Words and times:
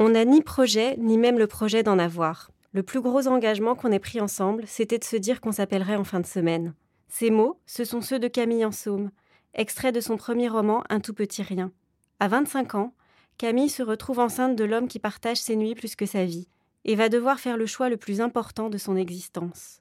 On 0.00 0.10
n'a 0.10 0.24
ni 0.24 0.42
projet, 0.42 0.96
ni 0.98 1.18
même 1.18 1.40
le 1.40 1.48
projet 1.48 1.82
d'en 1.82 1.98
avoir. 1.98 2.52
Le 2.72 2.84
plus 2.84 3.00
gros 3.00 3.26
engagement 3.26 3.74
qu'on 3.74 3.90
ait 3.90 3.98
pris 3.98 4.20
ensemble, 4.20 4.62
c'était 4.68 4.98
de 4.98 5.04
se 5.04 5.16
dire 5.16 5.40
qu'on 5.40 5.50
s'appellerait 5.50 5.96
en 5.96 6.04
fin 6.04 6.20
de 6.20 6.26
semaine. 6.26 6.72
Ces 7.08 7.30
mots, 7.30 7.58
ce 7.66 7.84
sont 7.84 8.00
ceux 8.00 8.20
de 8.20 8.28
Camille 8.28 8.64
Ensaume, 8.64 9.10
extrait 9.54 9.90
de 9.90 10.00
son 10.00 10.16
premier 10.16 10.48
roman 10.48 10.84
Un 10.88 11.00
tout 11.00 11.14
petit 11.14 11.42
rien. 11.42 11.72
À 12.20 12.28
25 12.28 12.76
ans, 12.76 12.94
Camille 13.38 13.68
se 13.68 13.82
retrouve 13.82 14.20
enceinte 14.20 14.54
de 14.54 14.62
l'homme 14.62 14.86
qui 14.86 15.00
partage 15.00 15.38
ses 15.38 15.56
nuits 15.56 15.74
plus 15.74 15.96
que 15.96 16.06
sa 16.06 16.24
vie, 16.24 16.46
et 16.84 16.94
va 16.94 17.08
devoir 17.08 17.40
faire 17.40 17.56
le 17.56 17.66
choix 17.66 17.88
le 17.88 17.96
plus 17.96 18.20
important 18.20 18.70
de 18.70 18.78
son 18.78 18.94
existence. 18.94 19.80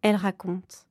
Elle 0.00 0.16
raconte. 0.16 0.86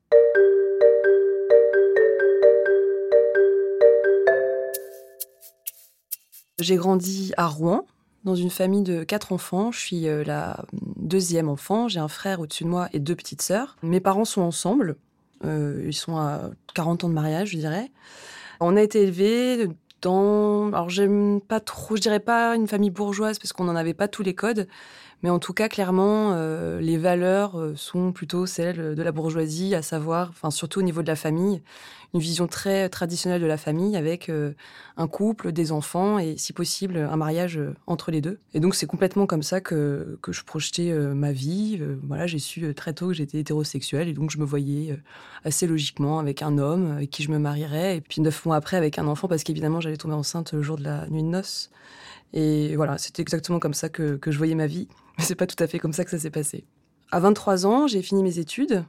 J'ai 6.59 6.75
grandi 6.75 7.34
à 7.38 7.48
Rouen, 7.48 7.88
dans 8.28 8.36
une 8.36 8.50
famille 8.50 8.84
de 8.84 9.04
quatre 9.04 9.32
enfants. 9.32 9.71
Je 9.71 9.80
suis 9.80 10.07
euh, 10.07 10.23
la 10.23 10.66
deuxième 10.98 11.49
enfant. 11.49 11.88
J'ai 11.88 11.99
un 11.99 12.08
frère 12.09 12.41
au-dessus 12.41 12.66
de 12.66 12.70
moi 12.70 12.90
et 12.94 12.99
deux 12.99 13.16
petites 13.16 13.41
sœurs. 13.41 13.77
Mes 13.81 13.99
parents 13.99 14.26
sont 14.26 14.41
ensemble. 14.41 14.98
Euh, 15.45 15.84
ils 15.85 15.94
sont 15.94 16.18
à 16.18 16.52
40 16.76 17.05
ans 17.05 17.09
de 17.09 17.13
mariage, 17.13 17.49
je 17.49 17.58
dirais. 17.58 17.90
On 18.59 18.76
a 18.76 18.82
été 18.82 19.02
élevés 19.04 19.70
dans. 20.02 20.68
Alors, 20.68 20.90
j'aime 20.90 21.40
pas 21.41 21.59
trop, 21.59 21.95
je 21.95 22.02
dirais 22.02 22.20
pas 22.20 22.55
une 22.55 22.68
famille 22.68 22.90
bourgeoise 22.90 23.40
parce 23.40 23.54
qu'on 23.54 23.63
n'en 23.63 23.76
avait 23.76 23.94
pas 23.94 24.08
tous 24.08 24.23
les 24.23 24.35
codes. 24.35 24.68
Mais 25.23 25.31
en 25.31 25.39
tout 25.39 25.53
cas, 25.53 25.67
clairement, 25.67 26.34
euh, 26.34 26.80
les 26.80 26.98
valeurs 26.98 27.59
euh, 27.59 27.73
sont 27.76 28.12
plutôt 28.12 28.45
celles 28.45 28.94
de 28.94 29.02
la 29.02 29.12
bourgeoisie, 29.12 29.73
à 29.73 29.81
savoir, 29.81 30.30
enfin 30.30 30.52
surtout 30.52 30.80
au 30.80 30.84
niveau 30.84 31.02
de 31.02 31.07
la 31.07 31.16
famille, 31.16 31.63
une 32.13 32.20
vision 32.20 32.45
très 32.45 32.88
traditionnelle 32.88 33.41
de 33.41 33.48
la 33.48 33.57
famille 33.57 33.98
avec 33.98 34.30
euh, 34.30 34.53
un 34.95 35.07
couple, 35.07 35.52
des 35.52 35.71
enfants 35.71 36.20
et, 36.20 36.38
si 36.38 36.53
possible, 36.53 36.98
un 36.98 37.16
mariage 37.16 37.59
entre 37.88 38.12
les 38.12 38.21
deux. 38.21 38.40
Et 38.53 38.59
donc, 38.59 38.76
c'est 38.76 38.85
complètement 38.85 39.26
comme 39.26 39.41
ça 39.41 39.59
que, 39.59 40.20
je 40.27 40.43
projetais 40.43 40.93
ma 40.93 41.31
vie. 41.31 41.81
voilà, 42.04 42.27
j'ai 42.27 42.40
su 42.40 42.73
très 42.76 42.93
tôt 42.93 43.07
que 43.07 43.13
j'étais 43.13 43.40
hétérosexuelle 43.40 44.07
et 44.07 44.13
donc 44.13 44.29
je 44.29 44.38
me 44.38 44.45
voyais 44.45 44.99
assez 45.43 45.65
logiquement 45.68 46.20
avec 46.20 46.41
un 46.41 46.57
homme 46.57 46.91
avec 46.91 47.10
qui 47.10 47.23
je 47.23 47.32
me 47.32 47.40
marierais 47.40 47.98
et 47.98 48.01
puis 48.01 48.21
neuf 48.21 48.45
mois 48.45 48.57
après 48.57 48.77
avec 48.77 48.99
un 48.99 49.07
enfant 49.07 49.27
parce 49.27 49.43
qu'évidemment, 49.43 49.82
j'allais 49.82 49.98
tomber 49.98 50.13
enceinte 50.13 50.54
le 50.54 50.62
jour 50.62 50.77
de 50.77 50.84
la 50.84 51.07
nuit 51.07 51.23
de 51.23 51.29
noces. 51.29 51.71
Et 52.34 52.76
voilà, 52.76 52.98
c'était 52.98 53.21
exactement 53.21 53.60
comme 53.60 53.73
ça 53.73 53.90
que 53.90 54.20
je 54.26 54.38
voyais 54.38 54.55
ma 54.55 54.68
vie. 54.68 54.88
Mais 55.18 55.23
c'est 55.23 55.35
pas 55.35 55.48
tout 55.48 55.62
à 55.62 55.68
fait 55.68 55.79
comme 55.79 55.93
ça 55.93 56.04
que 56.04 56.12
ça 56.12 56.20
s'est 56.20 56.29
passé. 56.29 56.65
À 57.12 57.20
23 57.20 57.65
ans, 57.65 57.87
j'ai 57.87 58.01
fini 58.01 58.23
mes 58.23 58.40
études. 58.40 58.84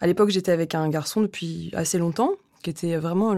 À 0.00 0.06
l'époque, 0.06 0.30
j'étais 0.30 0.52
avec 0.52 0.74
un 0.74 0.88
garçon 0.88 1.20
depuis 1.20 1.70
assez 1.74 1.98
longtemps, 1.98 2.32
qui 2.62 2.70
était 2.70 2.96
vraiment 2.96 3.32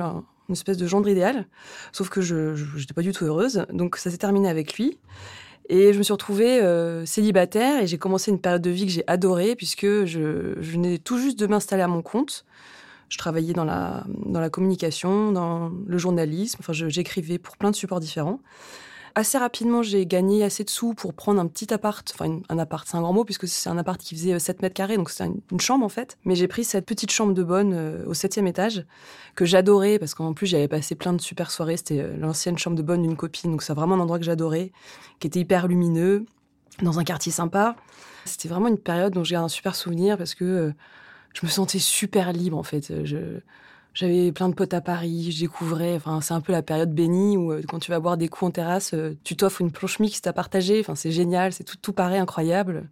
une 0.49 0.53
espèce 0.53 0.77
de 0.77 0.87
gendre 0.87 1.09
idéal. 1.09 1.47
Sauf 1.93 2.09
que 2.09 2.21
je 2.21 2.55
n'étais 2.79 2.95
pas 2.95 3.03
du 3.03 3.13
tout 3.13 3.25
heureuse. 3.25 3.67
Donc 3.73 3.97
ça 3.97 4.11
s'est 4.11 4.19
terminé 4.19 4.49
avec 4.49 4.75
lui. 4.75 4.99
Et 5.69 5.93
je 5.93 5.99
me 5.99 6.03
suis 6.03 6.13
retrouvée 6.13 6.63
euh, 6.63 7.07
célibataire 7.07 7.83
et 7.83 7.87
j'ai 7.87 7.97
commencé 7.97 8.31
une 8.31 8.41
période 8.41 8.61
de 8.61 8.71
vie 8.71 8.85
que 8.85 8.93
j'ai 8.93 9.05
adorée 9.07 9.57
puisque 9.57 9.87
je, 9.87 10.55
je 10.59 10.71
venais 10.73 10.99
tout 10.99 11.19
juste 11.19 11.39
de 11.39 11.47
m'installer 11.47 11.83
à 11.83 11.89
mon 11.89 12.03
compte. 12.03 12.45
Je 13.09 13.17
travaillais 13.17 13.55
dans 13.55 13.65
la, 13.65 14.05
dans 14.09 14.41
la 14.41 14.51
communication, 14.51 15.33
dans 15.33 15.71
le 15.87 15.99
journalisme, 15.99 16.59
enfin 16.61 16.73
j'écrivais 16.73 17.39
pour 17.39 17.57
plein 17.57 17.71
de 17.71 17.77
supports 17.77 18.01
différents 18.01 18.41
assez 19.15 19.39
rapidement, 19.39 19.83
j'ai 19.83 20.07
gagné 20.07 20.43
assez 20.45 20.65
de 20.65 20.71
sous 20.71 20.95
pour 20.95 21.15
prendre 21.15 21.41
un 21.41 21.47
petit 21.47 21.73
appart. 21.73 22.11
Enfin, 22.15 22.41
un 22.49 22.59
appart, 22.59 22.87
c'est 22.87 22.97
un 22.97 23.01
grand 23.01 23.13
mot, 23.13 23.25
puisque 23.25 23.47
c'est 23.47 23.69
un 23.69 23.79
appart 23.79 24.01
qui 24.01 24.15
faisait 24.15 24.39
7 24.39 24.57
euh, 24.57 24.59
mètres 24.63 24.75
carrés, 24.75 24.97
donc 24.97 25.11
c'était 25.11 25.31
une, 25.51 25.61
chambre 25.61 25.85
en 25.85 25.89
fait. 25.89 26.19
Mais 26.25 26.35
j'ai 26.35 26.49
pris 26.49 26.65
cette 26.65 26.87
petite 26.87 27.11
chambre 27.11 27.33
de 27.33 27.43
bonne 27.43 27.73
euh, 27.75 28.05
au 28.07 28.15
septième 28.15 28.47
étage, 28.47 28.85
que 29.35 29.45
j'adorais, 29.45 29.99
parce 29.99 30.15
qu'en 30.15 30.35
plus, 30.35 30.47
j'avais 30.47 30.69
passé 30.69 30.95
plein 30.95 31.13
de 31.13 31.21
super 31.21 31.51
soirées. 31.51 31.77
C'était 31.77 32.01
euh, 32.01 32.17
l'ancienne 32.17 32.59
chambre 32.59 32.77
de 32.77 32.83
bonne 32.83 33.03
d'une 33.03 33.17
copine, 33.17 33.53
donc 33.53 33.63
c'est 33.63 33.75
vraiment 33.75 33.95
un 33.95 34.01
endroit 34.01 34.19
que 34.19 34.25
j'adorais, 34.25 34.73
qui 35.21 35.27
était 35.27 35.41
hyper 35.41 35.69
lumineux, 35.69 36.25
dans 36.83 36.99
un 36.99 37.05
quartier 37.05 37.31
sympa. 37.31 37.77
C'était 38.25 38.49
vraiment 38.49 38.69
une 38.69 38.79
période 38.79 39.13
dont 39.13 39.25
j'ai 39.25 39.37
un 39.37 39.49
super 39.49 39.75
souvenir, 39.75 40.19
parce 40.19 40.35
que 40.35 40.73
je 41.35 41.47
me 41.47 41.51
sentais 41.51 41.79
super 41.79 42.33
libre 42.33 42.57
en 42.57 42.63
fait. 42.63 43.05
Je, 43.05 43.41
j'avais 43.95 44.33
plein 44.33 44.49
de 44.49 44.55
potes 44.55 44.75
à 44.75 44.81
Paris, 44.81 45.31
je 45.31 45.41
découvrais. 45.41 45.95
Enfin, 45.95 46.21
c'est 46.21 46.35
un 46.35 46.41
peu 46.41 46.53
la 46.53 46.63
période 46.63 46.93
bénie 46.93 47.37
où 47.37 47.53
euh, 47.53 47.63
quand 47.67 47.79
tu 47.79 47.93
vas 47.93 48.01
boire 48.01 48.17
des 48.17 48.29
coups 48.29 48.49
en 48.49 48.51
terrasse, 48.51 48.93
euh, 48.93 49.17
tu 49.23 49.37
t'offres 49.37 49.61
une 49.61 49.71
planche 49.71 50.01
mixte 50.01 50.27
à 50.27 50.33
partager. 50.33 50.81
Enfin, 50.81 50.97
c'est 50.97 51.13
génial, 51.13 51.53
c'est 51.53 51.65
tout, 51.65 51.77
tout 51.81 51.93
paraît 51.93 52.19
incroyable. 52.19 52.89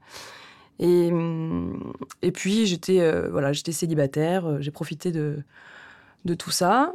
Et, 0.79 1.11
hum, 1.13 1.93
et 2.23 2.33
puis 2.33 2.67
j'étais 2.67 3.01
euh, 3.01 3.29
voilà, 3.31 3.53
j'étais 3.53 3.73
célibataire. 3.73 4.63
J'ai 4.63 4.71
profité 4.71 5.11
de 5.11 5.39
de 6.25 6.35
tout 6.35 6.53
ça 6.53 6.93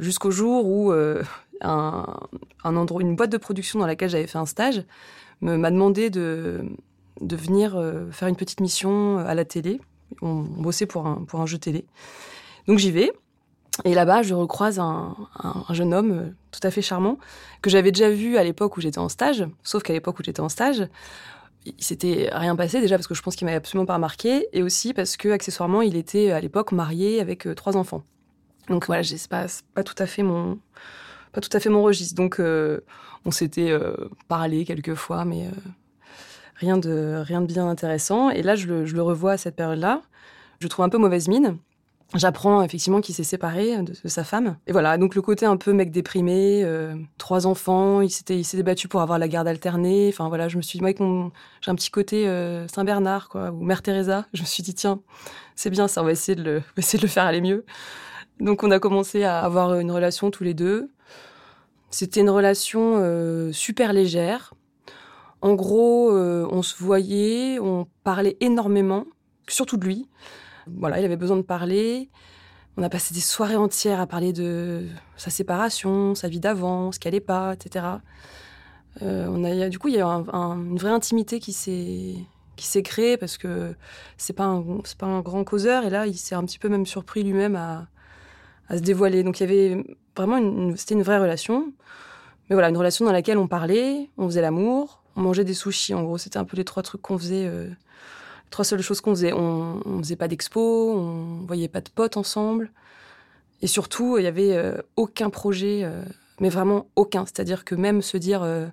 jusqu'au 0.00 0.30
jour 0.30 0.66
où 0.66 0.92
un, 0.92 2.16
un 2.64 2.76
endroit, 2.76 3.00
une 3.00 3.16
boîte 3.16 3.32
de 3.32 3.38
production 3.38 3.78
dans 3.78 3.86
laquelle 3.86 4.10
j'avais 4.10 4.26
fait 4.26 4.36
un 4.36 4.44
stage 4.44 4.84
m'a 5.40 5.70
demandé 5.70 6.10
de 6.10 6.62
de 7.22 7.36
venir 7.36 7.82
faire 8.10 8.28
une 8.28 8.36
petite 8.36 8.60
mission 8.60 9.16
à 9.16 9.34
la 9.34 9.46
télé. 9.46 9.80
On, 10.20 10.44
on 10.58 10.62
bossait 10.62 10.84
pour 10.84 11.06
un 11.06 11.24
pour 11.26 11.40
un 11.40 11.46
jeu 11.46 11.56
télé. 11.56 11.86
Donc 12.66 12.78
j'y 12.78 12.90
vais. 12.90 13.12
Et 13.84 13.94
là-bas, 13.94 14.22
je 14.22 14.34
recroise 14.34 14.78
un, 14.78 15.16
jeune 15.70 15.92
homme 15.92 16.12
euh, 16.12 16.30
tout 16.52 16.60
à 16.62 16.70
fait 16.70 16.82
charmant 16.82 17.18
que 17.60 17.70
j'avais 17.70 17.90
déjà 17.90 18.08
vu 18.08 18.36
à 18.36 18.44
l'époque 18.44 18.76
où 18.76 18.80
j'étais 18.80 18.98
en 18.98 19.08
stage. 19.08 19.44
Sauf 19.64 19.82
qu'à 19.82 19.92
l'époque 19.92 20.18
où 20.20 20.22
j'étais 20.22 20.40
en 20.40 20.48
stage, 20.48 20.86
il 21.66 21.82
s'était 21.82 22.30
rien 22.32 22.54
passé 22.54 22.80
déjà 22.80 22.96
parce 22.96 23.08
que 23.08 23.14
je 23.14 23.22
pense 23.22 23.34
qu'il 23.34 23.46
m'avait 23.46 23.56
absolument 23.56 23.86
pas 23.86 23.94
remarqué 23.94 24.46
et 24.52 24.62
aussi 24.62 24.94
parce 24.94 25.16
que 25.16 25.30
accessoirement 25.30 25.82
il 25.82 25.96
était 25.96 26.30
à 26.30 26.40
l'époque 26.40 26.72
marié 26.72 27.20
avec 27.20 27.46
euh, 27.46 27.54
trois 27.54 27.76
enfants. 27.76 28.04
Donc 28.68 28.86
voilà, 28.86 29.02
c'est 29.02 29.28
pas, 29.28 29.46
pas 29.74 29.82
tout 29.82 29.94
à 29.98 30.06
fait 30.06 30.22
mon 30.22 30.58
pas 31.32 31.40
tout 31.40 31.54
à 31.54 31.58
fait 31.58 31.68
mon 31.68 31.82
registre. 31.82 32.14
Donc 32.14 32.38
euh, 32.38 32.80
on 33.24 33.32
s'était 33.32 33.76
parlé 34.28 34.64
quelques 34.64 34.94
fois, 34.94 35.24
mais 35.24 35.48
rien 36.54 36.76
de 36.76 37.22
rien 37.24 37.40
de 37.40 37.46
bien 37.46 37.66
intéressant. 37.66 38.30
Et 38.30 38.42
là, 38.42 38.54
je 38.54 38.66
le, 38.66 38.86
je 38.86 38.94
le 38.94 39.02
revois 39.02 39.32
à 39.32 39.36
cette 39.38 39.56
période-là. 39.56 40.02
Je 40.60 40.68
trouve 40.68 40.84
un 40.84 40.90
peu 40.90 40.98
mauvaise 40.98 41.28
mine 41.28 41.58
J'apprends 42.12 42.62
effectivement 42.62 43.00
qu'il 43.00 43.14
s'est 43.14 43.24
séparé 43.24 43.82
de, 43.82 43.92
sa 44.08 44.22
femme. 44.22 44.56
Et 44.68 44.72
voilà, 44.72 44.98
donc 44.98 45.16
le 45.16 45.22
côté 45.22 45.46
un 45.46 45.56
peu 45.56 45.72
mec 45.72 45.90
déprimé, 45.90 46.62
euh, 46.62 46.94
trois 47.18 47.46
enfants, 47.46 48.02
il 48.02 48.10
s'était, 48.10 48.38
il 48.38 48.44
s'est 48.44 48.56
débattu 48.56 48.86
pour 48.86 49.00
avoir 49.00 49.18
la 49.18 49.26
garde 49.26 49.48
alternée. 49.48 50.10
Enfin 50.12 50.28
voilà, 50.28 50.48
je 50.48 50.56
me 50.56 50.62
suis 50.62 50.78
dit, 50.78 50.82
moi, 50.82 50.92
j'ai 51.60 51.70
un 51.70 51.74
petit 51.74 51.90
côté 51.90 52.28
euh, 52.28 52.68
Saint-Bernard, 52.68 53.28
quoi, 53.28 53.50
ou 53.50 53.64
Mère 53.64 53.82
Teresa. 53.82 54.26
Je 54.32 54.42
me 54.42 54.46
suis 54.46 54.62
dit, 54.62 54.74
tiens, 54.74 55.00
c'est 55.56 55.70
bien 55.70 55.88
ça, 55.88 56.02
on 56.02 56.04
va 56.04 56.12
essayer 56.12 56.36
de 56.36 56.42
le, 56.44 56.62
essayer 56.76 56.98
de 56.98 57.04
le 57.04 57.10
faire 57.10 57.24
aller 57.24 57.40
mieux. 57.40 57.64
Donc 58.38 58.62
on 58.62 58.70
a 58.70 58.78
commencé 58.78 59.24
à 59.24 59.40
avoir 59.40 59.74
une 59.74 59.90
relation 59.90 60.30
tous 60.30 60.44
les 60.44 60.54
deux. 60.54 60.90
C'était 61.90 62.20
une 62.20 62.30
relation 62.30 62.96
euh, 62.98 63.50
super 63.52 63.92
légère. 63.92 64.54
En 65.40 65.54
gros, 65.54 66.10
on 66.10 66.62
se 66.62 66.82
voyait, 66.82 67.58
on 67.58 67.86
parlait 68.02 68.38
énormément, 68.40 69.04
surtout 69.46 69.76
de 69.76 69.84
lui. 69.84 70.08
Voilà, 70.66 71.00
il 71.00 71.04
avait 71.04 71.16
besoin 71.16 71.36
de 71.36 71.42
parler. 71.42 72.10
On 72.76 72.82
a 72.82 72.88
passé 72.88 73.14
des 73.14 73.20
soirées 73.20 73.56
entières 73.56 74.00
à 74.00 74.06
parler 74.06 74.32
de 74.32 74.86
sa 75.16 75.30
séparation, 75.30 76.14
sa 76.14 76.28
vie 76.28 76.40
d'avant, 76.40 76.90
ce 76.90 76.98
qui 76.98 77.06
allait 77.06 77.20
pas, 77.20 77.54
etc. 77.54 77.86
Euh, 79.02 79.68
du 79.68 79.78
coup, 79.78 79.88
il 79.88 79.94
y 79.94 80.00
a 80.00 80.06
une 80.06 80.78
vraie 80.78 80.90
intimité 80.90 81.40
qui 81.40 81.52
s'est 81.52 82.14
qui 82.56 82.66
s'est 82.66 82.82
créée 82.84 83.16
parce 83.16 83.36
que 83.36 83.74
c'est 84.16 84.32
pas 84.32 84.62
c'est 84.84 84.96
pas 84.96 85.06
un 85.06 85.20
grand 85.20 85.42
causeur 85.42 85.84
et 85.84 85.90
là 85.90 86.06
il 86.06 86.16
s'est 86.16 86.36
un 86.36 86.44
petit 86.44 86.60
peu 86.60 86.68
même 86.68 86.86
surpris 86.86 87.24
lui-même 87.24 87.56
à, 87.56 87.88
à 88.68 88.76
se 88.76 88.82
dévoiler. 88.82 89.22
Donc 89.22 89.40
il 89.40 89.42
y 89.42 89.46
avait 89.46 89.84
vraiment 90.16 90.36
une, 90.38 90.76
c'était 90.76 90.94
une 90.94 91.02
vraie 91.02 91.18
relation. 91.18 91.72
Mais 92.48 92.54
voilà, 92.54 92.68
une 92.68 92.76
relation 92.76 93.04
dans 93.04 93.12
laquelle 93.12 93.38
on 93.38 93.48
parlait, 93.48 94.10
on 94.18 94.26
faisait 94.26 94.42
l'amour, 94.42 95.02
on 95.16 95.22
mangeait 95.22 95.44
des 95.44 95.54
sushis. 95.54 95.94
En 95.94 96.02
gros, 96.02 96.18
c'était 96.18 96.36
un 96.36 96.44
peu 96.44 96.56
les 96.56 96.64
trois 96.64 96.82
trucs 96.82 97.00
qu'on 97.00 97.18
faisait 97.18 97.46
euh, 97.46 97.70
trois 98.54 98.64
seules 98.64 98.82
choses 98.82 99.00
qu'on 99.00 99.16
faisait. 99.16 99.32
On, 99.32 99.80
on 99.84 99.98
faisait 99.98 100.14
pas 100.14 100.28
d'expo, 100.28 100.60
on 100.96 101.44
voyait 101.44 101.66
pas 101.66 101.80
de 101.80 101.90
potes 101.90 102.16
ensemble. 102.16 102.70
Et 103.62 103.66
surtout, 103.66 104.16
il 104.16 104.22
y 104.22 104.28
avait 104.28 104.56
euh, 104.56 104.80
aucun 104.94 105.28
projet, 105.28 105.80
euh, 105.82 106.04
mais 106.38 106.50
vraiment 106.50 106.86
aucun. 106.94 107.24
C'est-à-dire 107.26 107.64
que 107.64 107.74
même 107.74 108.00
se 108.00 108.16
dire 108.16 108.44
euh, 108.44 108.68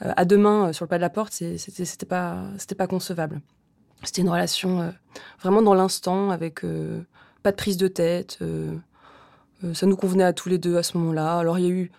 à 0.00 0.24
demain 0.24 0.72
sur 0.72 0.86
le 0.86 0.88
pas 0.88 0.96
de 0.96 1.02
la 1.02 1.10
porte, 1.10 1.34
c'était 1.34 2.06
pas, 2.06 2.44
pas 2.78 2.86
concevable. 2.86 3.42
C'était 4.02 4.22
une 4.22 4.30
relation 4.30 4.92
vraiment 5.40 5.60
dans 5.60 5.74
l'instant, 5.74 6.30
avec 6.30 6.62
pas 7.42 7.52
de 7.52 7.56
prise 7.56 7.76
de 7.76 7.86
tête. 7.86 8.38
ça 9.74 9.86
nous 9.86 9.96
convenait 9.96 10.24
à 10.24 10.32
tous 10.32 10.48
les 10.48 10.58
deux 10.58 10.76
à 10.76 10.82
ce 10.82 10.98
moment-là. 10.98 11.38
Alors 11.38 11.58
il 11.60 11.64
y 11.64 11.68
a 11.68 11.70
eu, 11.70 11.92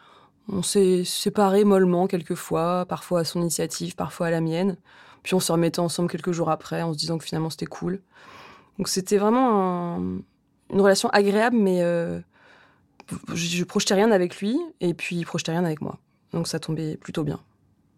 on 0.49 0.63
s'est 0.63 1.05
séparés 1.05 1.63
mollement 1.63 2.07
quelquefois, 2.07 2.85
parfois 2.89 3.21
à 3.21 3.23
son 3.23 3.39
initiative, 3.39 3.95
parfois 3.95 4.27
à 4.27 4.31
la 4.31 4.41
mienne. 4.41 4.75
Puis 5.23 5.33
on 5.33 5.39
se 5.39 5.51
remettait 5.51 5.79
ensemble 5.79 6.09
quelques 6.09 6.31
jours 6.31 6.49
après 6.49 6.81
en 6.81 6.93
se 6.93 6.97
disant 6.97 7.17
que 7.17 7.23
finalement 7.23 7.49
c'était 7.49 7.65
cool. 7.65 8.01
Donc 8.77 8.87
c'était 8.87 9.17
vraiment 9.17 9.97
une 9.97 10.81
relation 10.81 11.09
agréable, 11.09 11.55
mais 11.57 11.81
euh, 11.81 12.19
je, 13.29 13.35
je, 13.35 13.63
projetais 13.63 13.93
rien 13.93 14.11
avec 14.11 14.39
lui 14.39 14.57
et 14.81 14.93
puis 14.93 15.15
il 15.15 15.25
projetait 15.25 15.51
rien 15.51 15.63
avec 15.63 15.81
moi. 15.81 15.99
Donc 16.33 16.47
ça 16.47 16.59
tombait 16.59 16.97
plutôt 16.97 17.23
bien. 17.23 17.39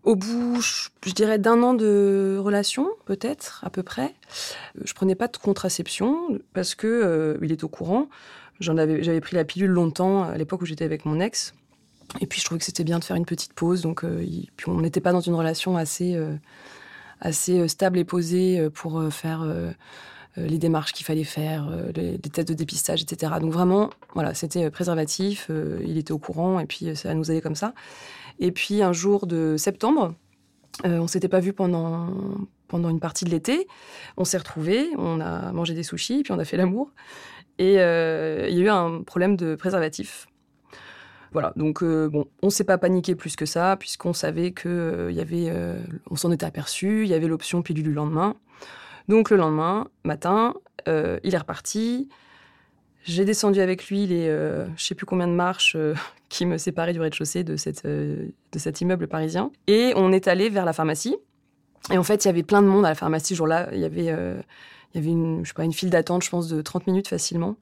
Au 0.04 0.16
bout, 0.16 0.62
je, 0.62 1.14
dirais 1.14 1.40
d'un 1.40 1.64
an 1.64 1.74
de 1.74 2.38
relation, 2.40 2.88
peut-être, 3.06 3.64
à 3.66 3.72
peu 3.72 3.82
près, 3.82 4.14
je 4.84 4.94
prenais 4.94 5.16
pas 5.16 5.28
de 5.28 5.38
contraception 5.38 6.40
parce 6.54 6.76
que 6.76 6.86
euh, 6.86 7.38
il 7.42 7.52
est 7.52 7.64
au 7.64 7.70
courant. 7.70 8.08
J'en 8.60 8.78
avais, 8.78 9.02
j'avais 9.04 9.22
pris 9.22 9.36
la 9.36 9.46
pilule 9.46 9.72
longtemps 9.72 10.24
à 10.24 10.38
l'époque 10.38 10.62
où 10.62 10.66
j'étais 10.66 10.86
avec 10.86 11.06
mon 11.06 11.20
ex. 11.20 11.56
Et 12.22 12.28
puis 12.28 12.40
je 12.40 12.46
trouvais 12.46 12.60
que 12.60 12.66
c'était 12.66 12.84
bien 12.84 13.00
de 13.00 13.04
faire 13.04 13.16
une 13.16 13.26
petite 13.26 13.54
pause. 13.54 13.82
Donc 13.82 14.06
puis 14.06 14.70
on 14.70 14.80
n'était 14.80 15.02
pas 15.02 15.12
dans 15.12 15.22
une 15.22 15.34
relation 15.34 15.76
assez, 15.76 16.16
assez 17.22 17.68
stable 17.68 17.98
et 17.98 18.04
posée 18.04 18.70
pour 18.74 19.02
faire 19.12 19.46
les 20.38 20.58
démarches 20.58 20.94
qu'il 20.94 21.06
fallait 21.06 21.24
faire, 21.24 21.70
les, 21.96 22.20
tests 22.20 22.48
de 22.50 22.54
dépistage, 22.54 23.02
etc. 23.02 23.34
Donc 23.40 23.52
vraiment, 23.52 23.90
voilà, 24.14 24.34
c'était 24.34 24.70
préservatif, 24.70 25.50
il 25.86 25.98
était 25.98 26.12
au 26.12 26.20
courant 26.20 26.60
et 26.60 26.66
puis 26.66 26.96
ça 26.96 27.14
nous 27.14 27.32
allait 27.32 27.42
comme 27.42 27.56
ça. 27.56 27.74
Et 28.40 28.52
puis 28.52 28.82
un 28.82 28.94
jour 28.94 29.28
de 29.28 29.56
septembre, 29.58 30.14
euh, 30.86 31.00
on 31.00 31.08
s'était 31.08 31.30
pas 31.30 31.40
vu 31.40 31.54
pendant, 31.54 32.10
pendant 32.68 32.90
une 32.90 33.00
partie 33.00 33.26
de 33.26 33.30
l'été. 33.30 33.68
On 34.18 34.26
s'est 34.26 34.38
retrouvés, 34.38 34.90
on 34.98 35.22
a 35.22 35.52
mangé 35.52 35.74
des 35.74 35.84
sushis, 35.84 36.24
puis 36.24 36.34
on 36.34 36.40
a 36.40 36.46
fait 36.46 36.58
l'amour. 36.58 36.92
Et 37.58 37.80
euh, 37.80 38.48
il 38.50 38.58
y 38.58 38.62
a 38.62 38.66
eu 38.66 38.70
un 38.70 39.02
problème 39.04 39.38
de 39.38 39.56
préservatif. 39.56 40.28
Voilà, 41.36 41.52
donc 41.56 41.84
euh, 41.84 42.08
bon, 42.08 42.26
on 42.42 42.50
s'est 42.50 42.64
pas 42.64 42.78
paniqué 42.78 43.14
plus 43.14 43.36
que 43.36 43.46
ça, 43.46 43.76
puisqu'on 43.78 44.14
savait 44.14 44.52
que 44.52 45.08
il 45.10 45.16
y 45.16 45.20
avait, 45.20 45.54
on 46.10 46.16
s'en 46.16 46.32
était 46.32 46.46
aperçu, 46.46 47.04
il 47.04 47.10
y 47.10 47.14
avait 47.14 47.28
l'option 47.28 47.62
pilule 47.62 47.84
du 47.84 47.94
lendemain. 47.94 48.36
Donc 49.10 49.30
le 49.30 49.38
lendemain 49.38 49.88
matin, 50.04 50.54
il 50.88 51.34
est 51.34 51.38
reparti. 51.38 52.10
J'ai 53.06 53.24
descendu 53.24 53.62
avec 53.62 53.88
lui 53.88 54.08
les, 54.08 54.28
euh, 54.28 54.66
je 54.76 54.84
sais 54.84 54.96
plus 54.96 55.06
combien 55.06 55.28
de 55.28 55.34
marches 55.34 55.76
euh, 55.76 55.94
qui 56.30 56.46
me 56.46 56.58
séparaient 56.58 56.92
du 56.92 57.00
rez-de-chaussée 57.00 57.44
de, 57.44 57.56
euh, 57.86 58.28
de 58.52 58.60
cet 58.60 58.82
immeuble 58.82 59.08
parisien. 59.08 59.52
Et 59.68 59.94
on 59.96 60.12
est 60.12 60.28
allé 60.28 60.50
vers 60.50 60.66
la 60.66 60.74
pharmacie. 60.74 61.16
Et 61.92 62.00
en 62.00 62.04
fait, 62.04 62.26
il 62.26 62.28
y 62.28 62.32
avait 62.32 62.44
plein 62.44 62.64
de 62.64 62.68
monde 62.68 62.84
à 62.84 62.90
la 62.90 62.96
pharmacie 62.96 63.36
ce 63.36 63.38
jour-là. 63.38 63.70
Il 63.74 63.80
y 63.80 63.86
avait, 63.86 64.06
il 64.06 64.96
y 64.96 64.98
avait 64.98 65.12
une, 65.12 65.42
je 65.44 65.50
sais 65.50 65.54
pas, 65.54 65.64
une 65.64 65.72
file 65.72 65.92
d'attente, 65.92 66.24
je 66.24 66.32
pense, 66.32 66.48
de 66.48 66.60
30 66.64 66.88
minutes 66.88 67.08
facilement. 67.08 67.58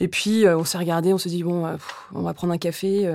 Et 0.00 0.08
puis, 0.08 0.44
on 0.46 0.64
s'est 0.64 0.78
regardé, 0.78 1.12
on 1.12 1.18
s'est 1.18 1.28
dit, 1.28 1.42
bon, 1.42 1.78
on 2.12 2.22
va 2.22 2.34
prendre 2.34 2.52
un 2.52 2.58
café. 2.58 3.10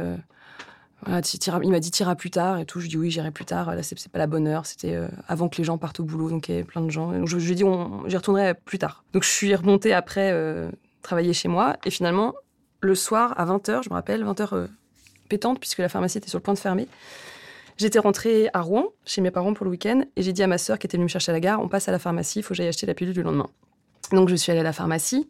Voilà, 1.04 1.22
il 1.64 1.70
m'a 1.72 1.80
dit, 1.80 1.92
t'iras 1.92 2.16
plus 2.16 2.32
tard 2.32 2.60
et 2.60 2.66
tout. 2.66 2.80
Je 2.80 2.88
dis, 2.88 2.98
oui, 2.98 3.12
j'irai 3.12 3.32
plus 3.32 3.46
tard. 3.46 3.76
Là, 3.76 3.84
c'est 3.84 4.08
pas 4.10 4.20
la 4.20 4.28
bonne 4.28 4.48
heure. 4.48 4.66
C'était 4.66 4.98
avant 5.28 5.50
que 5.50 5.58
les 5.58 5.64
gens 5.64 5.78
partent 5.78 6.00
au 6.00 6.04
boulot, 6.04 6.30
donc 6.30 6.48
il 6.48 6.52
y 6.52 6.56
avait 6.56 6.64
plein 6.64 6.82
de 6.82 6.92
gens. 6.92 7.26
Je, 7.26 7.38
lui 7.38 7.52
ai 7.52 7.56
dit, 7.56 7.64
j'y 8.08 8.16
retournerai 8.16 8.54
plus 8.54 8.78
tard. 8.78 9.04
Donc, 9.14 9.24
je 9.24 9.30
suis 9.30 9.54
remontée 9.56 9.94
après 9.94 10.32
travailler 11.02 11.34
chez 11.34 11.48
moi. 11.48 11.78
Et 11.86 11.90
finalement, 11.90 12.34
le 12.82 12.96
soir, 12.96 13.34
à 13.38 13.46
20h, 13.46 13.84
je 13.84 13.90
me 13.90 13.96
rappelle, 13.96 14.24
20h 14.24 14.54
euh, 14.54 14.68
pétante, 15.30 15.60
puisque 15.60 15.80
la 15.80 15.90
pharmacie 15.90 16.18
était 16.18 16.30
sur 16.30 16.38
le 16.38 16.44
point 16.44 16.54
de 16.54 16.60
fermer, 16.60 16.88
j'étais 17.78 18.00
rentrée 18.00 18.50
à 18.54 18.62
Rouen, 18.62 18.88
chez 19.06 19.22
mes 19.22 19.32
parents 19.32 19.54
pour 19.54 19.66
le 19.66 19.72
week-end, 19.72 20.04
et 20.16 20.24
j'ai 20.24 20.34
dit 20.34 20.44
à 20.44 20.48
ma 20.48 20.58
sœur 20.58 20.78
qui 20.80 20.88
était 20.88 20.98
venue 20.98 21.06
me 21.06 21.10
chercher 21.10 21.32
à 21.32 21.34
la 21.34 21.40
gare, 21.40 21.62
on 21.62 21.68
passe 21.68 21.88
à 21.88 21.92
la 21.92 22.00
pharmacie, 22.00 22.40
il 22.40 22.44
faut 22.44 22.50
que 22.50 22.56
j'aille 22.56 22.68
acheter 22.68 22.86
la 22.86 22.94
pilule 22.94 23.14
du 23.14 23.24
lendemain. 23.24 23.50
Donc 24.12 24.30
je 24.30 24.36
suis 24.36 24.52
allée 24.52 24.62
à 24.62 24.64
la 24.64 24.74
pharmacie 24.74 25.28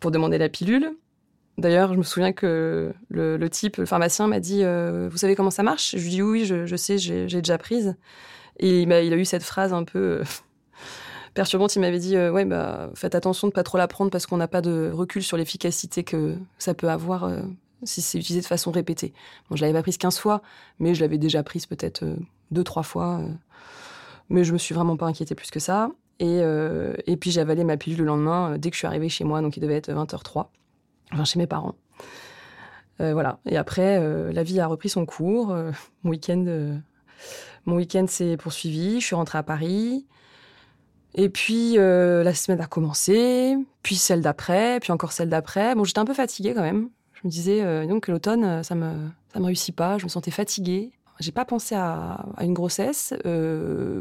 pour 0.00 0.10
demander 0.10 0.38
la 0.38 0.48
pilule. 0.48 0.92
D'ailleurs, 1.58 1.92
je 1.92 1.98
me 1.98 2.02
souviens 2.02 2.32
que 2.32 2.92
le, 3.10 3.50
type, 3.50 3.76
le 3.76 3.86
pharmacien, 3.86 4.26
m'a 4.26 4.40
dit 4.40 4.62
euh, 4.64 5.08
Vous 5.10 5.18
savez 5.18 5.36
comment 5.36 5.50
ça 5.50 5.62
marche? 5.62 5.94
Je 5.96 6.02
lui 6.02 6.10
dis 6.10 6.22
Oui, 6.22 6.44
je, 6.46 6.76
sais, 6.76 6.98
j'ai 6.98 7.26
déjà 7.26 7.58
prise. 7.58 7.96
Et 8.58 8.82
il 8.82 8.92
a, 8.92 9.02
eu 9.02 9.24
cette 9.24 9.42
phrase 9.42 9.72
un 9.72 9.84
peu 9.84 9.98
euh, 9.98 10.24
perturbante, 11.34 11.76
il 11.76 11.80
m'avait 11.80 11.98
dit 11.98 12.16
euh, 12.16 12.30
ouais 12.30 12.44
bah 12.44 12.90
faites 12.94 13.14
attention 13.14 13.48
de 13.48 13.52
pas 13.52 13.62
trop 13.62 13.78
la 13.78 13.88
prendre 13.88 14.10
parce 14.10 14.26
qu'on 14.26 14.36
n'a 14.36 14.48
pas 14.48 14.60
de 14.60 14.90
recul 14.92 15.22
sur 15.22 15.36
l'efficacité 15.36 16.02
que 16.04 16.36
ça 16.58 16.74
peut 16.74 16.90
avoir 16.90 17.30
si 17.84 18.02
c'est 18.02 18.18
utilisé 18.18 18.40
de 18.40 18.46
façon 18.46 18.70
répétée. 18.70 19.14
Bon, 19.48 19.56
je 19.56 19.62
l'avais 19.62 19.72
pas 19.72 19.82
prise 19.82 19.96
15 19.96 20.18
fois, 20.18 20.42
mais 20.78 20.94
je 20.94 21.00
l'avais 21.00 21.16
déjà 21.16 21.42
prise 21.42 21.66
peut-être 21.66 22.04
deux 22.50 22.64
trois 22.64 22.82
fois. 22.82 23.22
mais 24.28 24.44
je 24.44 24.52
me 24.52 24.58
suis 24.58 24.74
vraiment 24.74 24.96
pas 24.96 25.06
inquiétée 25.06 25.34
plus 25.34 25.50
que 25.50 25.60
ça. 25.60 25.90
Et, 26.20 26.40
et 27.06 27.16
puis 27.16 27.30
j'ai 27.30 27.40
avalé 27.40 27.64
ma 27.64 27.78
pilule 27.78 28.00
le 28.00 28.04
lendemain 28.04 28.58
dès 28.58 28.68
que 28.68 28.74
je 28.74 28.78
suis 28.78 28.86
arrivée 28.86 29.08
chez 29.08 29.24
moi, 29.24 29.40
donc 29.40 29.56
il 29.56 29.60
devait 29.60 29.76
être 29.76 29.90
20h03, 29.90 30.48
enfin 31.12 31.24
chez 31.24 31.38
mes 31.38 31.46
parents. 31.46 31.74
voilà. 32.98 33.38
Et 33.46 33.56
après, 33.56 33.98
la 34.30 34.42
vie 34.42 34.60
a 34.60 34.66
repris 34.66 34.90
son 34.90 35.06
cours. 35.06 35.56
mon 36.04 36.10
week-end, 36.10 36.78
week-end 37.66 38.06
s'est 38.06 38.36
poursuivi. 38.36 39.00
Je 39.00 39.06
suis 39.06 39.16
rentrée 39.16 39.38
à 39.38 39.42
Paris. 39.42 40.06
Et 41.14 41.28
puis 41.28 41.78
euh, 41.78 42.22
la 42.22 42.34
semaine 42.34 42.60
a 42.60 42.66
commencé, 42.66 43.56
puis 43.82 43.96
celle 43.96 44.20
d'après, 44.20 44.78
puis 44.80 44.92
encore 44.92 45.12
celle 45.12 45.28
d'après. 45.28 45.74
Bon, 45.74 45.84
j'étais 45.84 45.98
un 45.98 46.04
peu 46.04 46.14
fatiguée 46.14 46.54
quand 46.54 46.62
même. 46.62 46.88
Je 47.14 47.20
me 47.24 47.30
disais 47.30 47.62
euh, 47.62 47.86
donc 47.86 48.04
que 48.04 48.12
l'automne, 48.12 48.44
euh, 48.44 48.62
ça 48.62 48.74
me 48.74 49.08
ça 49.32 49.40
me 49.40 49.44
réussit 49.44 49.74
pas. 49.74 49.98
Je 49.98 50.04
me 50.04 50.08
sentais 50.08 50.30
fatiguée. 50.30 50.92
J'ai 51.20 51.32
pas 51.32 51.44
pensé 51.44 51.74
à, 51.74 52.24
une 52.40 52.54
grossesse 52.54 53.14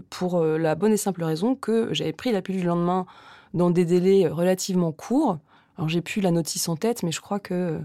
pour 0.09 0.43
la 0.43 0.75
bonne 0.75 0.93
et 0.93 0.97
simple 0.97 1.23
raison 1.23 1.55
que 1.55 1.93
j'avais 1.93 2.13
pris 2.13 2.31
la 2.31 2.41
pilule 2.41 2.63
le 2.63 2.67
lendemain 2.69 3.05
dans 3.53 3.69
des 3.69 3.85
délais 3.85 4.27
relativement 4.27 4.91
courts. 4.91 5.37
Alors 5.77 5.89
j'ai 5.89 6.01
plus 6.01 6.21
la 6.21 6.31
notice 6.31 6.67
en 6.69 6.75
tête, 6.75 7.03
mais 7.03 7.11
je 7.11 7.21
crois 7.21 7.39
que 7.39 7.79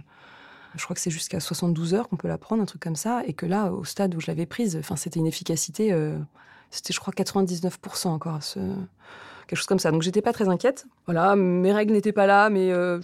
je 0.76 0.82
crois 0.82 0.94
que 0.94 1.00
c'est 1.00 1.10
jusqu'à 1.10 1.38
72 1.38 1.94
heures 1.94 2.08
qu'on 2.08 2.16
peut 2.16 2.26
la 2.26 2.38
prendre, 2.38 2.62
un 2.62 2.66
truc 2.66 2.82
comme 2.82 2.96
ça, 2.96 3.22
et 3.26 3.32
que 3.32 3.46
là, 3.46 3.72
au 3.72 3.84
stade 3.84 4.14
où 4.16 4.20
je 4.20 4.26
l'avais 4.26 4.46
prise, 4.46 4.76
enfin 4.76 4.96
c'était 4.96 5.20
une 5.20 5.26
efficacité 5.26 5.92
c'était, 6.74 6.92
je 6.92 6.98
crois, 6.98 7.12
99% 7.12 8.08
encore, 8.08 8.42
ce... 8.42 8.58
quelque 9.46 9.56
chose 9.56 9.66
comme 9.66 9.78
ça. 9.78 9.92
Donc, 9.92 10.02
j'étais 10.02 10.22
pas 10.22 10.32
très 10.32 10.48
inquiète. 10.48 10.86
Voilà, 11.06 11.36
mes 11.36 11.72
règles 11.72 11.92
n'étaient 11.92 12.12
pas 12.12 12.26
là, 12.26 12.50
mais 12.50 12.72
euh, 12.72 13.00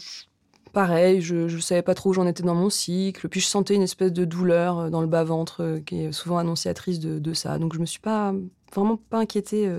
pareil, 0.73 1.21
je, 1.21 1.49
je 1.49 1.59
savais 1.59 1.83
pas 1.83 1.95
trop 1.95 2.11
où 2.11 2.13
j'en 2.13 2.27
étais 2.27 2.43
dans 2.43 2.55
mon 2.55 2.71
cycle. 2.71 3.29
Puis, 3.29 3.41
je 3.41 3.47
sentais 3.47 3.75
une 3.75 3.83
espèce 3.83 4.13
de 4.13 4.25
douleur 4.25 4.79
euh, 4.79 4.91
dans 4.91 5.01
le 5.01 5.07
bas-ventre 5.07 5.63
euh, 5.63 5.81
qui 5.81 6.05
est 6.05 6.13
souvent 6.13 6.39
annonciatrice 6.39 7.01
de, 7.01 7.33
ça. 7.35 7.59
Donc, 7.59 7.75
je 7.75 7.79
me 7.79 7.87
suis 7.87 8.01
pas 8.01 8.35
vraiment 8.75 8.97
pas 8.97 9.19
inquiétée. 9.19 9.71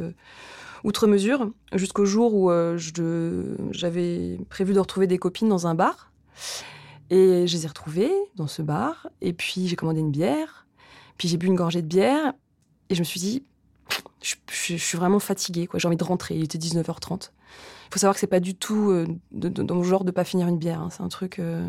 outre 0.83 1.07
mesure, 1.07 1.49
jusqu'au 1.73 2.05
jour 2.05 2.33
où 2.33 2.51
j'avais 3.71 4.39
prévu 4.49 4.73
de 4.73 4.79
retrouver 4.79 5.07
des 5.07 5.17
copines 5.17 5.49
dans 5.49 5.67
un 5.67 5.75
bar. 5.75 6.11
Et 7.11 7.45
je 7.45 7.57
les 7.57 7.65
ai 7.65 7.67
retrouvées 7.67 8.11
dans 8.35 8.47
ce 8.47 8.61
bar. 8.61 9.09
Et 9.19 9.33
puis 9.33 9.67
j'ai 9.67 9.75
commandé 9.75 9.99
une 9.99 10.11
bière. 10.11 10.65
Puis 11.17 11.27
j'ai 11.27 11.38
bu 11.38 11.47
une 11.47 11.55
gorgée 11.55 11.81
de 11.81 11.88
bière. 11.88 12.33
Et 12.89 12.95
je 12.95 12.99
me 12.99 13.03
suis 13.03 13.19
dit, 13.19 13.43
je, 14.21 14.75
suis 14.75 14.97
vraiment 14.97 15.19
fatiguée. 15.19 15.67
J'ai 15.73 15.88
envie 15.88 15.97
de 15.97 16.03
rentrer. 16.03 16.35
Il 16.35 16.43
était 16.43 16.57
19h30. 16.57 17.31
Faut 17.91 17.99
savoir 17.99 18.13
que 18.13 18.21
c'est 18.21 18.27
pas 18.27 18.39
du 18.39 18.55
tout 18.55 18.91
euh, 18.91 19.05
dans 19.31 19.75
le 19.75 19.83
genre 19.83 20.05
de 20.05 20.11
pas 20.11 20.23
finir 20.23 20.47
une 20.47 20.57
bière. 20.57 20.79
Hein. 20.79 20.89
C'est 20.91 21.03
un 21.03 21.09
truc. 21.09 21.39
Euh, 21.39 21.67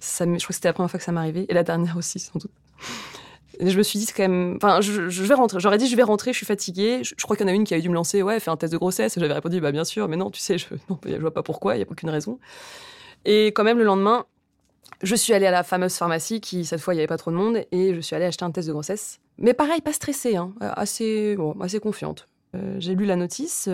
je 0.00 0.24
crois 0.24 0.36
que 0.36 0.52
c'était 0.52 0.68
la 0.68 0.74
première 0.74 0.90
fois 0.90 0.98
que 0.98 1.04
ça 1.04 1.12
m'arrivait 1.12 1.46
et 1.48 1.54
la 1.54 1.62
dernière 1.62 1.96
aussi, 1.96 2.18
sans 2.18 2.38
doute. 2.38 2.50
Je 3.60 3.78
me 3.78 3.82
suis 3.82 3.98
dit, 3.98 4.04
c'est 4.04 4.12
quand 4.12 4.28
même. 4.28 4.56
Enfin, 4.56 4.80
je, 4.80 5.22
vais 5.22 5.34
rentrer. 5.34 5.60
J'aurais 5.60 5.78
dit, 5.78 5.86
je 5.86 5.96
vais 5.96 6.02
rentrer, 6.02 6.32
je 6.32 6.36
suis 6.36 6.46
fatiguée. 6.46 7.02
Je, 7.02 7.14
crois 7.22 7.36
qu'il 7.36 7.46
y 7.46 7.48
en 7.48 7.52
a 7.52 7.54
une 7.54 7.64
qui 7.64 7.72
avait 7.72 7.82
dû 7.82 7.88
me 7.88 7.94
lancer, 7.94 8.22
ouais, 8.22 8.40
fais 8.40 8.50
un 8.50 8.56
test 8.56 8.72
de 8.72 8.78
grossesse. 8.78 9.14
J'avais 9.16 9.32
répondu, 9.32 9.60
bah 9.60 9.72
bien 9.72 9.84
sûr, 9.84 10.08
mais 10.08 10.16
non, 10.16 10.30
tu 10.30 10.40
sais, 10.40 10.58
je, 10.58 10.66
non, 10.90 10.98
vois 11.20 11.32
pas 11.32 11.42
pourquoi, 11.42 11.74
il 11.74 11.78
n'y 11.78 11.84
a 11.84 11.86
aucune 11.90 12.10
raison. 12.10 12.38
Et 13.24 13.46
quand 13.48 13.64
même, 13.64 13.78
le 13.78 13.84
lendemain, 13.84 14.26
je 15.02 15.14
suis 15.14 15.32
allée 15.32 15.46
à 15.46 15.50
la 15.50 15.62
fameuse 15.62 15.94
pharmacie 15.94 16.40
qui, 16.40 16.64
cette 16.64 16.80
fois, 16.80 16.94
il 16.94 16.98
n'y 16.98 17.00
avait 17.00 17.06
pas 17.06 17.16
trop 17.16 17.30
de 17.30 17.36
monde, 17.36 17.64
et 17.72 17.94
je 17.94 18.00
suis 18.00 18.14
allée 18.14 18.26
acheter 18.26 18.44
un 18.44 18.50
test 18.50 18.68
de 18.68 18.72
grossesse. 18.72 19.20
Mais 19.38 19.54
pareil, 19.54 19.80
pas 19.80 19.92
stressée, 19.92 20.36
hein, 20.36 20.52
euh, 20.62 20.70
assez, 20.74 21.36
assez 21.60 21.80
confiante. 21.80 22.28
J'ai 22.78 22.94
lu 22.94 23.04
la 23.04 23.16
notice 23.16 23.68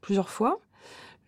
plusieurs 0.00 0.30
fois. 0.30 0.60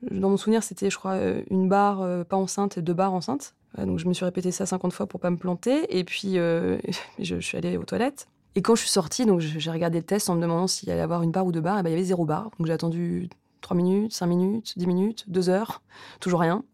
Dans 0.02 0.30
mon 0.30 0.36
souvenir, 0.36 0.62
c'était, 0.62 0.90
je 0.90 0.96
crois, 0.96 1.18
une 1.50 1.68
barre 1.68 2.24
pas 2.26 2.36
enceinte 2.36 2.78
et 2.78 2.82
deux 2.82 2.94
barres 2.94 3.14
enceintes. 3.14 3.54
donc 3.76 3.98
je 3.98 4.06
me 4.06 4.14
suis 4.14 4.24
répété 4.24 4.52
ça 4.52 4.64
50 4.64 4.92
fois 4.92 5.06
pour 5.06 5.18
pas 5.18 5.30
me 5.30 5.36
planter. 5.36 5.98
Et 5.98 6.04
puis, 6.04 6.34
je, 7.18 7.40
suis 7.40 7.58
allée 7.58 7.76
aux 7.76 7.84
toilettes. 7.84 8.28
Et 8.54 8.62
quand 8.62 8.74
je 8.74 8.82
suis 8.82 8.90
sortie, 8.90 9.26
donc 9.26 9.40
j'ai 9.40 9.70
regardé 9.70 9.98
le 9.98 10.04
test 10.04 10.30
en 10.30 10.36
me 10.36 10.40
demandant 10.40 10.66
s'il 10.66 10.90
allait 10.90 11.00
avoir 11.00 11.22
une 11.22 11.32
barre 11.32 11.46
ou 11.46 11.52
deux 11.52 11.60
barres. 11.60 11.80
Et 11.80 11.82
ben, 11.82 11.90
il 11.90 11.92
y 11.92 11.96
avait 11.96 12.04
zéro 12.04 12.24
barre. 12.24 12.50
Donc 12.58 12.66
j'ai 12.66 12.72
attendu 12.72 13.28
3 13.60 13.76
minutes, 13.76 14.12
5 14.12 14.26
minutes, 14.26 14.74
10 14.76 14.86
minutes, 14.86 15.24
2 15.28 15.48
heures. 15.48 15.82
Toujours 16.20 16.40
rien. 16.40 16.64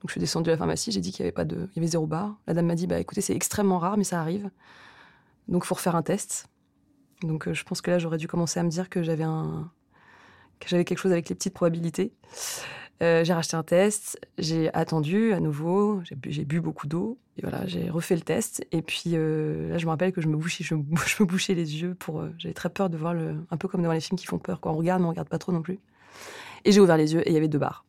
Donc 0.00 0.10
je 0.10 0.12
suis 0.12 0.20
descendue 0.20 0.50
à 0.50 0.52
la 0.52 0.58
pharmacie, 0.58 0.92
j'ai 0.92 1.00
dit 1.00 1.10
qu'il 1.10 1.20
y 1.20 1.22
avait 1.22 1.32
pas 1.32 1.44
de, 1.44 1.68
il 1.72 1.76
y 1.76 1.78
avait 1.78 1.88
zéro 1.88 2.06
barre. 2.06 2.36
La 2.46 2.54
dame 2.54 2.66
m'a 2.66 2.74
dit 2.74 2.86
bah 2.86 2.98
écoutez 2.98 3.20
c'est 3.20 3.34
extrêmement 3.34 3.78
rare 3.78 3.96
mais 3.96 4.04
ça 4.04 4.20
arrive. 4.20 4.50
Donc 5.48 5.64
faut 5.64 5.74
refaire 5.74 5.96
un 5.96 6.02
test. 6.02 6.48
Donc 7.22 7.48
euh, 7.48 7.54
je 7.54 7.64
pense 7.64 7.80
que 7.80 7.90
là 7.90 7.98
j'aurais 7.98 8.18
dû 8.18 8.28
commencer 8.28 8.60
à 8.60 8.62
me 8.62 8.68
dire 8.68 8.90
que 8.90 9.02
j'avais 9.02 9.24
un, 9.24 9.70
que 10.60 10.68
j'avais 10.68 10.84
quelque 10.84 10.98
chose 10.98 11.12
avec 11.12 11.28
les 11.28 11.34
petites 11.34 11.54
probabilités. 11.54 12.12
Euh, 13.02 13.24
j'ai 13.24 13.34
racheté 13.34 13.56
un 13.56 13.62
test, 13.62 14.18
j'ai 14.38 14.72
attendu 14.72 15.34
à 15.34 15.40
nouveau, 15.40 16.00
j'ai 16.24 16.44
bu, 16.44 16.62
beaucoup 16.62 16.86
d'eau 16.86 17.18
et 17.36 17.42
voilà 17.42 17.66
j'ai 17.66 17.90
refait 17.90 18.14
le 18.14 18.22
test 18.22 18.66
et 18.72 18.80
puis 18.80 19.10
euh, 19.12 19.68
là 19.68 19.76
je 19.76 19.84
me 19.84 19.90
rappelle 19.90 20.12
que 20.12 20.22
je 20.22 20.28
me 20.28 20.36
bouchais, 20.36 20.64
je, 20.64 20.74
me 20.74 20.82
bouchais 21.26 21.52
les 21.52 21.82
yeux 21.82 21.94
pour, 21.94 22.24
j'avais 22.38 22.54
très 22.54 22.70
peur 22.70 22.88
de 22.88 22.96
voir 22.96 23.12
le, 23.12 23.34
un 23.50 23.56
peu 23.58 23.68
comme 23.68 23.82
dans 23.82 23.92
les 23.92 24.00
films 24.00 24.18
qui 24.18 24.24
font 24.24 24.38
peur 24.38 24.60
quand 24.60 24.70
on 24.70 24.76
regarde 24.76 25.02
mais 25.02 25.08
on 25.08 25.10
regarde 25.10 25.28
pas 25.28 25.38
trop 25.38 25.52
non 25.52 25.60
plus. 25.60 25.78
Et 26.64 26.72
j'ai 26.72 26.80
ouvert 26.80 26.96
les 26.96 27.12
yeux 27.12 27.20
et 27.20 27.30
il 27.30 27.34
y 27.34 27.36
avait 27.36 27.48
deux 27.48 27.58
barres. 27.58 27.84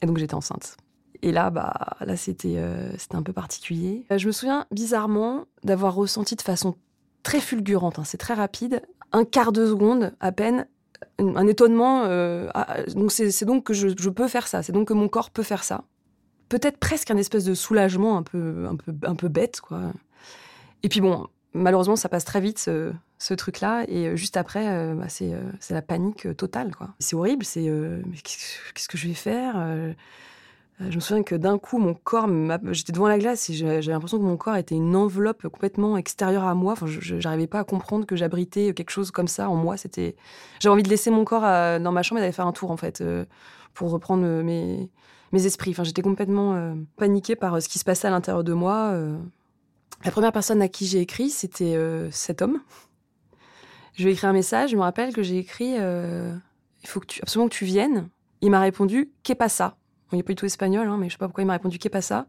Et 0.00 0.06
donc 0.06 0.18
j'étais 0.18 0.34
enceinte. 0.34 0.76
Et 1.22 1.32
là, 1.32 1.50
bah, 1.50 1.74
là, 2.00 2.16
c'était, 2.16 2.56
euh, 2.56 2.96
c'était 2.96 3.16
un 3.16 3.22
peu 3.22 3.32
particulier. 3.32 4.06
Euh, 4.10 4.18
je 4.18 4.26
me 4.26 4.32
souviens 4.32 4.66
bizarrement 4.70 5.44
d'avoir 5.64 5.94
ressenti 5.94 6.34
de 6.34 6.42
façon 6.42 6.76
très 7.22 7.40
fulgurante, 7.40 7.98
hein, 7.98 8.04
c'est 8.04 8.16
très 8.16 8.34
rapide, 8.34 8.82
un 9.12 9.24
quart 9.24 9.52
de 9.52 9.66
seconde 9.66 10.14
à 10.20 10.32
peine, 10.32 10.66
un, 11.18 11.46
étonnement. 11.46 12.04
Euh, 12.04 12.50
donc 12.94 13.12
c'est, 13.12 13.44
donc 13.44 13.64
que 13.64 13.74
je, 13.74 14.08
peux 14.08 14.28
faire 14.28 14.46
ça, 14.46 14.62
c'est 14.62 14.72
donc 14.72 14.88
que 14.88 14.92
mon 14.92 15.08
corps 15.08 15.30
peut 15.30 15.42
faire 15.42 15.64
ça. 15.64 15.84
Peut-être 16.48 16.78
presque 16.78 17.10
un 17.10 17.16
espèce 17.16 17.44
de 17.44 17.54
soulagement 17.54 18.16
un 18.16 18.22
peu, 18.22 18.66
un 18.68 18.76
peu, 18.76 18.92
un 19.06 19.14
peu 19.14 19.28
bête, 19.28 19.60
quoi. 19.60 19.92
Et 20.82 20.88
puis 20.88 21.00
bon, 21.00 21.28
malheureusement, 21.52 21.96
ça 21.96 22.08
passe 22.08 22.24
très 22.24 22.40
vite 22.40 22.58
ce, 22.58 23.34
truc-là, 23.34 23.84
et 23.86 24.16
juste 24.16 24.36
après, 24.36 24.94
bah, 24.94 25.08
c'est, 25.08 25.32
c'est 25.60 25.74
la 25.74 25.82
panique 25.82 26.36
totale, 26.36 26.74
quoi. 26.74 26.88
C'est 26.98 27.14
horrible, 27.14 27.44
c'est 27.44 27.70
qu'est-ce 28.74 28.88
que 28.88 28.98
je 28.98 29.08
vais 29.08 29.14
faire 29.14 29.56
je 30.88 30.94
me 30.94 31.00
souviens 31.00 31.22
que 31.22 31.34
d'un 31.34 31.58
coup, 31.58 31.78
mon 31.78 31.92
corps, 31.92 32.26
j'étais 32.72 32.92
devant 32.92 33.08
la 33.08 33.18
glace 33.18 33.50
et 33.50 33.52
j'avais 33.52 33.82
l'impression 33.82 34.18
que 34.18 34.22
mon 34.22 34.38
corps 34.38 34.56
était 34.56 34.74
une 34.74 34.96
enveloppe 34.96 35.42
complètement 35.42 35.98
extérieure 35.98 36.44
à 36.44 36.54
moi. 36.54 36.72
Enfin, 36.72 36.86
je 36.86 37.16
n'arrivais 37.16 37.46
pas 37.46 37.60
à 37.60 37.64
comprendre 37.64 38.06
que 38.06 38.16
j'abritais 38.16 38.72
quelque 38.72 38.90
chose 38.90 39.10
comme 39.10 39.28
ça 39.28 39.50
en 39.50 39.56
moi. 39.56 39.76
C'était, 39.76 40.16
j'avais 40.58 40.72
envie 40.72 40.82
de 40.82 40.88
laisser 40.88 41.10
mon 41.10 41.24
corps 41.24 41.42
dans 41.42 41.92
ma 41.92 42.02
chambre 42.02 42.20
et 42.20 42.22
d'aller 42.22 42.32
faire 42.32 42.46
un 42.46 42.52
tour 42.52 42.70
en 42.70 42.78
fait 42.78 43.04
pour 43.74 43.90
reprendre 43.90 44.24
mes, 44.42 44.88
esprits. 45.34 45.72
Enfin, 45.72 45.84
j'étais 45.84 46.02
complètement 46.02 46.74
paniquée 46.96 47.36
par 47.36 47.60
ce 47.60 47.68
qui 47.68 47.78
se 47.78 47.84
passait 47.84 48.08
à 48.08 48.10
l'intérieur 48.10 48.42
de 48.42 48.54
moi. 48.54 48.94
La 50.04 50.10
première 50.10 50.32
personne 50.32 50.62
à 50.62 50.68
qui 50.68 50.86
j'ai 50.86 51.00
écrit, 51.00 51.28
c'était 51.28 51.76
cet 52.10 52.40
homme. 52.40 52.58
Je 53.96 54.04
lui 54.04 54.10
ai 54.10 54.12
écrit 54.14 54.28
un 54.28 54.32
message. 54.32 54.70
Je 54.70 54.76
me 54.76 54.82
rappelle 54.82 55.12
que 55.12 55.22
j'ai 55.22 55.36
écrit 55.36 55.74
Il 55.74 56.86
faut 56.86 57.02
absolument 57.20 57.50
que 57.50 57.54
tu 57.54 57.66
viennes. 57.66 58.08
Il 58.40 58.50
m'a 58.50 58.60
répondu 58.60 59.12
Qu'est 59.22 59.34
pas 59.34 59.50
ça? 59.50 59.76
Il 60.12 60.16
n'est 60.16 60.22
pas 60.22 60.32
du 60.32 60.36
tout 60.36 60.46
espagnol, 60.46 60.88
hein, 60.88 60.96
mais 60.98 61.08
je 61.08 61.12
sais 61.12 61.18
pas 61.18 61.26
pourquoi 61.26 61.42
il 61.42 61.46
m'a 61.46 61.54
répondu 61.54 61.78
Qu'est 61.78 61.88
pas 61.88 62.02
ça? 62.02 62.26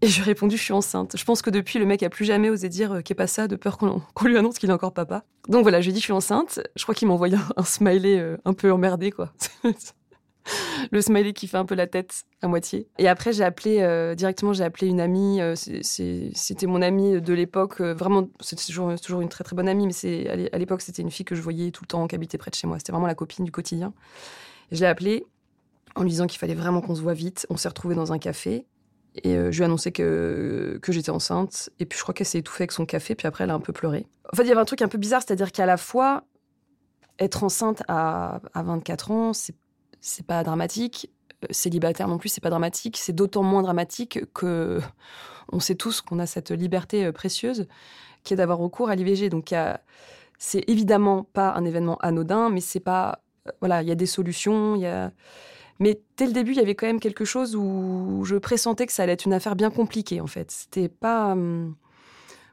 Et 0.00 0.06
je 0.06 0.16
lui 0.16 0.22
ai 0.22 0.24
répondu 0.32 0.56
Je 0.56 0.62
suis 0.62 0.72
enceinte. 0.72 1.16
Je 1.16 1.24
pense 1.24 1.40
que 1.40 1.50
depuis, 1.50 1.78
le 1.78 1.86
mec 1.86 2.02
a 2.02 2.10
plus 2.10 2.24
jamais 2.24 2.50
osé 2.50 2.68
dire 2.68 3.00
Qu'est 3.04 3.14
pas 3.14 3.26
ça 3.26 3.48
de 3.48 3.56
peur 3.56 3.78
qu'on 4.14 4.26
lui 4.26 4.36
annonce 4.36 4.58
qu'il 4.58 4.70
est 4.70 4.72
encore 4.72 4.92
papa. 4.92 5.24
Donc 5.48 5.62
voilà, 5.62 5.80
je 5.80 5.86
lui 5.86 5.90
ai 5.90 5.94
dit 5.94 6.00
Je 6.00 6.04
suis 6.04 6.12
enceinte. 6.12 6.60
Je 6.76 6.82
crois 6.82 6.94
qu'il 6.94 7.08
m'a 7.08 7.14
envoyé 7.14 7.36
un, 7.56 7.64
smiley 7.64 8.18
euh, 8.18 8.36
un 8.44 8.52
peu 8.52 8.70
emmerdé, 8.70 9.10
quoi. 9.10 9.32
le 10.92 11.00
smiley 11.00 11.32
qui 11.32 11.46
fait 11.46 11.56
un 11.56 11.64
peu 11.64 11.74
la 11.74 11.86
tête 11.86 12.24
à 12.42 12.48
moitié. 12.48 12.86
Et 12.98 13.08
après, 13.08 13.32
j'ai 13.32 13.44
appelé 13.44 13.80
euh, 13.80 14.14
directement, 14.14 14.52
j'ai 14.52 14.64
appelé 14.64 14.88
une 14.88 15.00
amie. 15.00 15.40
Euh, 15.40 15.54
c'était 15.56 16.66
mon 16.66 16.82
amie 16.82 17.20
de 17.22 17.32
l'époque. 17.32 17.80
vraiment, 17.80 18.28
c'était 18.40 18.64
toujours, 18.66 18.94
toujours, 19.00 19.22
une 19.22 19.30
très 19.30 19.42
très 19.44 19.56
bonne 19.56 19.68
amie, 19.68 19.86
mais 19.86 19.92
c'est 19.92 20.50
à 20.52 20.58
l'époque, 20.58 20.82
c'était 20.82 21.02
une 21.02 21.10
fille 21.10 21.24
que 21.24 21.34
je 21.34 21.40
voyais 21.40 21.70
tout 21.70 21.84
le 21.84 21.88
temps, 21.88 22.06
qui 22.08 22.14
habitait 22.14 22.36
près 22.36 22.50
de 22.50 22.56
chez 22.56 22.66
moi. 22.66 22.78
C'était 22.78 22.92
vraiment 22.92 23.06
la 23.06 23.14
copine 23.14 23.44
du 23.44 23.52
quotidien. 23.52 23.94
je 24.70 24.80
l'ai 24.80 24.86
appelée 24.86 25.26
en 25.94 26.02
lui 26.02 26.10
disant 26.10 26.26
qu'il 26.26 26.38
fallait 26.38 26.54
vraiment 26.54 26.80
qu'on 26.80 26.94
se 26.94 27.02
voit 27.02 27.14
vite. 27.14 27.46
On 27.50 27.56
s'est 27.56 27.68
retrouvés 27.68 27.94
dans 27.94 28.12
un 28.12 28.18
café 28.18 28.66
et 29.22 29.36
euh, 29.36 29.52
je 29.52 29.58
lui 29.58 29.62
ai 29.62 29.66
annoncé 29.66 29.92
que, 29.92 30.78
que 30.82 30.92
j'étais 30.92 31.10
enceinte. 31.10 31.70
Et 31.78 31.86
puis 31.86 31.98
je 31.98 32.02
crois 32.02 32.14
qu'elle 32.14 32.26
s'est 32.26 32.38
étouffée 32.38 32.62
avec 32.62 32.72
son 32.72 32.86
café, 32.86 33.14
puis 33.14 33.26
après 33.26 33.44
elle 33.44 33.50
a 33.50 33.54
un 33.54 33.60
peu 33.60 33.72
pleuré. 33.72 34.06
En 34.32 34.36
fait, 34.36 34.42
il 34.42 34.48
y 34.48 34.52
avait 34.52 34.60
un 34.60 34.64
truc 34.64 34.82
un 34.82 34.88
peu 34.88 34.98
bizarre, 34.98 35.22
c'est-à-dire 35.24 35.52
qu'à 35.52 35.66
la 35.66 35.76
fois, 35.76 36.24
être 37.18 37.44
enceinte 37.44 37.82
à, 37.86 38.40
à 38.54 38.62
24 38.62 39.10
ans, 39.10 39.32
c'est, 39.32 39.54
pas 40.26 40.42
dramatique. 40.42 41.10
Euh, 41.44 41.46
célibataire 41.50 42.08
non 42.08 42.18
plus, 42.18 42.28
c'est 42.28 42.40
pas 42.40 42.50
dramatique. 42.50 42.96
C'est 42.96 43.12
d'autant 43.12 43.42
moins 43.42 43.62
dramatique 43.62 44.20
que 44.32 44.80
on 45.52 45.60
sait 45.60 45.74
tous 45.74 46.00
qu'on 46.00 46.18
a 46.18 46.26
cette 46.26 46.50
liberté 46.50 47.04
euh, 47.04 47.12
précieuse 47.12 47.68
qui 48.24 48.32
est 48.32 48.36
d'avoir 48.36 48.58
recours 48.58 48.88
à 48.88 48.96
l'IVG. 48.96 49.28
Donc 49.28 49.54
c'est 50.38 50.64
évidemment 50.66 51.24
pas 51.24 51.52
un 51.52 51.64
événement 51.66 51.98
anodin, 51.98 52.48
mais 52.48 52.60
c'est 52.60 52.80
pas 52.80 53.20
voilà, 53.60 53.82
il 53.82 53.88
y 53.88 53.92
a 53.92 53.94
des 53.94 54.06
solutions, 54.06 54.74
il 54.74 54.80
y 54.80 54.86
a 54.86 55.12
mais 55.80 56.00
dès 56.16 56.26
le 56.26 56.32
début, 56.32 56.52
il 56.52 56.56
y 56.56 56.60
avait 56.60 56.74
quand 56.74 56.86
même 56.86 57.00
quelque 57.00 57.24
chose 57.24 57.56
où 57.56 58.22
je 58.24 58.36
pressentais 58.36 58.86
que 58.86 58.92
ça 58.92 59.02
allait 59.02 59.12
être 59.12 59.24
une 59.24 59.32
affaire 59.32 59.56
bien 59.56 59.70
compliquée, 59.70 60.20
en 60.20 60.26
fait. 60.26 60.50
C'était 60.50 60.88
pas. 60.88 61.32
Hum, 61.32 61.74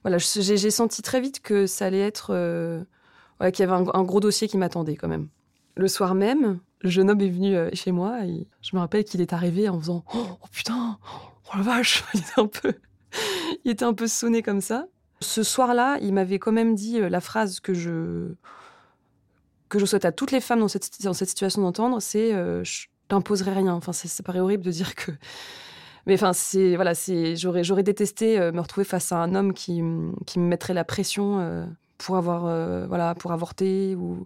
voilà, 0.04 0.18
j'ai 0.18 0.72
senti 0.72 1.01
très 1.01 1.22
vite 1.22 1.42
que 1.42 1.68
ça 1.68 1.86
allait 1.86 2.00
être. 2.00 2.32
Euh, 2.32 2.84
qu'il 3.51 3.66
y 3.66 3.70
avait 3.70 3.90
un, 3.94 4.04
gros 4.04 4.20
dossier 4.20 4.48
qui 4.48 4.58
m'attendait 4.58 4.96
quand 4.96 5.08
même. 5.08 5.28
Le 5.75 5.88
soir 5.88 6.13
même, 6.13 6.60
le 6.82 6.90
jeune 6.90 7.10
homme 7.10 7.22
est 7.22 7.30
venu 7.30 7.56
euh, 7.56 7.70
chez 7.74 7.92
moi 7.92 8.20
je 8.62 8.75
me 8.75 8.80
rappelle 8.80 9.04
qu'il 9.04 9.20
est 9.20 9.34
arrivé 9.34 9.68
en 9.68 9.80
faisant 9.80 10.04
Oh, 10.13 10.38
putain, 10.51 11.00
oh 11.04 11.58
la 11.58 11.63
vache 11.63 12.04
Il 12.13 12.20
était 12.20 12.40
un 12.40 12.48
peu. 12.48 12.74
il 13.66 13.72
était 13.72 13.86
un 13.86 13.94
peu 13.94 14.06
sonné 14.06 14.44
comme 14.44 14.62
ça. 14.62 14.86
Ce 15.22 15.42
soir-là, 15.42 15.98
il 16.01 16.13
m'avait 16.13 16.38
quand 16.38 16.51
même 16.51 16.75
dit 16.75 17.00
euh, 17.00 17.10
la 17.10 17.22
phrase 17.22 17.60
que 17.60 17.74
je 17.74 18.34
que 19.70 19.80
je 19.80 19.86
souhaite 19.86 20.06
à 20.06 20.12
toutes 20.12 20.32
les 20.32 20.42
femmes 20.42 20.60
dans 20.60 20.68
cette 20.68 20.84
situation 21.30 21.62
d'entendre, 21.62 22.01
c'est 22.01 22.34
t'imposerais 23.12 23.53
rien. 23.53 23.74
Enfin, 23.74 23.91
ça 23.91 24.24
paraît 24.24 24.39
horrible 24.39 24.63
de 24.63 24.72
dire 24.72 24.96
que. 24.96 25.12
Mais 26.08 26.15
enfin, 26.15 26.34
c'est 26.34 26.75
voilà, 26.75 26.96
c'est 26.96 27.36
j'aurais 27.36 27.63
j'aurais 27.63 27.84
détesté 27.84 28.39
euh, 28.39 28.51
me 28.51 28.60
retrouver 28.60 28.86
face 28.86 29.12
à 29.12 29.18
un 29.18 29.36
homme 29.36 29.53
qui, 29.53 29.84
qui 30.25 30.39
me 30.39 30.48
mettrait 30.48 30.74
la 30.74 30.84
pression 30.84 31.39
euh, 31.39 31.65
pour 32.00 32.18
avoir 32.18 32.46
euh, 32.46 32.88
voilà 32.88 33.13
pour 33.15 33.32
avorter 33.32 33.96
ou. 33.96 34.25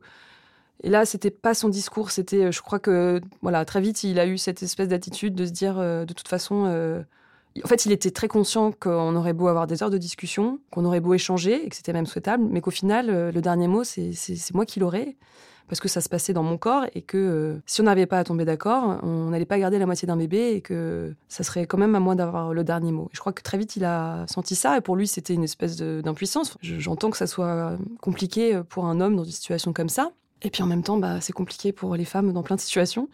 Et 0.83 0.89
là, 0.89 1.05
c'était 1.05 1.31
pas 1.31 1.53
son 1.53 1.69
discours. 1.69 2.11
C'était, 2.11 2.51
je 2.51 2.61
crois 2.61 2.79
que 2.79 3.21
voilà, 3.41 3.63
très 3.65 3.81
vite, 3.81 4.03
il 4.03 4.19
a 4.19 4.27
eu 4.27 4.37
cette 4.37 4.61
espèce 4.61 4.89
d'attitude 4.89 5.33
de 5.33 5.45
se 5.45 5.51
dire, 5.51 5.75
de 5.77 6.13
toute 6.13 6.27
façon. 6.27 7.03
En 7.63 7.67
fait, 7.67 7.85
il 7.85 7.93
était 7.93 8.11
très 8.11 8.27
conscient 8.27 8.73
qu'on 8.73 9.15
aurait 9.15 9.33
beau 9.33 9.47
avoir 9.47 9.67
des 9.67 9.81
heures 9.81 9.89
de 9.89 9.97
discussion, 9.97 10.59
qu'on 10.71 10.83
aurait 10.83 10.99
beau 10.99 11.13
échanger, 11.13 11.65
et 11.65 11.69
que 11.69 11.75
c'était 11.77 11.93
même 11.93 12.05
souhaitable, 12.05 12.43
mais 12.51 12.59
qu'au 12.59 12.71
final, 12.71 13.31
le 13.31 13.41
dernier 13.41 13.69
mot, 13.69 13.85
c'est 13.85 14.53
moi 14.53 14.65
qui 14.65 14.81
l'aurais 14.81 15.15
parce 15.67 15.79
que 15.79 15.87
ça 15.87 16.01
se 16.01 16.09
passait 16.09 16.33
dans 16.33 16.43
mon 16.43 16.57
corps 16.57 16.85
et 16.93 17.01
que 17.01 17.17
euh, 17.17 17.61
si 17.65 17.81
on 17.81 17.85
n'avait 17.85 18.05
pas 18.05 18.19
à 18.19 18.23
tomber 18.23 18.45
d'accord, 18.45 18.99
on 19.03 19.29
n'allait 19.29 19.45
pas 19.45 19.57
garder 19.57 19.79
la 19.79 19.85
moitié 19.85 20.07
d'un 20.07 20.17
bébé 20.17 20.53
et 20.55 20.61
que 20.61 21.13
ça 21.27 21.43
serait 21.43 21.65
quand 21.65 21.77
même 21.77 21.95
à 21.95 21.99
moi 21.99 22.15
d'avoir 22.15 22.53
le 22.53 22.63
dernier 22.63 22.91
mot. 22.91 23.09
Je 23.13 23.19
crois 23.19 23.33
que 23.33 23.41
très 23.41 23.57
vite 23.57 23.75
il 23.75 23.85
a 23.85 24.25
senti 24.27 24.55
ça 24.55 24.77
et 24.77 24.81
pour 24.81 24.95
lui 24.95 25.07
c'était 25.07 25.33
une 25.33 25.43
espèce 25.43 25.77
d'impuissance. 25.77 26.57
J'entends 26.61 27.09
que 27.09 27.17
ça 27.17 27.27
soit 27.27 27.77
compliqué 28.01 28.61
pour 28.69 28.85
un 28.85 29.01
homme 29.01 29.15
dans 29.15 29.23
une 29.23 29.31
situation 29.31 29.73
comme 29.73 29.89
ça. 29.89 30.11
Et 30.41 30.49
puis 30.49 30.61
en 30.61 30.67
même 30.67 30.83
temps, 30.83 30.97
bah, 30.97 31.21
c'est 31.21 31.33
compliqué 31.33 31.71
pour 31.71 31.95
les 31.95 32.05
femmes 32.05 32.31
dans 32.31 32.43
plein 32.43 32.55
de 32.55 32.61
situations. 32.61 33.09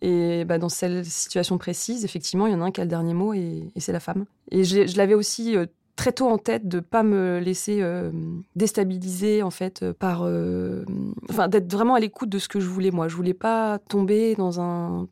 Et 0.00 0.44
bah, 0.44 0.58
dans 0.58 0.68
cette 0.68 1.04
situation 1.04 1.58
précise, 1.58 2.04
effectivement, 2.04 2.46
il 2.46 2.52
y 2.52 2.56
en 2.56 2.60
a 2.60 2.64
un 2.64 2.70
qui 2.70 2.80
a 2.80 2.84
le 2.84 2.90
dernier 2.90 3.14
mot 3.14 3.34
et, 3.34 3.70
c'est 3.76 3.92
la 3.92 4.00
femme. 4.00 4.24
Et 4.50 4.64
je, 4.64 4.86
je 4.86 4.96
l'avais 4.96 5.14
aussi 5.14 5.56
euh, 5.56 5.66
très 6.02 6.10
tôt 6.10 6.28
en 6.28 6.36
tête 6.36 6.66
de 6.66 6.80
pas 6.80 7.04
me 7.04 7.38
laisser 7.38 7.78
euh, 7.80 8.10
déstabiliser 8.56 9.44
en 9.44 9.50
fait 9.50 9.84
euh, 9.84 9.92
par 9.92 10.22
euh, 10.24 10.84
enfin 11.30 11.46
d'être 11.46 11.72
vraiment 11.72 11.94
à 11.94 12.00
l'écoute 12.00 12.28
de 12.28 12.40
ce 12.40 12.48
que 12.48 12.58
je 12.58 12.66
voulais 12.66 12.90
moi. 12.90 13.06
Je 13.06 13.14
voulais 13.14 13.34
pas 13.34 13.78
tomber 13.78 14.34
dans 14.34 14.60
un 14.60 15.06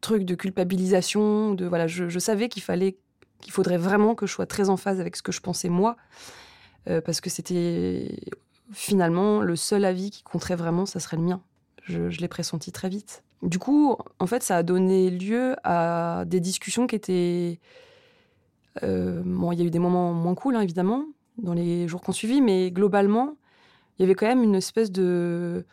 truc 0.00 0.24
de 0.24 0.34
culpabilisation 0.34 1.54
de 1.54 1.64
voilà 1.64 1.86
je, 1.86 2.18
savais 2.18 2.48
qu'il 2.48 2.60
fallait 2.60 2.96
qu'il 3.40 3.52
faudrait 3.52 3.76
vraiment 3.78 4.16
que 4.16 4.26
je 4.26 4.32
sois 4.32 4.46
très 4.46 4.68
en 4.68 4.76
phase 4.76 4.98
avec 4.98 5.14
ce 5.14 5.22
que 5.22 5.30
je 5.30 5.40
pensais 5.40 5.68
moi 5.68 5.96
parce 6.86 7.20
que 7.20 7.30
c'était 7.30 8.18
finalement 8.72 9.42
le 9.42 9.54
seul 9.54 9.84
avis 9.84 10.10
qui 10.10 10.24
compterait 10.24 10.56
vraiment 10.56 10.86
ça 10.86 10.98
serait 10.98 11.18
le 11.18 11.22
mien. 11.22 11.40
Je, 11.84 12.08
l'ai 12.20 12.26
pressenti 12.26 12.72
très 12.72 12.88
vite. 12.88 13.22
Du 13.42 13.60
coup 13.60 13.96
en 14.18 14.26
fait 14.26 14.42
ça 14.42 14.56
a 14.56 14.62
donné 14.64 15.08
lieu 15.08 15.54
à 15.62 16.24
des 16.26 16.40
discussions 16.40 16.88
qui 16.88 16.96
étaient 16.96 17.60
bon, 18.80 19.52
il 19.52 19.58
y 19.58 19.62
a 19.62 19.64
eu 19.64 19.70
des 19.70 19.78
moments 19.78 20.12
moins 20.12 20.34
cool, 20.34 20.56
hein, 20.56 20.60
évidemment, 20.60 21.04
dans 21.38 21.54
les 21.54 21.88
jours 21.88 22.00
qu'on 22.00 22.12
suivit, 22.12 22.40
mais 22.40 22.70
globalement, 22.70 23.36
il 23.98 24.02
y 24.02 24.04
avait 24.04 24.14
quand 24.14 24.26
même 24.26 24.42
une 24.42 24.54
espèce 24.54 24.90
de, 24.90 25.64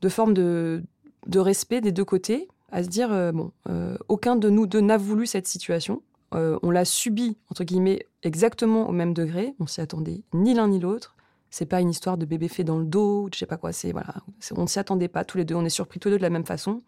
de 0.00 0.08
forme 0.08 0.34
de, 0.34 0.82
de 1.26 1.38
respect 1.38 1.80
des 1.80 1.92
deux 1.92 2.04
côtés, 2.04 2.48
à 2.70 2.82
se 2.82 2.88
dire, 2.88 3.12
euh, 3.12 3.32
bon, 3.32 3.52
euh, 3.68 3.96
aucun 4.08 4.36
de 4.36 4.50
nous 4.50 4.66
deux 4.66 4.80
n'a 4.80 4.96
voulu 4.96 5.26
cette 5.26 5.46
situation. 5.46 6.02
on 6.32 6.70
l'a 6.70 6.84
subi, 6.84 7.36
entre 7.50 7.64
guillemets, 7.64 8.06
exactement 8.22 8.88
au 8.88 8.92
même 8.92 9.14
degré. 9.14 9.54
On 9.60 9.66
s'y 9.66 9.80
attendait 9.80 10.22
ni 10.34 10.54
l'un 10.54 10.68
ni 10.68 10.78
l'autre. 10.78 11.16
C'est 11.50 11.66
pas 11.66 11.80
une 11.80 11.88
histoire 11.88 12.18
de 12.18 12.26
bébé 12.26 12.48
fait 12.48 12.64
dans 12.64 12.78
le 12.78 12.84
dos, 12.84 13.28
je 13.32 13.38
sais 13.38 13.46
pas 13.46 13.56
quoi. 13.56 13.72
C'est 13.72 13.92
voilà, 13.92 14.14
on 14.54 14.62
ne 14.62 14.66
s'y 14.66 14.78
attendait 14.78 15.08
pas 15.08 15.24
tous 15.24 15.38
les 15.38 15.44
deux. 15.44 15.54
On 15.54 15.64
est 15.64 15.70
surpris 15.70 15.98
tous 15.98 16.08
les 16.08 16.14
deux 16.14 16.18
de 16.18 16.22
la 16.22 16.30
même 16.30 16.44
façon. 16.44 16.82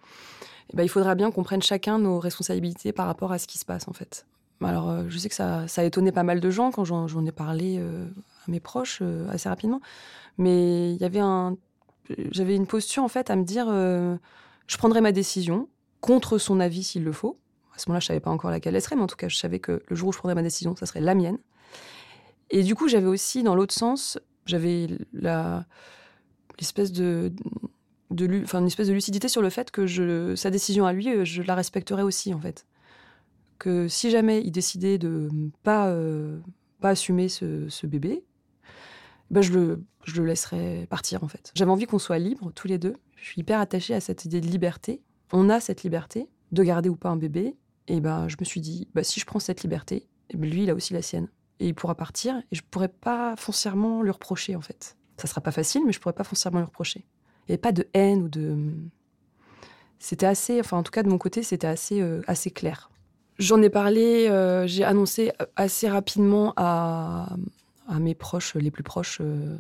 Et 0.71 0.77
ben, 0.77 0.83
il 0.83 0.89
faudra 0.91 1.15
bien 1.15 1.31
qu'on 1.31 1.43
prenne 1.43 1.63
chacun 1.63 1.99
nos 1.99 2.19
responsabilités 2.19 2.93
par 2.93 3.07
rapport 3.07 3.33
à 3.33 3.39
ce 3.39 3.47
qui 3.47 3.59
se 3.59 3.65
passe 3.65 3.89
en 3.89 3.93
fait. 3.95 4.27
Alors, 4.63 4.91
euh, 4.91 5.05
je 5.09 5.17
sais 5.19 5.29
que 5.29 5.35
ça, 5.35 5.65
a 5.75 5.85
étonné 5.85 6.13
pas 6.13 6.23
mal 6.23 6.41
de 6.41 6.51
gens 6.51 6.71
quand 6.71 6.85
j'en 6.85 7.27
ai 7.27 7.33
parlé 7.33 7.79
euh, 7.79 8.07
à 8.47 8.51
mes 8.51 8.61
proches 8.61 8.99
euh, 9.03 9.29
assez 9.31 9.49
rapidement. 9.49 9.81
Mais 10.39 10.99
j'avais 12.31 12.57
une 12.57 12.67
posture 12.67 13.03
en 13.03 13.09
fait 13.09 13.31
à 13.31 13.37
me 13.37 13.45
dire, 13.45 13.67
je 13.67 14.77
prendrai 14.79 15.01
ma 15.01 15.13
décision 15.13 15.69
contre 16.01 16.39
son 16.39 16.61
avis 16.61 16.83
s'il 16.83 17.05
le 17.05 17.13
faut. 17.13 17.39
À 17.75 17.79
ce 17.79 17.89
moment-là, 17.89 18.01
je 18.01 18.07
savais 18.07 18.21
pas 18.21 18.31
encore 18.31 18.51
laquelle 18.51 18.75
elle 18.75 18.83
serait, 18.83 18.97
mais 18.97 19.03
en 19.03 19.07
tout 19.07 19.17
cas, 19.17 19.29
je 19.29 19.37
savais 19.37 19.59
que 19.59 19.83
le 19.87 19.97
jour 19.97 20.09
où 20.09 20.13
je 20.13 20.19
prendrais 20.19 20.35
ma 20.35 20.43
décision, 20.43 20.75
ça 20.77 20.87
serait 20.87 21.01
la 21.01 21.15
mienne. 21.15 21.39
Et 22.51 22.63
du 22.63 22.75
coup, 22.75 22.89
j'avais 22.89 23.07
aussi, 23.07 23.43
dans 23.43 23.55
l'autre 23.55 23.75
sens, 23.75 24.19
j'avais 24.47 24.87
de, 25.13 25.63
enfin, 28.43 28.61
une 28.61 28.67
espèce 28.67 28.89
de 28.89 28.93
lucidité 28.95 29.29
sur 29.29 29.43
le 29.43 29.51
fait 29.51 29.71
que 29.71 30.35
sa 30.37 30.51
décision 30.51 30.87
à 30.87 30.93
lui, 30.93 31.25
je 31.27 31.43
la 31.43 31.55
respecterais 31.55 32.03
aussi, 32.03 32.33
en 32.33 32.41
fait 32.41 32.67
que 33.61 33.87
si 33.87 34.11
jamais 34.11 34.41
il 34.41 34.51
décidait 34.51 34.99
de 34.99 35.29
pas, 35.63 35.89
euh, 35.89 36.41
pas 36.81 36.89
assumer 36.89 37.29
ce, 37.29 37.87
bébé, 37.87 38.25
ben 39.31 39.43
je, 39.43 39.53
le, 39.53 39.85
je 40.05 40.21
le 40.21 40.27
laisserais 40.27 40.87
partir 40.91 41.23
en 41.23 41.29
fait. 41.29 41.53
J'avais 41.55 41.71
envie 41.71 41.87
qu'on 41.87 42.01
soit 42.01 42.19
libre 42.19 42.51
tous 42.53 42.67
les 42.67 42.79
deux. 42.79 42.97
Je 43.15 43.27
suis 43.27 43.41
hyper 43.43 43.61
attachée 43.61 43.95
à 43.95 44.01
cette 44.01 44.25
idée 44.25 44.41
de 44.41 44.47
liberté. 44.49 45.03
On 45.33 45.49
a 45.49 45.61
cette 45.61 45.85
liberté 45.85 46.29
de 46.51 46.63
garder 46.65 46.89
ou 46.89 46.97
pas 46.97 47.11
un 47.11 47.17
bébé. 47.17 47.55
Et 47.87 48.01
ben 48.01 48.27
je 48.27 48.37
me 48.41 48.45
suis 48.45 48.61
dit, 48.61 48.89
bah, 48.95 49.05
si 49.05 49.21
je 49.21 49.27
prends 49.27 49.39
cette 49.39 49.63
liberté, 49.63 50.09
ben, 50.35 50.51
lui 50.51 50.65
il 50.65 50.71
a 50.71 50.75
aussi 50.75 50.95
la 50.95 51.03
sienne. 51.03 51.29
Et 51.61 51.69
il 51.69 51.75
pourra 51.75 51.95
partir 51.95 52.43
et 52.51 52.57
je 52.57 52.63
pourrais 52.69 52.89
pas 52.89 53.37
foncièrement 53.37 54.03
lui 54.03 54.11
reprocher 54.11 54.57
en 54.57 54.63
fait. 54.63 54.97
Ça 55.19 55.27
sera 55.27 55.43
pas 55.43 55.53
facile, 55.53 55.83
mais 55.85 55.93
je 55.93 56.01
pourrais 56.01 56.15
pas 56.15 56.25
foncièrement 56.25 56.61
lui 56.61 56.67
reprocher. 56.67 57.05
Il 57.47 57.51
n'y 57.51 57.53
avait 57.53 57.59
pas 57.59 57.73
de 57.73 57.87
haine 57.93 58.23
ou 58.23 58.29
de. 58.29 58.73
C'était 59.99 60.25
assez, 60.25 60.59
enfin 60.61 60.79
en 60.79 60.83
tout 60.83 60.93
cas 60.93 61.03
de 61.03 61.11
mon 61.11 61.19
côté, 61.19 61.43
c'était 61.43 61.67
assez, 61.67 62.01
euh, 62.01 62.23
assez 62.27 62.51
clair. 62.51 62.91
J'en 63.41 63.63
ai 63.63 63.71
parlé, 63.71 64.29
euh, 64.29 64.67
j'ai 64.67 64.85
annoncé 64.85 65.33
assez 65.57 65.89
rapidement 65.89 66.53
à, 66.59 67.37
mes 67.99 68.15
proches, 68.15 68.55
les 68.55 68.71
plus 68.71 68.83
proches, 68.83 69.19
euh, 69.23 69.57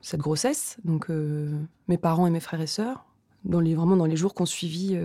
cette 0.00 0.20
grossesse. 0.20 0.78
Donc, 0.84 1.10
euh, 1.10 1.52
mes 1.88 1.98
parents 1.98 2.26
et 2.26 2.30
mes 2.30 2.40
frères 2.40 2.62
et 2.62 2.66
sœurs. 2.66 3.04
dans 3.44 3.60
les, 3.60 3.74
vraiment 3.74 3.96
dans 3.96 4.06
les 4.06 4.16
jours 4.16 4.32
qu'on 4.32 4.46
suivit, 4.46 4.98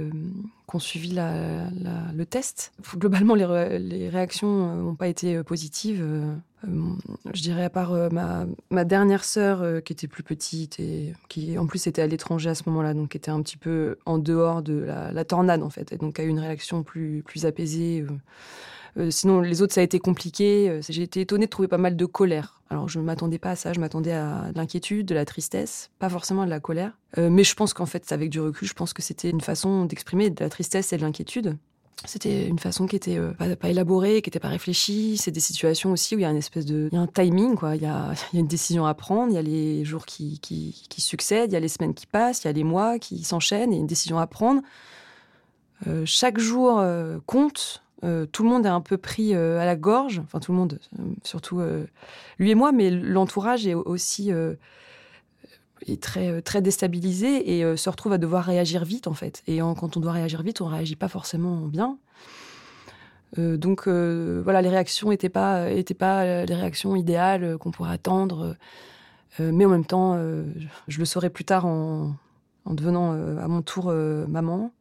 qu'on 0.67 0.79
suivi 0.79 1.11
la, 1.11 1.69
le 2.15 2.25
test. 2.25 2.71
Globalement, 2.95 3.35
les 3.35 4.07
réactions 4.09 4.73
n'ont 4.73 4.95
pas 4.95 5.09
été 5.09 5.43
positives. 5.43 6.01
Je 6.63 7.41
dirais 7.41 7.63
à 7.63 7.69
part 7.69 7.93
ma, 8.11 8.45
ma, 8.69 8.85
dernière 8.85 9.23
sœur 9.23 9.83
qui 9.83 9.93
était 9.93 10.07
plus 10.07 10.23
petite 10.23 10.79
et 10.79 11.13
qui 11.27 11.57
en 11.57 11.67
plus 11.67 11.87
était 11.87 12.01
à 12.01 12.07
l'étranger 12.07 12.49
à 12.49 12.55
ce 12.55 12.63
moment-là, 12.67 12.93
donc 12.93 13.15
était 13.15 13.31
un 13.31 13.41
petit 13.41 13.57
peu 13.57 13.97
en 14.05 14.17
dehors 14.17 14.61
de 14.61 14.87
la, 15.13 15.25
tornade 15.25 15.61
en 15.61 15.69
fait, 15.69 15.93
donc 15.99 16.19
a 16.19 16.23
eu 16.23 16.29
une 16.29 16.39
réaction 16.39 16.83
plus, 16.83 17.23
plus 17.25 17.45
apaisée. 17.45 18.05
Euh, 18.97 19.09
sinon, 19.09 19.41
les 19.41 19.61
autres, 19.61 19.73
ça 19.73 19.81
a 19.81 19.83
été 19.83 19.99
compliqué. 19.99 20.69
Euh, 20.69 20.81
j'ai 20.87 21.01
été 21.01 21.21
étonnée 21.21 21.45
de 21.45 21.49
trouver 21.49 21.67
pas 21.67 21.77
mal 21.77 21.95
de 21.95 22.05
colère. 22.05 22.61
Alors, 22.69 22.87
je 22.87 22.99
ne 22.99 23.03
m'attendais 23.03 23.39
pas 23.39 23.51
à 23.51 23.55
ça. 23.55 23.73
Je 23.73 23.79
m'attendais 23.79 24.13
à 24.13 24.51
de 24.51 24.57
l'inquiétude, 24.57 25.05
de 25.07 25.15
la 25.15 25.25
tristesse, 25.25 25.89
pas 25.99 26.09
forcément 26.09 26.45
de 26.45 26.49
la 26.49 26.59
colère. 26.59 26.91
Euh, 27.17 27.29
mais 27.29 27.43
je 27.43 27.55
pense 27.55 27.73
qu'en 27.73 27.85
fait, 27.85 28.11
avec 28.11 28.29
du 28.29 28.39
recul, 28.39 28.67
je 28.67 28.73
pense 28.73 28.93
que 28.93 29.01
c'était 29.01 29.29
une 29.29 29.41
façon 29.41 29.85
d'exprimer 29.85 30.29
de 30.29 30.43
la 30.43 30.49
tristesse 30.49 30.93
et 30.93 30.97
de 30.97 31.01
l'inquiétude. 31.01 31.57
C'était 32.05 32.47
une 32.47 32.59
façon 32.59 32.85
qui 32.85 32.97
était 32.97 33.17
pas, 33.37 33.69
élaborée, 33.69 34.21
qui 34.21 34.29
n'était 34.29 34.39
pas 34.39 34.49
réfléchie. 34.49 35.15
C'est 35.17 35.31
des 35.31 35.39
situations 35.39 35.91
aussi 35.91 36.15
où 36.15 36.19
il 36.19 36.23
y 36.23 36.25
a 36.25 36.31
une 36.31 36.37
espèce 36.37 36.65
de, 36.65 36.89
y 36.91 36.97
a 36.97 36.99
un 36.99 37.07
timing 37.07 37.55
quoi. 37.55 37.75
Il 37.75 37.81
y 37.81 37.85
a, 37.85 38.13
y 38.33 38.37
a 38.37 38.39
une 38.39 38.47
décision 38.47 38.85
à 38.85 38.93
prendre. 38.93 39.31
Il 39.31 39.35
y 39.35 39.37
a 39.37 39.41
les 39.41 39.85
jours 39.85 40.05
qui, 40.05 40.39
qui, 40.39 41.01
succèdent, 41.01 41.51
il 41.51 41.53
y 41.53 41.57
a 41.57 41.61
les 41.61 41.69
semaines 41.69 41.93
qui 41.93 42.05
passent, 42.05 42.43
il 42.43 42.47
y 42.47 42.49
a 42.49 42.53
les 42.53 42.63
mois 42.65 42.99
qui 42.99 43.23
s'enchaînent. 43.23 43.71
Il 43.71 43.75
y 43.75 43.77
a 43.77 43.81
une 43.81 43.87
décision 43.87 44.19
à 44.19 44.27
prendre. 44.27 44.61
chaque 46.05 46.39
jour 46.39 46.83
compte. 47.25 47.83
Euh, 48.03 48.25
tout 48.25 48.43
le 48.43 48.49
monde 48.49 48.65
est 48.65 48.69
un 48.69 48.81
peu 48.81 48.97
pris 48.97 49.33
euh, 49.33 49.59
à 49.59 49.65
la 49.65 49.75
gorge, 49.75 50.19
enfin 50.19 50.39
tout 50.39 50.51
le 50.51 50.57
monde, 50.57 50.79
euh, 50.99 51.03
surtout 51.23 51.61
lui 52.37 52.51
et 52.51 52.55
moi, 52.55 52.71
mais 52.71 52.89
l'entourage 52.89 53.65
est 53.65 53.73
aussi 53.73 54.31
est 55.87 56.01
très 56.01 56.41
très 56.41 56.61
déstabilisé 56.61 57.57
et 57.59 57.77
se 57.77 57.89
retrouve 57.89 58.13
à 58.13 58.17
devoir 58.17 58.45
réagir 58.45 58.85
vite 58.85 59.07
en 59.07 59.13
fait. 59.13 59.43
Et 59.47 59.59
quand 59.59 59.97
on 59.97 59.99
doit 59.99 60.11
réagir 60.11 60.41
vite, 60.41 60.61
on 60.61 60.67
réagit 60.67 60.95
pas 60.95 61.07
forcément 61.07 61.57
bien. 61.67 61.97
donc 63.37 63.87
voilà, 63.87 64.61
les 64.61 64.69
réactions 64.69 65.09
n'étaient 65.09 65.29
pas 65.29 65.67
pas 65.99 66.45
les 66.45 66.55
réactions 66.55 66.95
idéales 66.95 67.57
qu'on 67.57 67.71
pourrait 67.71 67.93
attendre, 67.93 68.55
mais 69.39 69.65
en 69.65 69.69
même 69.69 69.85
temps, 69.85 70.17
je, 70.87 70.99
le 70.99 71.05
saurai 71.05 71.29
plus 71.29 71.45
tard 71.45 71.65
en, 71.65 72.15
en 72.65 72.73
devenant 72.73 73.11
à 73.13 73.47
mon 73.47 73.61
tour 73.61 73.91
maman 73.91 74.71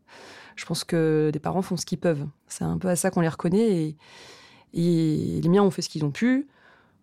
je 0.57 0.65
pense 0.67 0.85
que 0.85 1.31
les 1.33 1.41
parents 1.41 1.63
font 1.63 1.77
ce 1.77 1.87
qu'ils 1.87 1.99
peuvent. 1.99 2.27
C'est 2.47 2.65
un 2.65 2.79
peu 2.79 2.89
à 2.89 2.97
ça 2.97 3.11
qu'on 3.11 3.21
les 3.21 3.29
reconnaît. 3.29 3.97
Et, 4.75 5.41
les 5.41 5.49
miens 5.49 5.63
ont 5.63 5.71
fait 5.71 5.83
ce 5.83 5.89
qu'ils 5.89 6.05
ont 6.05 6.11
pu. 6.11 6.47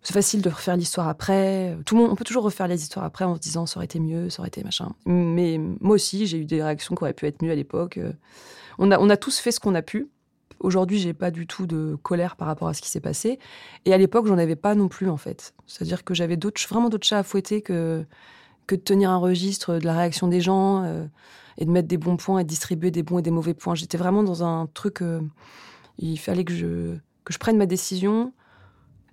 C'est 0.02 0.14
facile 0.14 0.42
de 0.42 0.50
refaire 0.50 0.78
l'histoire 0.78 1.08
après. 1.08 1.78
Tout 1.86 1.96
le 1.96 2.02
monde, 2.02 2.12
on 2.12 2.16
peut 2.16 2.24
toujours 2.24 2.44
refaire 2.44 2.68
les 2.68 2.82
histoires 2.82 3.06
après 3.06 3.26
en 3.26 3.36
se 3.36 3.40
disant 3.40 3.66
ça 3.66 3.78
aurait 3.78 3.86
été 3.86 4.00
mieux, 4.00 4.30
ça 4.30 4.42
aurait 4.42 4.48
été 4.48 4.64
machin. 4.64 4.94
Mais 5.06 5.60
moi 5.82 5.96
aussi, 5.96 6.26
j'ai 6.26 6.38
eu 6.38 6.46
des 6.46 6.64
réactions 6.64 6.96
qui 6.96 7.04
auraient 7.04 7.14
pu 7.14 7.26
être 7.26 7.42
mieux 7.44 7.52
à 7.52 7.56
l'époque. 7.56 8.00
On 8.78 8.92
a, 8.92 9.00
on 9.00 9.10
a 9.10 9.18
tous 9.18 9.40
fait 9.40 9.52
ce 9.52 9.60
qu'on 9.60 9.76
a 9.76 9.82
pu. 9.82 10.10
Aujourd'hui, 10.62 11.00
j'ai 11.00 11.14
pas 11.14 11.32
du 11.32 11.48
tout 11.48 11.68
de 11.68 11.98
colère 12.02 12.36
par 12.36 12.48
rapport 12.48 12.70
à 12.70 12.74
ce 12.74 12.82
qui 12.82 12.90
s'est 12.90 13.02
passé. 13.02 13.40
Et 13.86 13.94
à 13.94 13.98
l'époque, 13.98 14.28
j'en 14.28 14.38
avais 14.38 14.56
pas 14.56 14.74
non 14.76 14.88
plus, 14.88 15.10
en 15.10 15.18
fait. 15.18 15.54
C'est-à-dire 15.68 16.04
que 16.04 16.14
j'avais 16.14 16.38
vraiment 16.70 16.90
d'autres 16.90 17.08
chats 17.08 17.20
à 17.20 17.24
fouetter 17.24 17.62
que, 17.62 18.06
que 18.68 18.76
de 18.76 18.82
tenir 18.82 19.10
un 19.10 19.18
registre 19.18 19.80
de 19.80 19.86
la 19.86 19.94
réaction 19.94 20.28
des 20.28 20.42
gens. 20.42 20.84
Euh, 20.84 21.06
et 21.60 21.66
de 21.66 21.72
mettre 21.72 21.88
des 21.88 21.98
bons 21.98 22.18
points 22.18 22.40
et 22.40 22.44
de 22.44 22.50
distribuer 22.50 22.90
des 22.90 23.04
bons 23.04 23.20
et 23.20 23.22
des 23.22 23.32
mauvais 23.32 23.54
points. 23.54 23.76
J'étais 23.76 23.98
vraiment 23.98 24.24
dans 24.24 24.44
un 24.44 24.68
truc. 24.74 25.02
Euh, 25.02 25.20
il 26.00 26.18
fallait 26.18 26.46
que 26.46 26.54
je, 26.54 26.96
que 27.26 27.34
je 27.34 27.38
prenne 27.38 27.58
ma 27.58 27.66
décision. 27.66 28.34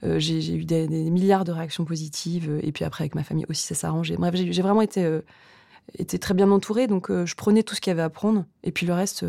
Euh, 0.05 0.19
j'ai 0.19 0.55
eu 0.55 0.65
des, 0.65 0.89
milliards 0.89 1.45
de 1.45 1.53
réactions 1.53 1.85
positives. 1.85 2.61
Et 2.63 2.73
puis 2.73 2.85
après, 2.85 3.03
avec 3.03 3.15
ma 3.15 3.23
famille 3.23 3.47
aussi, 3.49 3.63
ça 3.63 3.75
s'arrangeait. 3.75 4.17
Bref, 4.17 4.35
j'ai 4.35 4.63
vraiment 4.63 4.83
été, 4.83 5.05
euh, 5.05 5.21
été 5.99 6.19
très 6.19 6.35
bien 6.35 6.51
entourée. 6.51 6.87
Donc, 6.87 7.11
je 7.11 7.35
prenais 7.35 7.63
tout 7.63 7.75
ce 7.75 7.81
qu'il 7.81 7.91
y 7.91 7.93
avait 7.93 8.03
à 8.03 8.11
prendre. 8.11 8.45
Et 8.65 8.73
puis 8.73 8.87
le 8.87 8.95
reste, 8.95 9.25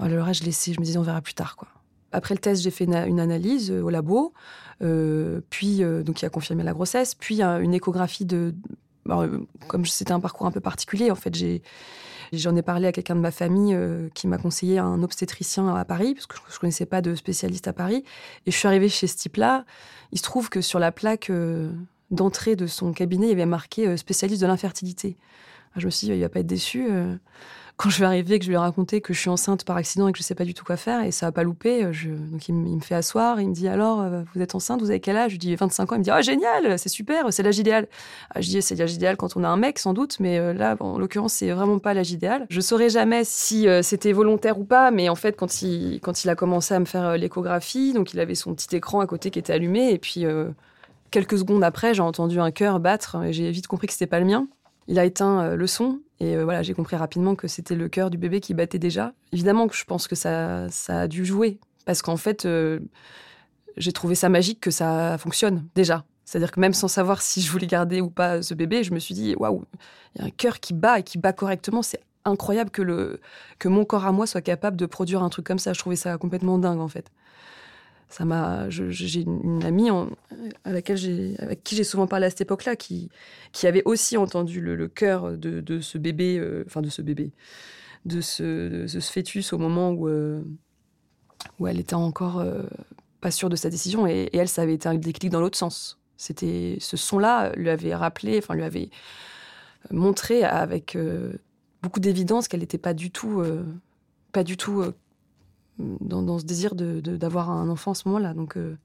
oh, 0.00 0.06
le 0.06 0.22
reste, 0.22 0.40
je 0.40 0.46
laissais. 0.46 0.72
Je 0.72 0.80
me 0.80 0.84
disais, 0.84 0.98
on 0.98 1.02
verra 1.02 1.20
plus 1.20 1.34
tard. 1.34 1.56
quoi. 1.56 1.68
Après 2.12 2.34
le 2.34 2.40
test, 2.40 2.62
j'ai 2.62 2.70
fait 2.70 2.84
une, 2.84 3.20
analyse 3.20 3.70
au 3.70 3.90
labo, 3.90 4.32
puis 5.50 5.82
donc 6.04 6.16
qui 6.16 6.24
a 6.24 6.30
confirmé 6.30 6.62
la 6.62 6.72
grossesse, 6.72 7.14
puis 7.14 7.42
une 7.42 7.74
échographie 7.74 8.24
de. 8.24 8.54
comme 9.68 9.84
c'était 9.84 10.12
un 10.12 10.20
parcours 10.20 10.46
un 10.46 10.52
peu 10.52 10.60
particulier, 10.60 11.10
en 11.10 11.16
fait, 11.16 11.34
j'ai 11.34 11.62
J'en 12.32 12.56
ai 12.56 12.62
parlé 12.62 12.86
à 12.86 12.92
quelqu'un 12.92 13.14
de 13.14 13.20
ma 13.20 13.30
famille 13.30 13.74
euh, 13.74 14.08
qui 14.14 14.26
m'a 14.26 14.38
conseillé 14.38 14.78
un 14.78 15.02
obstétricien 15.02 15.74
à 15.74 15.84
Paris, 15.84 16.14
parce 16.14 16.26
que 16.26 16.36
je 16.48 16.54
ne 16.54 16.58
connaissais 16.58 16.86
pas 16.86 17.00
de 17.00 17.14
spécialiste 17.14 17.68
à 17.68 17.72
Paris. 17.72 18.04
Et 18.46 18.50
je 18.50 18.56
suis 18.56 18.68
arrivée 18.68 18.88
chez 18.88 19.06
ce 19.06 19.16
type-là. 19.16 19.64
Il 20.12 20.18
se 20.18 20.22
trouve 20.22 20.48
que 20.48 20.60
sur 20.60 20.78
la 20.78 20.92
plaque 20.92 21.30
euh, 21.30 21.70
d'entrée 22.10 22.56
de 22.56 22.66
son 22.66 22.92
cabinet, 22.92 23.26
il 23.26 23.30
y 23.30 23.32
avait 23.32 23.46
marqué 23.46 23.86
euh, 23.86 23.96
spécialiste 23.96 24.42
de 24.42 24.46
l'infertilité. 24.46 25.16
Je 25.76 25.86
me 25.86 25.90
suis 25.90 26.06
dit, 26.06 26.14
il 26.14 26.20
va 26.20 26.28
pas 26.28 26.40
être 26.40 26.46
déçu 26.46 26.88
quand 27.76 27.90
je 27.90 27.98
vais 27.98 28.06
arriver, 28.06 28.38
que 28.38 28.44
je 28.44 28.48
lui 28.48 28.54
ai 28.54 28.58
raconté 28.58 29.02
que 29.02 29.12
je 29.12 29.20
suis 29.20 29.28
enceinte 29.28 29.64
par 29.64 29.76
accident 29.76 30.08
et 30.08 30.12
que 30.12 30.18
je 30.18 30.22
sais 30.22 30.34
pas 30.34 30.44
du 30.44 30.54
tout 30.54 30.64
quoi 30.64 30.78
faire, 30.78 31.04
et 31.04 31.10
ça 31.10 31.26
a 31.26 31.32
pas 31.32 31.42
loupé. 31.42 31.84
Euh, 31.84 31.92
je... 31.92 32.08
Donc 32.08 32.48
il, 32.48 32.54
me 32.54 32.80
fait 32.80 32.94
asseoir, 32.94 33.38
il 33.38 33.50
me 33.50 33.54
dit 33.54 33.68
alors, 33.68 34.00
euh, 34.00 34.22
vous 34.34 34.40
êtes 34.40 34.54
enceinte, 34.54 34.80
vous 34.80 34.90
avez 34.90 35.00
quel 35.00 35.16
âge? 35.16 35.32
Je 35.32 35.34
lui 35.34 35.38
dis 35.38 35.54
25 35.54 35.92
ans, 35.92 35.96
il 35.96 35.98
me 35.98 36.04
dit 36.04 36.10
ah 36.10 36.22
génial, 36.22 36.78
c'est 36.78 36.88
super, 36.88 37.30
c'est 37.32 37.42
l'âge 37.42 37.58
idéal. 37.58 37.86
Ah, 38.34 38.40
je 38.40 38.48
dis 38.48 38.62
c'est 38.62 38.76
l'âge 38.76 38.94
idéal 38.94 39.18
quand 39.18 39.36
on 39.36 39.44
a 39.44 39.48
un 39.48 39.58
mec 39.58 39.78
sans 39.78 39.92
doute, 39.92 40.18
mais 40.20 40.38
euh, 40.38 40.54
là 40.54 40.76
en 40.80 40.98
l'occurrence 40.98 41.34
c'est 41.34 41.50
vraiment 41.50 41.78
pas 41.78 41.92
l'âge 41.92 42.12
idéal. 42.12 42.46
Je 42.48 42.60
saurais 42.62 42.88
jamais 42.88 43.24
si 43.24 43.66
c'était 43.82 44.12
volontaire 44.12 44.58
ou 44.58 44.64
pas, 44.64 44.90
mais 44.90 45.08
en 45.10 45.14
fait 45.14 45.36
quand 45.36 45.62
il 45.62 46.00
quand 46.00 46.24
il 46.24 46.30
a 46.30 46.34
commencé 46.34 46.72
à 46.72 46.80
me 46.80 46.86
faire 46.86 47.18
l'échographie, 47.18 47.92
donc 47.92 48.14
il 48.14 48.20
avait 48.20 48.34
son 48.34 48.54
petit 48.54 48.74
écran 48.74 49.00
à 49.00 49.06
côté 49.06 49.30
qui 49.30 49.38
était 49.38 49.52
allumé, 49.52 49.90
et 49.90 49.98
puis 49.98 50.24
quelques 51.10 51.38
secondes 51.38 51.62
après 51.62 51.92
j'ai 51.92 52.02
entendu 52.02 52.40
un 52.40 52.50
cœur 52.50 52.80
battre, 52.80 53.22
et 53.22 53.32
j'ai 53.32 53.50
vite 53.50 53.66
compris 53.66 53.86
que 53.86 53.92
c'était 53.92 54.06
pas 54.06 54.20
le 54.20 54.26
mien. 54.26 54.46
Il 54.88 54.98
a 54.98 55.04
éteint 55.04 55.56
le 55.56 55.66
son 55.66 56.00
et 56.20 56.36
euh, 56.36 56.44
voilà, 56.44 56.62
j'ai 56.62 56.74
compris 56.74 56.96
rapidement 56.96 57.34
que 57.34 57.48
c'était 57.48 57.74
le 57.74 57.88
cœur 57.88 58.10
du 58.10 58.18
bébé 58.18 58.40
qui 58.40 58.54
battait 58.54 58.78
déjà. 58.78 59.12
Évidemment 59.32 59.68
que 59.68 59.76
je 59.76 59.84
pense 59.84 60.08
que 60.08 60.14
ça, 60.14 60.68
ça 60.70 61.00
a 61.02 61.08
dû 61.08 61.24
jouer. 61.24 61.58
Parce 61.84 62.02
qu'en 62.02 62.16
fait, 62.16 62.46
euh, 62.46 62.80
j'ai 63.76 63.92
trouvé 63.92 64.14
ça 64.14 64.28
magique 64.28 64.60
que 64.60 64.70
ça 64.70 65.18
fonctionne 65.18 65.66
déjà. 65.74 66.04
C'est-à-dire 66.24 66.50
que 66.50 66.58
même 66.58 66.72
sans 66.72 66.88
savoir 66.88 67.22
si 67.22 67.40
je 67.40 67.50
voulais 67.52 67.66
garder 67.66 68.00
ou 68.00 68.10
pas 68.10 68.42
ce 68.42 68.54
bébé, 68.54 68.82
je 68.82 68.92
me 68.92 68.98
suis 68.98 69.14
dit, 69.14 69.36
waouh, 69.36 69.64
il 70.14 70.22
y 70.22 70.24
a 70.24 70.26
un 70.26 70.30
cœur 70.30 70.58
qui 70.58 70.74
bat 70.74 70.98
et 70.98 71.02
qui 71.02 71.18
bat 71.18 71.32
correctement. 71.32 71.82
C'est 71.82 72.00
incroyable 72.24 72.70
que, 72.70 72.82
le, 72.82 73.20
que 73.58 73.68
mon 73.68 73.84
corps 73.84 74.06
à 74.06 74.12
moi 74.12 74.26
soit 74.26 74.40
capable 74.40 74.76
de 74.76 74.86
produire 74.86 75.22
un 75.22 75.28
truc 75.28 75.46
comme 75.46 75.58
ça. 75.58 75.72
Je 75.72 75.78
trouvais 75.78 75.96
ça 75.96 76.16
complètement 76.18 76.58
dingue, 76.58 76.80
en 76.80 76.88
fait 76.88 77.12
ça 78.08 78.24
m'a 78.24 78.70
j'ai 78.70 79.20
une 79.20 79.64
amie 79.64 79.90
à 79.90 80.72
laquelle 80.72 80.96
j'ai 80.96 81.34
avec 81.38 81.64
qui 81.64 81.74
j'ai 81.74 81.84
souvent 81.84 82.06
parlé 82.06 82.26
à 82.26 82.30
cette 82.30 82.42
époque-là 82.42 82.76
qui 82.76 83.10
qui 83.52 83.66
avait 83.66 83.82
aussi 83.84 84.16
entendu 84.16 84.60
le, 84.60 84.76
le 84.76 84.88
cœur 84.88 85.36
de, 85.36 85.60
de, 85.60 85.80
ce 85.80 85.98
bébé 85.98 86.38
euh, 86.38 86.62
enfin 86.66 86.82
de 86.82 86.88
ce 86.88 87.02
bébé 87.02 87.32
de 88.04 88.20
ce, 88.20 88.86
ce 88.86 89.00
fœtus 89.00 89.52
au 89.52 89.58
moment 89.58 89.90
où 89.90 90.08
euh, 90.08 90.42
où 91.58 91.66
elle 91.66 91.80
était 91.80 91.94
encore 91.94 92.38
euh, 92.38 92.62
pas 93.20 93.32
sûre 93.32 93.48
de 93.48 93.56
sa 93.56 93.70
décision 93.70 94.06
et, 94.06 94.30
elle 94.32 94.48
ça 94.48 94.62
avait 94.62 94.74
été 94.74 94.88
un 94.88 94.94
déclic 94.94 95.30
dans 95.30 95.40
l'autre 95.40 95.58
sens. 95.58 95.98
C'était 96.16 96.78
ce 96.80 96.96
son-là 96.96 97.52
lui 97.56 97.70
avait 97.70 97.94
rappelé 97.94 98.38
enfin 98.38 98.54
lui 98.54 98.62
avait 98.62 98.88
montré 99.90 100.44
avec 100.44 100.96
beaucoup 101.82 102.00
d'évidence 102.00 102.48
qu'elle 102.48 102.60
n'était 102.60 102.78
pas 102.78 102.94
du 102.94 103.10
tout 103.10 103.42
pas 104.32 104.42
du 104.42 104.56
tout 104.56 104.82
dans, 105.78 106.38
ce 106.38 106.44
désir 106.44 106.74
d'avoir 106.74 107.50
un 107.50 107.68
enfant 107.68 107.92
à 107.92 107.94
ce 107.94 108.08
moment-là. 108.08 108.34
Donc, 108.34 108.56
euh, 108.56 108.76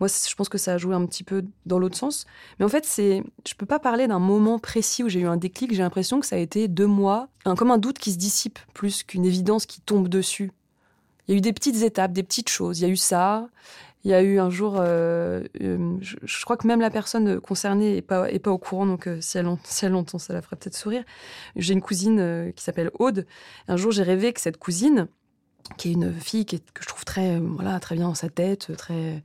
moi, 0.00 0.08
je 0.08 0.34
pense 0.34 0.48
que 0.48 0.58
ça 0.58 0.74
a 0.74 0.78
joué 0.78 0.94
un 0.94 1.04
petit 1.06 1.24
peu 1.24 1.44
dans 1.66 1.78
l'autre 1.78 1.96
sens. 1.96 2.26
Mais 2.58 2.64
en 2.64 2.68
fait, 2.68 2.84
c'est, 2.84 3.22
je 3.46 3.54
peux 3.54 3.66
pas 3.66 3.78
parler 3.78 4.06
d'un 4.06 4.20
moment 4.20 4.58
précis 4.58 5.02
où 5.02 5.08
j'ai 5.08 5.20
eu 5.20 5.26
un 5.26 5.36
déclic. 5.36 5.72
J'ai 5.74 5.82
l'impression 5.82 6.20
que 6.20 6.26
ça 6.26 6.36
a 6.36 6.38
été 6.38 6.68
deux 6.68 6.86
mois, 6.86 7.28
un, 7.44 7.56
comme 7.56 7.70
un 7.70 7.78
doute 7.78 7.98
qui 7.98 8.12
se 8.12 8.18
dissipe 8.18 8.58
plus 8.74 9.02
qu'une 9.02 9.24
évidence 9.24 9.66
qui 9.66 9.80
tombe 9.80 10.08
dessus. 10.08 10.52
Il 11.26 11.32
y 11.32 11.34
a 11.34 11.38
eu 11.38 11.40
des 11.40 11.52
petites 11.52 11.82
étapes, 11.82 12.12
des 12.12 12.22
petites 12.22 12.48
choses. 12.48 12.78
Il 12.80 12.82
y 12.82 12.86
a 12.86 12.88
eu 12.88 12.96
ça. 12.96 13.48
Il 14.04 14.12
y 14.12 14.14
a 14.14 14.22
eu 14.22 14.38
un 14.38 14.48
jour, 14.48 14.76
euh, 14.78 15.42
euh, 15.60 15.96
je, 16.00 16.44
crois 16.44 16.56
que 16.56 16.68
même 16.68 16.80
la 16.80 16.88
personne 16.88 17.40
concernée 17.40 17.96
est 17.96 18.02
pas, 18.02 18.30
est 18.30 18.38
pas 18.38 18.52
au 18.52 18.56
courant, 18.56 18.86
donc 18.86 19.08
si, 19.20 19.36
elle, 19.38 19.48
si, 19.64 19.84
elle, 19.84 19.96
entend, 19.96 20.18
ça 20.18 20.32
la 20.32 20.40
ferait 20.40 20.54
peut-être 20.54 20.76
sourire. 20.76 21.02
J'ai 21.56 21.74
une 21.74 21.82
cousine 21.82 22.52
qui 22.54 22.62
s'appelle 22.62 22.92
Aude. 23.00 23.26
Un 23.66 23.76
jour, 23.76 23.90
j'ai 23.90 24.04
rêvé 24.04 24.32
que 24.32 24.40
cette 24.40 24.56
cousine, 24.56 25.08
qui 25.76 25.90
est 25.90 25.92
une 25.92 26.12
fille 26.12 26.46
que 26.46 26.56
je 26.80 26.86
trouve 26.86 27.04
très, 27.04 27.38
voilà, 27.38 27.78
très 27.80 27.94
bien 27.94 28.08
dans 28.08 28.14
sa 28.14 28.28
tête, 28.28 28.74
très 28.76 29.22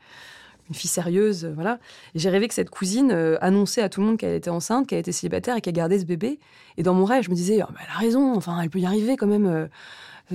une 0.70 0.76
fille 0.76 0.90
sérieuse, 0.90 1.46
voilà. 1.56 1.80
Et 2.16 2.20
j'ai 2.20 2.30
rêvé 2.30 2.48
que 2.48 2.54
cette 2.54 2.70
cousine 2.70 3.12
euh, 3.12 3.38
annonçait 3.42 3.82
à 3.82 3.90
tout 3.90 4.02
le 4.02 4.08
monde 4.08 4.18
qu'elle 4.18 4.36
était 4.36 4.50
enceinte, 4.50 4.88
qu'elle 4.88 5.00
était 5.00 5.12
célibataire 5.12 5.58
et 5.58 5.62
qu'elle 5.62 5.74
gardait 5.74 6.00
ce 6.00 6.06
bébé. 6.06 6.40
Et 6.78 6.84
dans 6.84 6.94
mon 6.94 7.06
rêve, 7.06 7.24
je 7.24 7.30
me 7.30 7.36
disais, 7.36 7.62
oh, 7.64 7.72
elle 7.80 7.90
a 7.90 8.00
raison, 8.00 8.36
enfin, 8.36 8.60
elle 8.62 8.70
peut 8.70 8.80
y 8.80 8.86
arriver 8.86 9.18
quand 9.18 9.28
même. 9.28 9.46
Euh, 9.46 9.68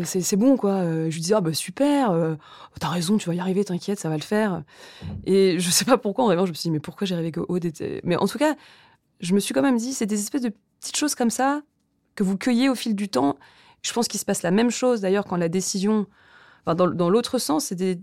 c'est 0.04 0.36
bon, 0.36 0.56
quoi. 0.56 0.84
je 0.84 1.14
lui 1.14 1.20
disais, 1.20 1.34
ah 1.34 1.40
bah 1.40 1.54
super, 1.54 2.10
euh, 2.10 2.34
t'as 2.78 2.88
raison, 2.88 3.16
tu 3.16 3.28
vas 3.28 3.34
y 3.34 3.40
arriver, 3.40 3.64
t'inquiète, 3.64 3.98
ça 3.98 4.08
va 4.10 4.16
le 4.16 4.22
faire. 4.22 4.62
Et 5.24 5.58
je 5.58 5.70
sais 5.70 5.86
pas 5.86 5.96
pourquoi, 5.96 6.24
en 6.24 6.28
rêvant, 6.28 6.44
je 6.44 6.50
me 6.50 6.54
suis 6.54 6.68
dit, 6.68 6.70
mais 6.70 6.78
pourquoi 6.78 7.06
j'ai 7.06 7.14
rêvé 7.14 7.32
que 7.32 7.40
Aude 7.48 7.64
était. 7.64 8.00
Mais 8.04 8.16
en 8.16 8.28
tout 8.28 8.38
cas, 8.38 8.54
je 9.20 9.34
me 9.34 9.40
suis 9.40 9.54
quand 9.54 9.62
même 9.62 9.78
dit, 9.78 9.94
c'est 9.94 10.06
des 10.06 10.20
espèces 10.20 10.42
de 10.42 10.52
petites 10.78 10.96
choses 10.96 11.14
comme 11.14 11.30
ça 11.30 11.62
que 12.14 12.22
vous 12.22 12.36
cueillez 12.36 12.68
au 12.68 12.74
fil 12.74 12.94
du 12.94 13.08
temps 13.08 13.36
je 13.82 13.92
pense 13.92 14.08
qu'il 14.08 14.20
se 14.20 14.24
passe 14.24 14.42
la 14.42 14.50
même 14.50 14.70
chose 14.70 15.00
d'ailleurs 15.00 15.24
quand 15.24 15.36
la 15.36 15.48
décision, 15.48 16.06
dans, 16.66 17.10
l'autre 17.10 17.38
sens, 17.38 17.66
c'est 17.66 17.74
des, 17.74 18.00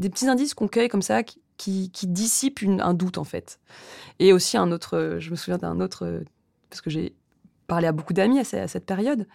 petits 0.00 0.28
indices 0.28 0.54
qu'on 0.54 0.68
cueille 0.68 0.88
comme 0.88 1.02
ça 1.02 1.22
qui, 1.22 1.90
qui, 1.90 2.06
dissipent 2.06 2.64
un 2.80 2.94
doute 2.94 3.18
en 3.18 3.24
fait. 3.24 3.60
Et 4.18 4.32
aussi 4.32 4.56
un 4.56 4.72
autre, 4.72 5.16
je 5.18 5.30
me 5.30 5.36
souviens 5.36 5.58
d'un 5.58 5.80
autre, 5.80 6.22
parce 6.68 6.80
que 6.80 6.90
j'ai 6.90 7.14
parlais 7.70 7.86
à 7.86 7.92
beaucoup 7.92 8.12
d'amis 8.12 8.40
à, 8.40 8.44
cette 8.44 8.84
période. 8.84 9.26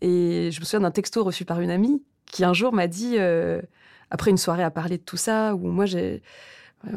Et 0.00 0.50
je 0.50 0.60
me 0.60 0.64
souviens 0.64 0.80
d'un 0.80 0.90
texto 0.90 1.22
reçu 1.22 1.44
par 1.44 1.60
une 1.60 1.70
amie 1.70 2.02
qui 2.26 2.44
un 2.44 2.52
jour 2.52 2.72
m'a 2.72 2.88
dit, 2.88 3.14
euh, 3.18 3.62
après 4.10 4.30
une 4.30 4.38
soirée 4.38 4.64
à 4.64 4.70
parler 4.70 4.98
de 4.98 5.02
tout 5.02 5.16
ça, 5.16 5.54
où 5.54 5.68
moi 5.68 5.86
j'ai, 5.86 6.22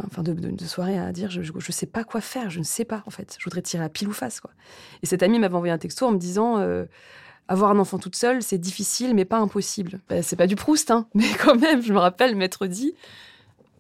enfin 0.06 0.24
de, 0.24 0.66
soirée 0.66 0.98
à 0.98 1.12
dire, 1.12 1.30
je, 1.30 1.42
ne 1.42 1.72
sais 1.72 1.86
pas 1.86 2.04
quoi 2.04 2.22
faire, 2.22 2.50
je 2.50 2.60
ne 2.60 2.64
sais 2.64 2.86
pas 2.86 3.04
en 3.06 3.12
fait, 3.12 3.36
je 3.40 3.44
voudrais 3.44 3.62
tirer 3.62 3.84
à 3.84 3.90
pile 3.90 4.08
ou 4.08 4.14
face 4.14 4.40
quoi. 4.40 4.52
Et 5.02 5.06
cette 5.06 5.24
amie 5.24 5.40
m'avait 5.40 5.56
envoyé 5.56 5.74
un 5.74 5.78
texto 5.78 6.08
en 6.08 6.12
me 6.12 6.18
disant, 6.18 6.58
euh, 6.58 6.86
avoir 7.48 7.72
un 7.72 7.80
enfant 7.80 8.00
toute 8.00 8.16
seule, 8.16 8.42
c'est 8.42 8.58
difficile 8.58 9.14
mais 9.14 9.26
pas 9.26 9.38
impossible. 9.38 10.00
Ben, 10.10 10.24
c'est 10.24 10.36
pas 10.36 10.48
du 10.48 10.56
Proust, 10.56 10.92
hein, 10.92 11.08
mais 11.14 11.28
quand 11.44 11.56
même, 11.56 11.82
je 11.82 11.94
me 11.94 12.00
rappelle 12.00 12.36
m'être 12.36 12.68
dit. 12.68 12.94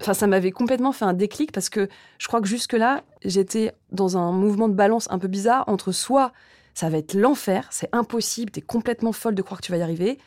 Enfin, 0.01 0.13
ça 0.13 0.27
m'avait 0.27 0.51
complètement 0.51 0.91
fait 0.91 1.05
un 1.05 1.13
déclic 1.13 1.51
parce 1.51 1.69
que 1.69 1.87
je 2.17 2.27
crois 2.27 2.41
que 2.41 2.47
jusque-là, 2.47 3.03
j'étais 3.23 3.71
dans 3.91 4.17
un 4.17 4.31
mouvement 4.31 4.67
de 4.67 4.73
balance 4.73 5.07
un 5.11 5.19
peu 5.19 5.27
bizarre 5.27 5.63
entre 5.67 5.91
soit 5.91 6.33
ça 6.73 6.89
va 6.89 6.97
être 6.97 7.13
l'enfer, 7.13 7.67
c'est 7.71 7.89
impossible, 7.91 8.51
t'es 8.51 8.61
complètement 8.61 9.11
folle 9.11 9.35
de 9.35 9.41
croire 9.41 9.61
que 9.61 9.65
tu 9.65 9.71
vas 9.71 9.77
y 9.77 9.81
arriver. 9.81 10.17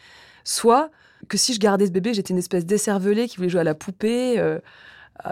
Soit 0.44 0.90
que 1.28 1.36
si 1.36 1.54
je 1.54 1.58
gardais 1.58 1.86
ce 1.86 1.90
bébé, 1.90 2.14
j'étais 2.14 2.32
une 2.32 2.38
espèce 2.38 2.64
d'écervelée 2.64 3.28
qui 3.28 3.36
voulait 3.36 3.48
jouer 3.48 3.62
à 3.62 3.64
la 3.64 3.74
poupée. 3.74 4.38
Euh, 4.38 4.60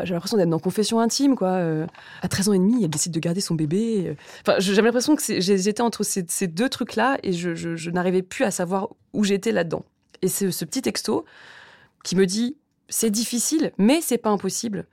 j'ai 0.02 0.14
l'impression 0.14 0.36
d'être 0.36 0.48
dans 0.48 0.58
confession 0.58 1.00
intime, 1.00 1.36
quoi. 1.36 1.48
Euh, 1.48 1.86
à 2.22 2.28
13 2.28 2.48
ans 2.48 2.52
et 2.52 2.58
demi, 2.58 2.82
elle 2.84 2.90
décide 2.90 3.12
de 3.12 3.20
garder 3.20 3.40
son 3.40 3.54
bébé. 3.54 4.08
Euh. 4.08 4.14
Enfin, 4.46 4.58
j'avais 4.58 4.88
l'impression 4.88 5.16
que 5.16 5.22
j'étais 5.40 5.80
entre 5.80 6.02
ces, 6.02 6.46
deux 6.46 6.68
trucs-là 6.68 7.18
et 7.22 7.32
je, 7.32 7.90
n'arrivais 7.90 8.22
plus 8.22 8.44
à 8.44 8.50
savoir 8.50 8.90
où 9.12 9.24
j'étais 9.24 9.52
là-dedans. 9.52 9.84
Et 10.22 10.28
c'est 10.28 10.50
ce 10.50 10.64
petit 10.64 10.82
texto 10.82 11.24
qui 12.02 12.16
me 12.16 12.26
dit 12.26 12.56
c'est 12.88 13.10
difficile, 13.10 13.72
mais 13.78 14.00
c'est 14.00 14.18
pas 14.18 14.30
impossible. 14.30 14.86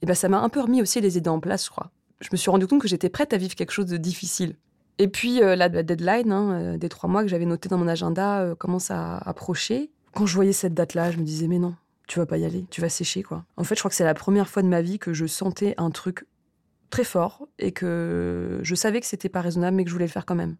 Et 0.00 0.06
ben 0.06 0.14
ça 0.14 0.28
m'a 0.28 0.40
un 0.40 0.48
peu 0.48 0.60
remis 0.60 0.82
aussi 0.82 1.00
les 1.00 1.16
idées 1.16 1.30
en 1.30 1.40
place, 1.40 1.64
je 1.64 1.70
crois. 1.70 1.90
Je 2.20 2.28
me 2.32 2.36
suis 2.36 2.50
rendu 2.50 2.66
compte 2.66 2.80
que 2.80 2.88
j'étais 2.88 3.08
prête 3.08 3.32
à 3.32 3.36
vivre 3.36 3.54
quelque 3.54 3.72
chose 3.72 3.86
de 3.86 3.96
difficile. 3.96 4.56
Et 4.98 5.08
puis 5.08 5.42
euh, 5.42 5.56
la, 5.56 5.68
deadline 5.68 6.32
hein, 6.32 6.76
des 6.76 6.88
trois 6.88 7.08
mois 7.08 7.22
que 7.22 7.28
j'avais 7.28 7.46
noté 7.46 7.68
dans 7.68 7.78
mon 7.78 7.88
agenda 7.88 8.54
commence 8.58 8.90
à 8.90 9.18
approcher. 9.18 9.90
Quand 10.14 10.26
je 10.26 10.34
voyais 10.34 10.52
cette 10.52 10.74
date-là, 10.74 11.10
je 11.10 11.18
me 11.18 11.24
disais 11.24 11.48
mais 11.48 11.58
non, 11.58 11.74
tu 12.06 12.18
vas 12.18 12.26
pas 12.26 12.38
y 12.38 12.44
aller, 12.44 12.64
tu 12.70 12.80
vas 12.80 12.88
sécher 12.88 13.22
quoi. 13.22 13.44
En 13.56 13.64
fait, 13.64 13.74
je 13.74 13.80
crois 13.80 13.90
que 13.90 13.94
c'est 13.94 14.04
la 14.04 14.14
première 14.14 14.48
fois 14.48 14.62
de 14.62 14.68
ma 14.68 14.82
vie 14.82 14.98
que 14.98 15.12
je 15.12 15.26
sentais 15.26 15.74
un 15.78 15.90
truc 15.90 16.26
très 16.90 17.04
fort 17.04 17.46
et 17.58 17.72
que 17.72 18.60
je 18.62 18.74
savais 18.74 19.00
que 19.00 19.06
c'était 19.06 19.28
pas 19.28 19.40
raisonnable 19.40 19.76
mais 19.76 19.84
que 19.84 19.90
je 19.90 19.94
voulais 19.94 20.06
le 20.06 20.10
faire 20.10 20.26
quand 20.26 20.34
même. 20.34 20.56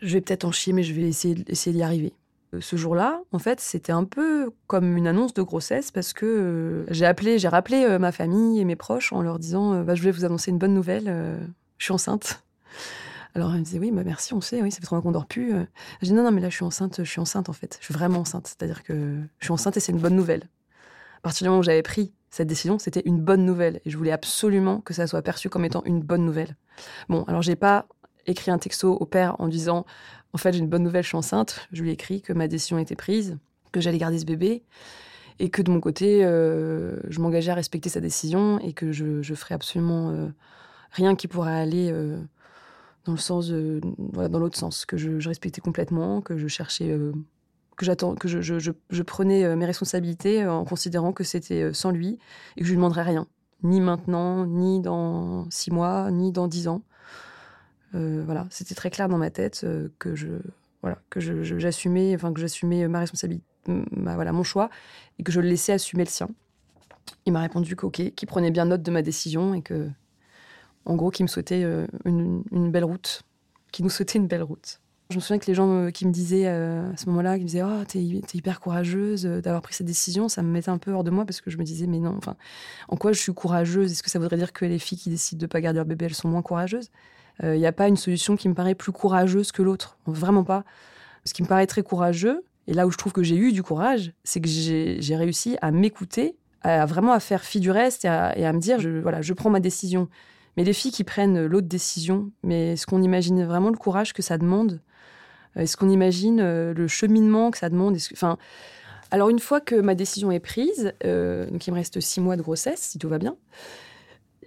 Je 0.00 0.14
vais 0.14 0.20
peut-être 0.20 0.44
en 0.44 0.52
chier 0.52 0.72
mais 0.72 0.82
je 0.82 0.92
vais 0.92 1.02
essayer, 1.02 1.36
essayer 1.48 1.74
d'y 1.74 1.82
arriver. 1.82 2.12
Ce 2.60 2.76
jour-là, 2.76 3.20
en 3.32 3.38
fait, 3.38 3.60
c'était 3.60 3.92
un 3.92 4.04
peu 4.04 4.50
comme 4.66 4.96
une 4.96 5.08
annonce 5.08 5.34
de 5.34 5.42
grossesse 5.42 5.90
parce 5.90 6.12
que 6.12 6.86
j'ai 6.88 7.04
appelé, 7.04 7.38
j'ai 7.38 7.48
rappelé 7.48 7.98
ma 7.98 8.12
famille 8.12 8.60
et 8.60 8.64
mes 8.64 8.76
proches 8.76 9.12
en 9.12 9.20
leur 9.20 9.38
disant 9.38 9.82
bah, 9.82 9.94
je 9.94 10.00
voulais 10.00 10.12
vous 10.12 10.24
annoncer 10.24 10.52
une 10.52 10.58
bonne 10.58 10.72
nouvelle, 10.72 11.38
je 11.78 11.84
suis 11.84 11.92
enceinte. 11.92 12.42
Alors 13.36 13.52
elle 13.52 13.58
me 13.58 13.64
disait 13.64 13.78
oui, 13.78 13.90
bah 13.90 14.02
merci, 14.02 14.32
on 14.32 14.40
sait, 14.40 14.62
oui, 14.62 14.72
ça 14.72 14.78
fait 14.78 14.86
trop 14.86 14.98
qu'on 15.02 15.12
dort 15.12 15.26
plus. 15.26 15.54
Euh. 15.54 15.66
Je 16.00 16.06
dis 16.06 16.14
non, 16.14 16.22
non, 16.22 16.30
mais 16.30 16.40
là 16.40 16.48
je 16.48 16.54
suis 16.54 16.64
enceinte, 16.64 17.04
je 17.04 17.10
suis 17.10 17.20
enceinte 17.20 17.50
en 17.50 17.52
fait, 17.52 17.76
je 17.80 17.84
suis 17.84 17.92
vraiment 17.92 18.20
enceinte, 18.20 18.46
c'est-à-dire 18.46 18.82
que 18.82 19.18
je 19.40 19.44
suis 19.44 19.52
enceinte 19.52 19.76
et 19.76 19.80
c'est 19.80 19.92
une 19.92 19.98
bonne 19.98 20.16
nouvelle. 20.16 20.44
À 21.18 21.20
partir 21.22 21.44
du 21.44 21.48
moment 21.48 21.60
où 21.60 21.64
j'avais 21.64 21.82
pris 21.82 22.12
cette 22.30 22.48
décision, 22.48 22.78
c'était 22.78 23.02
une 23.04 23.20
bonne 23.20 23.44
nouvelle 23.44 23.80
et 23.84 23.90
je 23.90 23.96
voulais 23.96 24.12
absolument 24.12 24.80
que 24.80 24.94
ça 24.94 25.06
soit 25.06 25.22
perçu 25.22 25.48
comme 25.48 25.64
étant 25.64 25.82
une 25.84 26.00
bonne 26.00 26.24
nouvelle. 26.24 26.56
Bon, 27.08 27.24
alors 27.24 27.42
j'ai 27.42 27.56
pas 27.56 27.86
écrit 28.26 28.50
un 28.50 28.58
texto 28.58 28.92
au 28.94 29.06
père 29.06 29.36
en 29.38 29.48
disant 29.48 29.86
en 30.32 30.38
fait 30.38 30.52
j'ai 30.52 30.58
une 30.58 30.68
bonne 30.68 30.82
nouvelle, 30.82 31.02
je 31.02 31.08
suis 31.08 31.16
enceinte. 31.16 31.66
Je 31.72 31.82
lui 31.82 31.90
ai 31.90 31.92
écrit 31.92 32.20
que 32.20 32.32
ma 32.32 32.48
décision 32.48 32.78
était 32.78 32.96
prise, 32.96 33.38
que 33.72 33.80
j'allais 33.80 33.98
garder 33.98 34.18
ce 34.18 34.24
bébé 34.24 34.62
et 35.38 35.50
que 35.50 35.62
de 35.62 35.70
mon 35.70 35.80
côté 35.80 36.24
euh, 36.24 36.98
je 37.08 37.20
m'engageais 37.20 37.52
à 37.52 37.54
respecter 37.54 37.88
sa 37.88 38.00
décision 38.00 38.58
et 38.60 38.72
que 38.72 38.92
je, 38.92 39.22
je 39.22 39.34
ferais 39.34 39.54
absolument 39.54 40.10
euh, 40.10 40.28
rien 40.92 41.14
qui 41.14 41.28
pourrait 41.28 41.54
aller 41.54 41.92
dans 43.06 43.12
le 43.12 43.18
sens, 43.18 43.50
dans 43.50 44.38
l'autre 44.38 44.58
sens, 44.58 44.84
que 44.84 44.96
je, 44.96 45.26
respectais 45.26 45.60
complètement, 45.60 46.20
que 46.20 46.36
je 46.36 46.48
cherchais, 46.48 46.90
euh, 46.90 47.12
que 47.76 47.84
j'attends, 47.84 48.14
que 48.14 48.28
je, 48.28 48.40
je, 48.40 49.02
prenais 49.02 49.44
euh, 49.44 49.56
mes 49.56 49.66
responsabilités 49.66 50.46
en 50.46 50.64
considérant 50.64 51.12
que 51.12 51.24
c'était 51.24 51.62
euh, 51.62 51.72
sans 51.72 51.90
lui 51.90 52.18
et 52.56 52.60
que 52.60 52.66
je 52.66 52.70
lui 52.70 52.76
demanderais 52.76 53.02
rien, 53.02 53.26
ni 53.62 53.80
maintenant, 53.80 54.46
ni 54.46 54.80
dans 54.80 55.48
six 55.50 55.70
mois, 55.70 56.10
ni 56.10 56.32
dans 56.32 56.48
dix 56.48 56.68
ans. 56.68 56.82
voilà, 57.92 58.46
c'était 58.50 58.74
très 58.74 58.90
clair 58.90 59.08
dans 59.08 59.18
ma 59.18 59.30
tête 59.30 59.66
que 59.98 60.14
je, 60.14 60.28
voilà, 60.82 60.98
que 61.08 61.20
j'assumais, 61.20 62.14
enfin 62.14 62.32
que 62.32 62.40
j'assumais 62.40 62.86
ma 62.88 63.00
responsabilité, 63.00 63.44
voilà, 63.92 64.32
mon 64.32 64.42
choix 64.42 64.68
et 65.18 65.22
que 65.22 65.32
je 65.32 65.40
le 65.40 65.48
laissais 65.48 65.72
assumer 65.72 66.04
le 66.04 66.10
sien. 66.10 66.28
Il 67.24 67.32
m'a 67.32 67.40
répondu 67.40 67.76
qu'ok, 67.76 67.92
qu'il 67.92 68.28
prenait 68.28 68.50
bien 68.50 68.66
note 68.66 68.82
de 68.82 68.90
ma 68.90 69.02
décision 69.02 69.54
et 69.54 69.62
que 69.62 69.88
en 70.86 70.94
gros, 70.94 71.10
qui 71.10 71.22
me 71.24 71.28
souhaitait 71.28 71.64
euh, 71.64 71.86
une, 72.04 72.70
belle 72.70 72.84
route, 72.84 73.22
qui 73.72 73.82
nous 73.82 73.90
souhaitait 73.90 74.18
une 74.18 74.28
belle 74.28 74.44
route. 74.44 74.80
Je 75.10 75.16
me 75.16 75.20
souviens 75.20 75.38
que 75.38 75.46
les 75.46 75.54
gens 75.54 75.70
euh, 75.70 75.90
qui 75.90 76.04
me 76.04 76.10
disaient 76.10 76.46
euh, 76.46 76.92
à 76.92 76.96
ce 76.96 77.06
moment-là, 77.06 77.36
qui 77.36 77.44
me 77.44 77.48
disaient 77.48 77.62
Oh, 77.62 77.84
t'es, 77.86 78.00
hyper 78.00 78.60
courageuse 78.60 79.24
d'avoir 79.24 79.62
pris 79.62 79.72
cette 79.74 79.86
décision, 79.86 80.28
ça 80.28 80.42
me 80.42 80.50
mettait 80.50 80.68
un 80.68 80.78
peu 80.78 80.92
hors 80.92 81.04
de 81.04 81.10
moi 81.10 81.24
parce 81.24 81.40
que 81.40 81.48
je 81.48 81.58
me 81.58 81.64
disais 81.64 81.86
Mais 81.86 82.00
non, 82.00 82.18
en 82.88 82.96
quoi 82.96 83.12
je 83.12 83.20
suis 83.20 83.32
courageuse? 83.32 83.92
Est-ce 83.92 84.02
que 84.02 84.10
ça 84.10 84.18
voudrait 84.18 84.36
dire 84.36 84.52
que 84.52 84.64
les 84.64 84.80
filles 84.80 84.98
qui 84.98 85.10
décident 85.10 85.38
de 85.38 85.44
ne 85.44 85.48
pas 85.48 85.60
garder 85.60 85.76
leur 85.76 85.86
bébé, 85.86 86.06
elles 86.06 86.14
sont 86.14 86.28
moins 86.28 86.42
courageuses? 86.42 86.90
Il 87.42 87.58
n'y 87.58 87.66
a 87.66 87.72
pas 87.72 87.86
une 87.86 87.98
solution 87.98 88.34
qui 88.34 88.48
me 88.48 88.54
paraît 88.54 88.74
plus 88.74 88.92
courageuse 88.92 89.52
que 89.52 89.60
l'autre, 89.60 89.98
vraiment 90.06 90.42
pas. 90.42 90.64
Ce 91.26 91.34
qui 91.34 91.42
me 91.42 91.46
paraît 91.46 91.66
très 91.66 91.82
courageux, 91.82 92.42
et 92.66 92.72
là 92.72 92.86
où 92.86 92.90
je 92.90 92.96
trouve 92.96 93.12
que 93.12 93.22
j'ai 93.22 93.36
eu 93.36 93.52
du 93.52 93.62
courage, 93.62 94.12
c'est 94.24 94.40
que 94.40 94.48
j'ai, 94.48 95.16
réussi 95.16 95.58
à 95.60 95.70
m'écouter, 95.70 96.36
à 96.62 96.86
vraiment 96.86 97.12
à 97.12 97.20
faire 97.20 97.44
fi 97.44 97.60
du 97.60 97.70
reste 97.70 98.06
et 98.06 98.08
à, 98.08 98.36
et 98.38 98.46
à 98.46 98.52
me 98.54 98.58
dire 98.58 98.80
je, 98.80 98.88
voilà, 98.88 99.20
je 99.20 99.34
prends 99.34 99.50
ma 99.50 99.60
décision. 99.60 100.08
Mais 100.56 100.64
les 100.64 100.72
filles 100.72 100.92
qui 100.92 101.04
prennent 101.04 101.44
l'autre 101.44 101.68
décision, 101.68 102.32
mais 102.42 102.72
est-ce 102.72 102.86
qu'on 102.86 103.02
imagine 103.02 103.44
vraiment 103.44 103.68
le 103.68 103.76
courage 103.76 104.14
que 104.14 104.22
ça 104.22 104.38
demande 104.38 104.80
Est-ce 105.56 105.76
qu'on 105.76 105.88
imagine 105.88 106.40
euh, 106.40 106.74
le 106.74 106.88
cheminement 106.88 107.50
que 107.50 107.58
ça 107.58 107.68
demande? 107.68 107.96
Alors 109.10 109.30
une 109.30 109.38
fois 109.38 109.60
que 109.60 109.76
ma 109.76 109.94
décision 109.94 110.30
est 110.30 110.40
prise, 110.40 110.92
euh, 111.04 111.46
donc 111.50 111.66
il 111.66 111.70
me 111.70 111.76
reste 111.76 112.00
six 112.00 112.20
mois 112.20 112.36
de 112.36 112.42
grossesse, 112.42 112.80
si 112.80 112.98
tout 112.98 113.08
va 113.08 113.18
bien, 113.18 113.36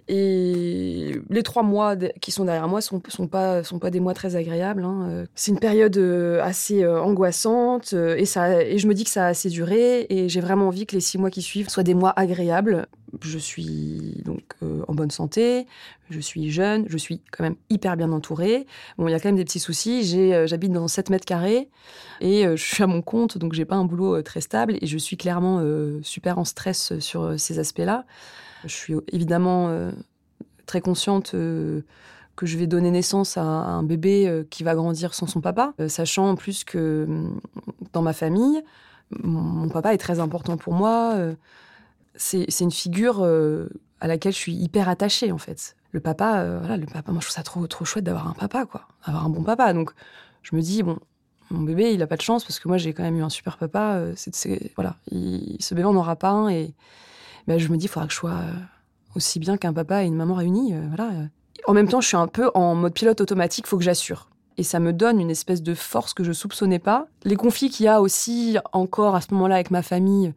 et 0.06 1.12
les 1.30 1.42
trois 1.42 1.62
mois 1.62 1.96
qui 2.20 2.32
sont 2.32 2.44
derrière 2.44 2.68
moi 2.68 2.80
sont, 2.80 3.00
sont 3.08 3.28
pas 3.28 3.62
des 3.62 4.00
mois 4.00 4.12
très 4.12 4.36
agréables. 4.36 4.84
Hein. 4.84 5.08
Euh, 5.08 5.26
c'est 5.34 5.52
une 5.52 5.60
période 5.60 5.96
assez 6.42 6.86
angoissante 6.86 7.92
et 7.92 8.24
ça 8.24 8.62
et 8.62 8.78
je 8.78 8.86
me 8.86 8.94
dis 8.94 9.04
que 9.04 9.10
ça 9.10 9.26
a 9.26 9.28
assez 9.28 9.48
duré 9.48 10.06
et 10.10 10.28
j'ai 10.28 10.40
vraiment 10.40 10.68
envie 10.68 10.86
que 10.86 10.94
les 10.94 11.00
six 11.00 11.16
mois 11.16 11.30
qui 11.30 11.42
suivent 11.42 11.68
soient 11.68 11.82
des 11.82 11.94
mois 11.94 12.12
agréables 12.16 12.86
je 13.22 13.38
suis 13.38 14.22
donc 14.24 14.42
euh, 14.59 14.59
en 14.88 14.94
bonne 14.94 15.10
santé, 15.10 15.66
je 16.10 16.20
suis 16.20 16.50
jeune, 16.50 16.86
je 16.88 16.96
suis 16.96 17.20
quand 17.30 17.42
même 17.42 17.56
hyper 17.68 17.96
bien 17.96 18.12
entourée. 18.12 18.66
Bon, 18.98 19.08
il 19.08 19.12
y 19.12 19.14
a 19.14 19.20
quand 19.20 19.28
même 19.28 19.36
des 19.36 19.44
petits 19.44 19.60
soucis. 19.60 20.12
Euh, 20.16 20.46
j'habite 20.46 20.72
dans 20.72 20.88
7 20.88 21.10
mètres 21.10 21.24
carrés 21.24 21.68
et 22.20 22.46
euh, 22.46 22.56
je 22.56 22.64
suis 22.64 22.82
à 22.82 22.86
mon 22.86 23.02
compte, 23.02 23.38
donc 23.38 23.52
j'ai 23.52 23.64
pas 23.64 23.76
un 23.76 23.84
boulot 23.84 24.22
très 24.22 24.40
stable 24.40 24.76
et 24.80 24.86
je 24.86 24.98
suis 24.98 25.16
clairement 25.16 25.62
super 26.02 26.38
en 26.38 26.44
stress 26.44 26.98
sur 26.98 27.38
ces 27.38 27.58
aspects-là. 27.58 28.04
Je 28.64 28.74
suis 28.74 28.94
évidemment 29.12 29.90
très 30.66 30.80
consciente 30.80 31.32
que 31.32 31.82
je 32.46 32.58
vais 32.58 32.66
donner 32.66 32.90
naissance 32.90 33.36
à 33.36 33.42
un 33.42 33.82
bébé 33.82 34.44
qui 34.50 34.64
va 34.64 34.74
grandir 34.74 35.14
sans 35.14 35.26
son 35.26 35.40
papa, 35.40 35.74
sachant 35.88 36.30
en 36.30 36.36
plus 36.36 36.64
que 36.64 37.06
dans 37.92 38.02
ma 38.02 38.12
famille, 38.12 38.62
mon 39.22 39.68
papa 39.68 39.94
est 39.94 39.98
très 39.98 40.20
important 40.20 40.56
pour 40.56 40.74
moi 40.74 41.16
c'est 42.20 42.60
une 42.60 42.70
figure 42.70 43.20
euh, 43.22 43.68
à 44.00 44.06
laquelle 44.06 44.32
je 44.32 44.38
suis 44.38 44.54
hyper 44.54 44.88
attachée 44.88 45.32
en 45.32 45.38
fait. 45.38 45.76
Le 45.92 46.00
papa, 46.00 46.40
euh, 46.40 46.58
voilà, 46.60 46.76
le 46.76 46.86
papa, 46.86 47.12
moi 47.12 47.20
je 47.20 47.26
trouve 47.26 47.34
ça 47.34 47.42
trop 47.42 47.66
trop 47.66 47.84
chouette 47.84 48.04
d'avoir 48.04 48.28
un 48.28 48.32
papa 48.32 48.64
quoi, 48.64 48.88
avoir 49.04 49.24
un 49.24 49.28
bon 49.28 49.42
papa. 49.42 49.72
Donc 49.72 49.92
je 50.42 50.54
me 50.56 50.60
dis 50.60 50.82
bon, 50.82 50.98
mon 51.50 51.62
bébé 51.62 51.92
il 51.92 52.02
a 52.02 52.06
pas 52.06 52.16
de 52.16 52.22
chance 52.22 52.44
parce 52.44 52.58
que 52.58 52.68
moi 52.68 52.78
j'ai 52.78 52.92
quand 52.92 53.02
même 53.02 53.16
eu 53.16 53.22
un 53.22 53.28
super 53.28 53.56
papa. 53.56 53.96
Euh, 53.96 54.14
voilà, 54.76 54.96
ce 55.10 55.74
bébé 55.74 55.86
on 55.86 55.92
n'aura 55.92 56.16
pas 56.16 56.30
un 56.30 56.48
et 56.48 56.74
ben, 57.46 57.58
je 57.58 57.68
me 57.68 57.76
dis 57.76 57.86
il 57.86 57.88
faudra 57.88 58.06
que 58.06 58.12
je 58.12 58.18
sois 58.18 58.40
aussi 59.14 59.38
bien 59.38 59.56
qu'un 59.56 59.72
papa 59.72 60.04
et 60.04 60.06
une 60.06 60.16
maman 60.16 60.34
réunis. 60.34 60.74
voilà. 60.88 61.10
En 61.66 61.72
même 61.72 61.88
temps 61.88 62.00
je 62.00 62.08
suis 62.08 62.16
un 62.16 62.28
peu 62.28 62.50
en 62.54 62.74
mode 62.74 62.94
pilote 62.94 63.20
automatique, 63.20 63.66
faut 63.66 63.78
que 63.78 63.84
j'assure. 63.84 64.28
Et 64.56 64.62
ça 64.62 64.78
me 64.78 64.92
donne 64.92 65.20
une 65.20 65.30
espèce 65.30 65.62
de 65.62 65.74
force 65.74 66.12
que 66.12 66.22
je 66.22 66.32
soupçonnais 66.32 66.78
pas. 66.78 67.06
Les 67.24 67.36
conflits 67.36 67.70
qu'il 67.70 67.86
y 67.86 67.88
a 67.88 68.02
aussi 68.02 68.58
encore 68.72 69.14
à 69.14 69.20
ce 69.20 69.32
moment-là 69.32 69.54
avec 69.54 69.70
ma 69.70 69.82
famille, 69.82 70.34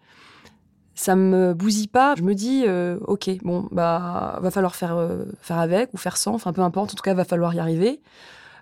ça 0.95 1.15
me 1.15 1.53
bousille 1.53 1.87
pas. 1.87 2.15
Je 2.15 2.23
me 2.23 2.33
dis, 2.35 2.63
euh, 2.67 2.97
ok, 3.07 3.29
bon, 3.43 3.67
bah, 3.71 4.39
va 4.41 4.51
falloir 4.51 4.75
faire, 4.75 4.95
euh, 4.95 5.25
faire 5.41 5.59
avec 5.59 5.93
ou 5.93 5.97
faire 5.97 6.17
sans, 6.17 6.33
enfin 6.33 6.53
peu 6.53 6.61
importe, 6.61 6.91
en 6.91 6.95
tout 6.95 7.03
cas, 7.03 7.13
va 7.13 7.25
falloir 7.25 7.53
y 7.53 7.59
arriver. 7.59 8.01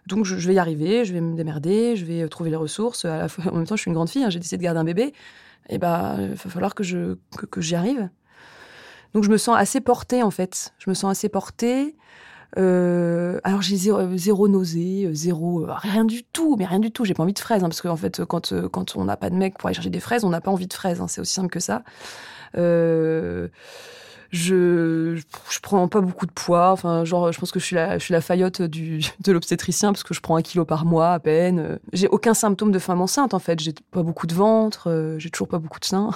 Donc 0.07 0.25
je, 0.25 0.35
vais 0.35 0.55
y 0.55 0.59
arriver, 0.59 1.05
je 1.05 1.13
vais 1.13 1.21
me 1.21 1.35
démerder, 1.35 1.95
je 1.95 2.05
vais 2.05 2.23
euh, 2.23 2.27
trouver 2.27 2.49
les 2.49 2.55
ressources. 2.55 3.05
À 3.05 3.17
la 3.17 3.27
fois, 3.27 3.51
en 3.51 3.57
même 3.57 3.67
temps, 3.67 3.75
je 3.75 3.81
suis 3.81 3.89
une 3.89 3.95
grande 3.95 4.09
fille, 4.09 4.23
hein, 4.23 4.29
j'ai 4.29 4.39
décidé 4.39 4.57
de 4.57 4.63
garder 4.63 4.79
un 4.79 4.83
bébé. 4.83 5.13
Et 5.69 5.77
bah, 5.77 6.15
il 6.19 6.29
va 6.29 6.35
falloir 6.35 6.73
que 6.73 6.83
je 6.83 7.17
que, 7.37 7.45
que 7.45 7.61
j'y 7.61 7.75
arrive. 7.75 8.09
Donc 9.13 9.23
je 9.23 9.29
me 9.29 9.37
sens 9.37 9.57
assez 9.57 9.81
portée 9.81 10.23
en 10.23 10.31
fait. 10.31 10.73
Je 10.79 10.89
me 10.89 10.95
sens 10.95 11.11
assez 11.11 11.29
portée. 11.29 11.95
Euh, 12.57 13.39
alors 13.43 13.61
j'ai 13.61 13.77
zéro, 13.77 14.17
zéro, 14.17 14.47
nausée, 14.47 15.05
euh, 15.05 15.13
zéro, 15.13 15.63
euh, 15.63 15.73
rien 15.73 16.03
du 16.03 16.23
tout, 16.23 16.55
mais 16.57 16.65
rien 16.65 16.79
du 16.79 16.91
tout. 16.91 17.05
J'ai 17.05 17.13
pas 17.13 17.23
envie 17.23 17.33
de 17.33 17.39
fraises, 17.39 17.63
hein, 17.63 17.69
parce 17.69 17.81
qu'en 17.81 17.95
fait, 17.95 18.23
quand, 18.25 18.53
quand 18.69 18.95
on 18.95 19.05
n'a 19.05 19.17
pas 19.17 19.29
de 19.29 19.35
mec 19.35 19.57
pour 19.57 19.67
aller 19.67 19.75
chercher 19.75 19.89
des 19.89 19.99
fraises, 19.99 20.23
on 20.23 20.29
n'a 20.29 20.41
pas 20.41 20.51
envie 20.51 20.67
de 20.67 20.73
fraises. 20.73 21.01
Hein, 21.01 21.07
c'est 21.07 21.21
aussi 21.21 21.33
simple 21.33 21.49
que 21.49 21.59
ça. 21.59 21.83
Je, 22.53 23.47
je 25.15 25.59
prends 25.61 25.89
pas 25.89 25.99
beaucoup 25.99 26.25
de 26.25 26.31
poids. 26.31 26.71
Enfin, 26.71 27.03
genre, 27.03 27.31
je 27.31 27.39
pense 27.39 27.51
que 27.51 27.59
je 27.59 27.65
suis 27.65 27.75
la, 27.75 27.97
je 27.97 28.03
suis 28.03 28.13
la 28.13 28.21
faillotte 28.21 28.61
du, 28.61 29.01
de 29.19 29.31
l'obstétricien 29.31 29.91
parce 29.91 30.03
que 30.03 30.13
je 30.13 30.21
prends 30.21 30.37
un 30.37 30.41
kilo 30.41 30.65
par 30.65 30.85
mois 30.85 31.11
à 31.11 31.19
peine. 31.19 31.79
J'ai 31.93 32.07
aucun 32.07 32.33
symptôme 32.33 32.71
de 32.71 32.79
femme 32.79 33.01
enceinte 33.01 33.33
en 33.33 33.39
fait. 33.39 33.59
J'ai 33.59 33.73
pas 33.91 34.03
beaucoup 34.03 34.27
de 34.27 34.33
ventre, 34.33 35.15
j'ai 35.17 35.29
toujours 35.29 35.49
pas 35.49 35.59
beaucoup 35.59 35.79
de 35.79 35.85
seins. 35.85 36.11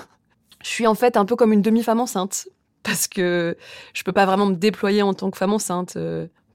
Je 0.64 0.70
suis 0.70 0.88
en 0.88 0.96
fait 0.96 1.18
un 1.18 1.26
peu 1.26 1.36
comme 1.36 1.54
une 1.54 1.62
demi-femme 1.62 2.00
enceinte 2.00 2.48
parce 2.86 3.08
que 3.08 3.58
je 3.94 4.04
peux 4.04 4.14
pas 4.14 4.26
vraiment 4.26 4.46
me 4.46 4.56
déployer 4.56 5.02
en 5.02 5.14
tant 5.14 5.30
que 5.32 5.38
femme 5.38 5.54
enceinte. 5.54 5.98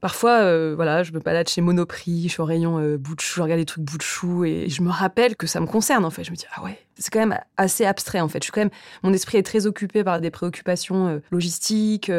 Parfois, 0.01 0.39
euh, 0.39 0.73
voilà, 0.75 1.03
je 1.03 1.11
me 1.11 1.19
balade 1.19 1.47
chez 1.47 1.61
Monoprix, 1.61 2.23
je 2.23 2.29
suis 2.29 2.41
au 2.41 2.45
rayon 2.45 2.79
euh, 2.79 2.97
je 3.19 3.39
regarde 3.39 3.59
des 3.59 3.67
trucs 3.67 3.83
bout 3.83 4.45
et 4.45 4.67
je 4.67 4.81
me 4.81 4.89
rappelle 4.89 5.35
que 5.35 5.45
ça 5.45 5.59
me 5.59 5.67
concerne 5.67 6.05
en 6.05 6.09
fait. 6.09 6.23
Je 6.23 6.31
me 6.31 6.35
dis 6.35 6.45
ah 6.55 6.63
ouais, 6.63 6.79
c'est 6.97 7.11
quand 7.13 7.19
même 7.19 7.37
assez 7.55 7.85
abstrait 7.85 8.19
en 8.19 8.27
fait. 8.27 8.39
Je 8.39 8.45
suis 8.45 8.51
quand 8.51 8.61
même, 8.61 8.71
mon 9.03 9.13
esprit 9.13 9.37
est 9.37 9.43
très 9.43 9.67
occupé 9.67 10.03
par 10.03 10.19
des 10.19 10.31
préoccupations 10.31 11.07
euh, 11.07 11.19
logistiques 11.29 12.11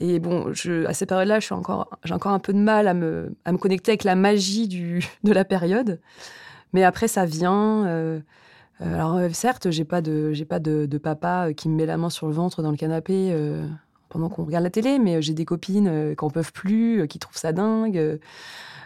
et 0.00 0.18
bon, 0.18 0.52
à 0.88 0.92
ces 0.92 1.06
périodes-là, 1.06 1.38
je 1.38 1.44
suis 1.44 1.54
encore, 1.54 1.88
j'ai 2.02 2.14
encore 2.14 2.32
un 2.32 2.40
peu 2.40 2.52
de 2.52 2.58
mal 2.58 2.88
à 2.88 2.94
me, 2.94 3.32
à 3.44 3.52
me 3.52 3.58
connecter 3.58 3.92
avec 3.92 4.02
la 4.02 4.16
magie 4.16 4.66
du, 4.66 5.04
de 5.22 5.32
la 5.32 5.44
période. 5.44 6.00
Mais 6.72 6.82
après, 6.82 7.06
ça 7.06 7.26
vient. 7.26 8.22
Alors 8.80 9.20
certes, 9.32 9.70
j'ai 9.70 9.84
pas 9.84 10.00
de, 10.00 10.32
j'ai 10.32 10.44
pas 10.44 10.58
de, 10.58 10.98
papa 10.98 11.52
qui 11.52 11.68
me 11.68 11.76
met 11.76 11.86
la 11.86 11.96
main 11.96 12.10
sur 12.10 12.26
le 12.26 12.32
ventre 12.32 12.62
dans 12.62 12.70
le 12.70 12.76
canapé 12.76 13.32
pendant 14.10 14.28
qu'on 14.28 14.44
regarde 14.44 14.64
la 14.64 14.70
télé, 14.70 14.98
mais 14.98 15.16
euh, 15.16 15.20
j'ai 15.22 15.32
des 15.32 15.46
copines 15.46 15.88
euh, 15.88 16.14
qui 16.14 16.22
n'en 16.22 16.30
peuvent 16.30 16.52
plus, 16.52 17.00
euh, 17.00 17.06
qui 17.06 17.18
trouvent 17.18 17.38
ça 17.38 17.52
dingue. 17.52 18.20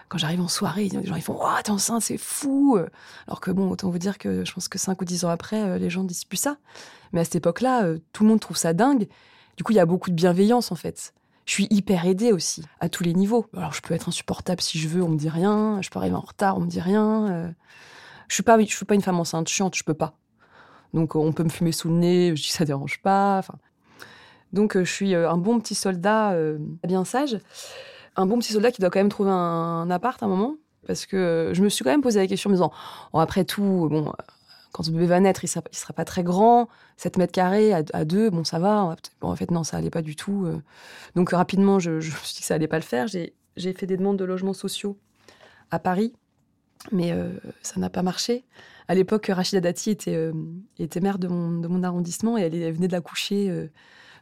Quand 0.09 0.18
j'arrive 0.18 0.42
en 0.42 0.48
soirée, 0.48 0.88
les 0.88 1.04
gens 1.04 1.16
ils 1.16 1.22
font 1.22 1.38
Oh, 1.40 1.48
t'es 1.64 1.70
enceinte, 1.70 2.02
c'est 2.02 2.18
fou 2.18 2.78
Alors 3.26 3.40
que 3.40 3.50
bon, 3.50 3.70
autant 3.70 3.90
vous 3.90 3.98
dire 3.98 4.18
que 4.18 4.44
je 4.44 4.52
pense 4.52 4.68
que 4.68 4.78
5 4.78 5.00
ou 5.00 5.04
10 5.04 5.24
ans 5.24 5.30
après, 5.30 5.78
les 5.78 5.90
gens 5.90 6.04
disent 6.04 6.26
plus 6.26 6.37
ça. 6.37 6.59
Mais 7.12 7.20
à 7.20 7.24
cette 7.24 7.37
époque-là, 7.37 7.94
tout 8.12 8.22
le 8.22 8.28
monde 8.28 8.38
trouve 8.38 8.57
ça 8.57 8.74
dingue. 8.74 9.09
Du 9.57 9.64
coup, 9.64 9.72
il 9.72 9.76
y 9.76 9.80
a 9.80 9.87
beaucoup 9.87 10.11
de 10.11 10.14
bienveillance 10.14 10.70
en 10.70 10.74
fait. 10.76 11.14
Je 11.46 11.52
suis 11.52 11.66
hyper 11.70 12.07
aidée 12.07 12.33
aussi, 12.33 12.62
à 12.80 12.88
tous 12.90 13.02
les 13.02 13.14
niveaux. 13.14 13.46
Alors, 13.57 13.72
je 13.72 13.80
peux 13.80 13.94
être 13.94 14.09
insupportable 14.09 14.61
si 14.61 14.78
je 14.78 14.88
veux, 14.88 15.02
on 15.02 15.09
me 15.09 15.16
dit 15.16 15.30
rien. 15.30 15.80
Je 15.80 15.88
peux 15.88 15.98
arriver 15.98 16.14
en 16.14 16.20
retard, 16.20 16.59
on 16.59 16.61
me 16.61 16.68
dit 16.68 16.80
rien. 16.80 17.54
Je 18.28 18.34
suis 18.34 18.42
pas, 18.42 18.58
je 18.58 18.64
suis 18.64 18.84
pas 18.84 18.94
une 18.94 19.02
femme 19.02 19.20
enceinte 19.20 19.48
chiante, 19.48 19.74
je 19.76 19.84
peux 19.84 19.94
pas. 19.94 20.14
Donc, 20.92 21.16
on 21.16 21.32
peut 21.32 21.44
me 21.44 21.48
fumer 21.48 21.72
sous 21.72 21.88
le 21.88 21.94
nez, 21.94 22.37
je 22.37 22.42
dis 22.42 22.48
ça 22.50 22.64
dérange 22.64 23.00
pas. 23.02 23.38
Enfin, 23.38 23.54
donc 24.54 24.76
euh, 24.76 24.84
je 24.84 24.92
suis 24.92 25.14
euh, 25.14 25.28
un 25.28 25.37
bon 25.37 25.58
petit 25.58 25.74
soldat 25.74 26.32
euh, 26.32 26.58
bien 26.87 27.04
sage, 27.04 27.38
un 28.16 28.24
bon 28.24 28.38
petit 28.38 28.52
soldat 28.52 28.70
qui 28.70 28.80
doit 28.80 28.88
quand 28.88 29.00
même 29.00 29.08
trouver 29.08 29.30
un, 29.32 29.90
appart 29.90 30.22
à 30.22 30.26
un 30.26 30.28
moment, 30.28 30.54
parce 30.87 31.04
que 31.06 31.50
je 31.52 31.62
me 31.62 31.68
suis 31.68 31.84
quand 31.84 31.90
même 31.90 32.02
posé 32.02 32.20
la 32.20 32.28
question 32.28 32.48
en 32.48 32.52
me 32.52 32.56
disant, 32.56 32.72
après 33.12 33.44
tout, 33.44 33.88
bon, 33.90 34.12
quand 34.72 34.84
ce 34.84 34.92
bébé 34.92 35.06
va 35.06 35.18
naître, 35.18 35.42
il 35.42 35.48
sera, 35.48 35.64
sera 35.72 35.92
pas 35.92 36.04
très 36.04 36.22
grand, 36.22 36.68
7 36.96 37.16
mètres 37.18 37.32
carrés 37.32 37.72
à, 37.72 38.04
deux, 38.04 38.30
bon, 38.30 38.44
ça 38.44 38.60
va. 38.60 38.94
En 39.20 39.34
fait, 39.34 39.50
non, 39.50 39.64
ça 39.64 39.78
allait 39.78 39.90
pas 39.90 40.02
du 40.02 40.14
tout. 40.14 40.48
Donc, 41.16 41.30
rapidement, 41.30 41.80
je, 41.80 41.98
je, 41.98 42.12
me 42.12 42.16
suis 42.18 42.34
dit 42.34 42.40
que 42.40 42.46
ça 42.46 42.54
allait 42.54 42.68
pas 42.68 42.78
le 42.78 42.84
faire. 42.84 43.08
J'ai 43.08 43.72
fait 43.72 43.87
des 43.87 43.96
demandes 43.96 44.18
de 44.18 44.24
logements 44.24 44.52
sociaux 44.52 44.96
à 45.72 45.80
Paris, 45.80 46.12
mais 46.92 47.12
ça 47.62 47.81
n'a 47.81 47.90
pas 47.90 48.03
marché. 48.03 48.44
À 48.88 48.94
l'époque, 48.94 49.31
Rachida 49.33 49.61
Dati 49.61 49.90
était, 49.90 50.31
était 50.79 51.01
maire 51.01 51.18
de 51.18 51.29
mon, 51.29 51.83
arrondissement 51.83 52.37
et 52.37 52.42
elle, 52.42 52.55
elle 52.55 52.75
venait 52.75 52.88
de 52.88 52.92
la 52.92 53.01
coucher 53.01 53.68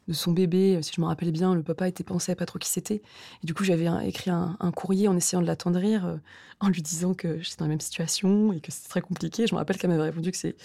de 0.08 0.12
son 0.12 0.32
bébé. 0.32 0.80
Si 0.82 0.92
je 0.94 1.00
me 1.00 1.06
rappelle 1.06 1.30
bien, 1.30 1.54
le 1.54 1.62
papa 1.62 1.88
était 1.88 2.04
pensé 2.04 2.32
à 2.32 2.36
pas 2.36 2.46
trop 2.46 2.58
qui 2.58 2.68
c'était. 2.68 3.02
Et 3.42 3.46
du 3.46 3.54
coup, 3.54 3.64
j'avais 3.64 3.88
écrit 4.06 4.30
un, 4.30 4.56
courrier 4.74 5.08
en 5.08 5.16
essayant 5.16 5.42
de 5.42 5.46
l'attendrir, 5.46 6.06
euh, 6.06 6.16
en 6.60 6.68
lui 6.68 6.82
disant 6.82 7.14
que 7.14 7.40
j'étais 7.40 7.56
dans 7.58 7.64
la 7.66 7.70
même 7.70 7.80
situation 7.80 8.52
et 8.52 8.60
que 8.60 8.70
c'était 8.72 8.88
très 8.88 9.00
compliqué. 9.00 9.46
Je 9.46 9.54
me 9.54 9.58
rappelle 9.58 9.78
qu'elle 9.78 9.90
m'avait 9.90 10.02
répondu 10.02 10.30
que 10.30 10.36
c'est 10.36 10.56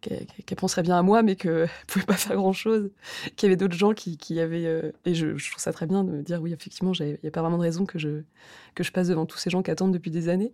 qu'elle 0.00 0.56
penserait 0.56 0.82
bien 0.82 0.98
à 0.98 1.02
moi, 1.02 1.22
mais 1.22 1.36
qu'elle 1.36 1.68
pouvait 1.86 2.04
pas 2.04 2.14
faire 2.16 2.36
grand 2.36 2.52
chose. 2.52 2.90
Qu'il 3.36 3.48
y 3.48 3.50
avait 3.50 3.56
d'autres 3.56 3.76
gens 3.76 3.92
qui, 3.92 4.16
qui 4.16 4.40
avaient. 4.40 4.66
Euh, 4.66 4.92
et 5.04 5.14
je, 5.14 5.28
trouve 5.28 5.62
ça 5.62 5.72
très 5.72 5.86
bien 5.86 6.04
de 6.04 6.10
me 6.10 6.22
dire 6.22 6.40
oui, 6.42 6.52
effectivement, 6.52 6.92
il 6.94 7.18
n'y 7.22 7.28
a 7.28 7.32
pas 7.32 7.42
vraiment 7.42 7.58
de 7.58 7.62
raison 7.62 7.86
que 7.86 7.98
je 7.98 8.22
que 8.74 8.82
je 8.82 8.92
passe 8.92 9.08
devant 9.08 9.26
tous 9.26 9.38
ces 9.38 9.50
gens 9.50 9.62
qui 9.62 9.70
attendent 9.70 9.92
depuis 9.92 10.10
des 10.10 10.28
années. 10.28 10.52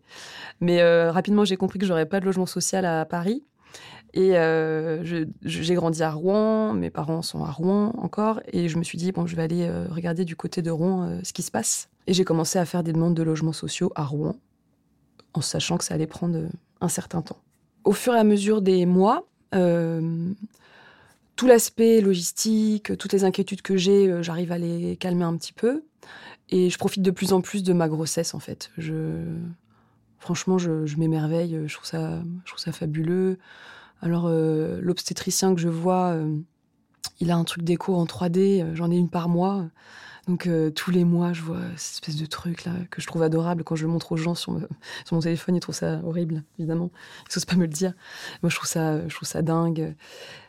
Mais 0.60 0.80
euh, 0.80 1.12
rapidement, 1.12 1.44
j'ai 1.44 1.56
compris 1.56 1.78
que 1.78 1.86
j'aurais 1.86 2.06
pas 2.06 2.20
de 2.20 2.24
logement 2.24 2.46
social 2.46 2.84
à 2.84 3.04
Paris. 3.04 3.44
Et 4.14 4.36
euh, 4.36 5.04
j'ai 5.44 5.74
grandi 5.74 6.02
à 6.02 6.10
Rouen, 6.10 6.72
mes 6.72 6.90
parents 6.90 7.22
sont 7.22 7.44
à 7.44 7.50
Rouen 7.50 7.92
encore, 7.98 8.40
et 8.52 8.68
je 8.68 8.78
me 8.78 8.82
suis 8.82 8.96
dit, 8.96 9.12
bon, 9.12 9.26
je 9.26 9.36
vais 9.36 9.42
aller 9.42 9.66
euh, 9.68 9.86
regarder 9.90 10.24
du 10.24 10.34
côté 10.34 10.62
de 10.62 10.70
Rouen 10.70 11.02
euh, 11.02 11.20
ce 11.22 11.32
qui 11.32 11.42
se 11.42 11.50
passe. 11.50 11.88
Et 12.06 12.14
j'ai 12.14 12.24
commencé 12.24 12.58
à 12.58 12.64
faire 12.64 12.82
des 12.82 12.92
demandes 12.92 13.14
de 13.14 13.22
logements 13.22 13.52
sociaux 13.52 13.92
à 13.94 14.04
Rouen, 14.04 14.34
en 15.34 15.40
sachant 15.40 15.76
que 15.76 15.84
ça 15.84 15.94
allait 15.94 16.06
prendre 16.06 16.48
un 16.80 16.88
certain 16.88 17.20
temps. 17.20 17.36
Au 17.84 17.92
fur 17.92 18.14
et 18.14 18.18
à 18.18 18.24
mesure 18.24 18.62
des 18.62 18.86
mois, 18.86 19.24
tout 19.52 21.46
l'aspect 21.46 22.00
logistique, 22.00 22.96
toutes 22.96 23.12
les 23.12 23.24
inquiétudes 23.24 23.62
que 23.62 23.76
j'ai, 23.76 24.22
j'arrive 24.22 24.52
à 24.52 24.58
les 24.58 24.96
calmer 24.96 25.24
un 25.24 25.36
petit 25.36 25.52
peu. 25.52 25.82
Et 26.50 26.70
je 26.70 26.78
profite 26.78 27.02
de 27.02 27.10
plus 27.10 27.32
en 27.32 27.40
plus 27.40 27.62
de 27.62 27.72
ma 27.72 27.88
grossesse, 27.88 28.34
en 28.34 28.40
fait. 28.40 28.70
Je... 28.78 29.22
Franchement, 30.18 30.58
je, 30.58 30.96
m'émerveille, 30.96 31.60
je, 31.66 31.74
trouve 31.74 31.86
ça, 31.86 32.22
je 32.44 32.50
trouve 32.50 32.60
ça 32.60 32.72
fabuleux. 32.72 33.38
Alors, 34.02 34.26
euh, 34.26 34.80
l'obstétricien 34.82 35.54
que 35.54 35.60
je 35.60 35.68
vois, 35.68 36.12
euh, 36.12 36.36
il 37.20 37.30
a 37.30 37.36
un 37.36 37.44
truc 37.44 37.64
d'écho 37.64 37.94
en 37.96 38.04
3D, 38.04 38.62
euh, 38.62 38.74
j'en 38.74 38.90
ai 38.90 38.96
une 38.96 39.10
par 39.10 39.28
mois. 39.28 39.66
Donc 40.26 40.46
tous 40.74 40.90
les 40.90 41.04
mois, 41.04 41.32
je 41.32 41.40
vois 41.40 41.62
cette 41.76 41.94
espèce 41.94 42.16
de 42.16 42.26
truc 42.26 42.66
là 42.66 42.72
que 42.90 43.00
je 43.00 43.06
trouve 43.06 43.22
adorable. 43.22 43.64
Quand 43.64 43.76
je 43.76 43.86
le 43.86 43.90
montre 43.90 44.12
aux 44.12 44.18
gens 44.18 44.34
sur, 44.34 44.52
mon 45.12 45.20
téléphone, 45.20 45.56
ils 45.56 45.60
trouvent 45.60 45.74
ça 45.74 46.02
horrible, 46.04 46.44
évidemment. 46.58 46.90
Ils 47.30 47.34
n'osent 47.34 47.46
pas 47.46 47.56
me 47.56 47.62
le 47.62 47.68
dire. 47.68 47.94
Moi, 48.42 48.50
je 48.50 48.56
trouve 48.56 48.68
ça, 48.68 49.08
je 49.08 49.14
trouve 49.14 49.26
ça 49.26 49.40
dingue. 49.40 49.96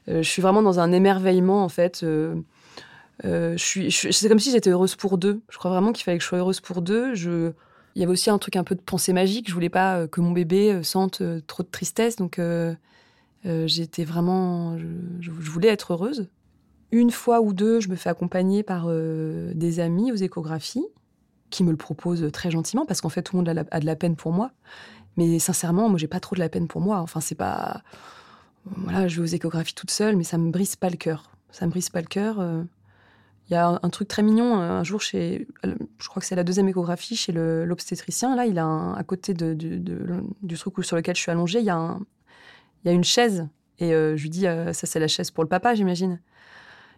je 0.08 0.22
suis 0.22 0.42
vraiment 0.42 0.62
dans 0.62 0.82
un 0.82 0.92
émerveillement 0.92 1.64
en 1.64 1.70
fait. 1.70 2.02
je 2.04 3.54
suis, 3.56 3.90
c'est 3.90 4.28
comme 4.28 4.40
si 4.40 4.52
j'étais 4.52 4.70
heureuse 4.70 4.98
pour 4.98 5.18
deux. 5.18 5.40
Je 5.50 5.58
crois 5.58 5.72
vraiment 5.72 5.94
qu'il 5.94 6.04
fallait 6.04 6.18
que 6.18 6.24
je 6.26 6.28
sois 6.28 6.40
heureuse 6.40 6.60
pour 6.60 6.82
deux. 6.82 7.16
Je, 7.16 7.54
il 7.96 8.02
y 8.02 8.04
avait 8.04 8.12
aussi 8.12 8.30
un 8.30 8.38
truc 8.38 8.56
un 8.56 8.64
peu 8.64 8.76
de 8.76 8.82
pensée 8.82 9.14
magique. 9.14 9.50
Je 9.50 9.54
voulais 9.54 9.70
pas 9.70 10.08
que 10.08 10.22
mon 10.22 10.32
bébé 10.32 10.84
sente 10.84 11.22
trop 11.48 11.64
de 11.64 11.68
tristesse, 11.70 12.16
donc 12.16 12.40
euh, 13.46 13.68
j'étais 13.68 14.04
vraiment, 14.04 14.78
je, 14.78 15.32
voulais 15.32 15.70
être 15.70 15.94
heureuse. 15.94 16.28
Une 16.92 17.12
fois 17.12 17.42
ou 17.42 17.54
deux, 17.54 17.80
je 17.80 17.90
me 17.90 17.96
fais 17.96 18.10
accompagner 18.10 18.64
par 18.64 18.86
euh, 18.88 19.52
des 19.54 19.80
amis 19.80 20.12
aux 20.12 20.16
échographies 20.16 20.86
qui 21.50 21.64
me 21.64 21.72
le 21.72 21.78
proposent 21.78 22.30
très 22.32 22.52
gentiment 22.52 22.86
parce 22.86 23.02
qu'en 23.02 23.10
fait 23.10 23.24
tout 23.24 23.36
le 23.36 23.44
monde 23.44 23.68
a, 23.72 23.80
de 23.80 23.86
la 23.86 23.96
peine 23.96 24.16
pour 24.16 24.34
moi. 24.34 24.52
Mais 25.18 25.40
sincèrement, 25.40 25.90
moi 25.90 25.98
j'ai 25.98 26.08
pas 26.08 26.20
trop 26.20 26.36
de 26.36 26.40
la 26.40 26.50
peine 26.50 26.68
pour 26.68 26.82
moi. 26.82 27.00
Enfin 27.00 27.22
c'est 27.22 27.36
pas, 27.36 27.82
voilà, 28.66 29.08
je 29.08 29.18
vais 29.18 29.22
aux 29.24 29.36
échographies 29.36 29.74
toute 29.74 29.92
seule, 29.92 30.16
mais 30.16 30.24
ça 30.24 30.38
me 30.38 30.52
brise 30.52 30.76
pas 30.76 30.90
le 30.90 30.98
cœur. 30.98 31.32
Ça 31.52 31.66
me 31.66 31.72
brise 31.72 31.90
pas 31.90 32.02
le 32.02 32.08
cœur. 32.08 32.40
Euh. 33.52 33.54
Il 33.54 33.54
y 33.54 33.58
a 33.58 33.80
un, 33.82 33.90
truc 33.90 34.08
très 34.08 34.22
mignon. 34.22 34.56
Un 34.56 34.84
jour, 34.84 35.02
chez, 35.02 35.48
je 35.64 36.08
crois 36.08 36.22
que 36.22 36.26
c'est 36.28 36.36
la 36.36 36.44
deuxième 36.44 36.68
échographie 36.68 37.16
chez 37.16 37.32
l'obstétricien. 37.32 38.36
Là, 38.36 38.46
il 38.46 38.60
a 38.60 38.94
à 38.94 39.04
côté 39.04 39.34
du 39.34 40.56
truc 40.58 40.84
sur 40.84 40.96
lequel 40.96 41.16
je 41.16 41.22
suis 41.22 41.32
allongée, 41.32 41.60
il 41.60 41.66
y 41.66 41.70
a 41.70 41.98
une 42.86 43.04
chaise. 43.04 43.48
Et 43.80 43.94
euh, 43.94 44.18
je 44.18 44.24
lui 44.24 44.30
dis, 44.30 44.48
euh, 44.48 44.74
ça 44.74 44.88
c'est 44.88 45.00
la 45.00 45.08
chaise 45.08 45.32
pour 45.32 45.44
le 45.44 45.50
papa, 45.50 45.74
j'imagine. 45.74 46.20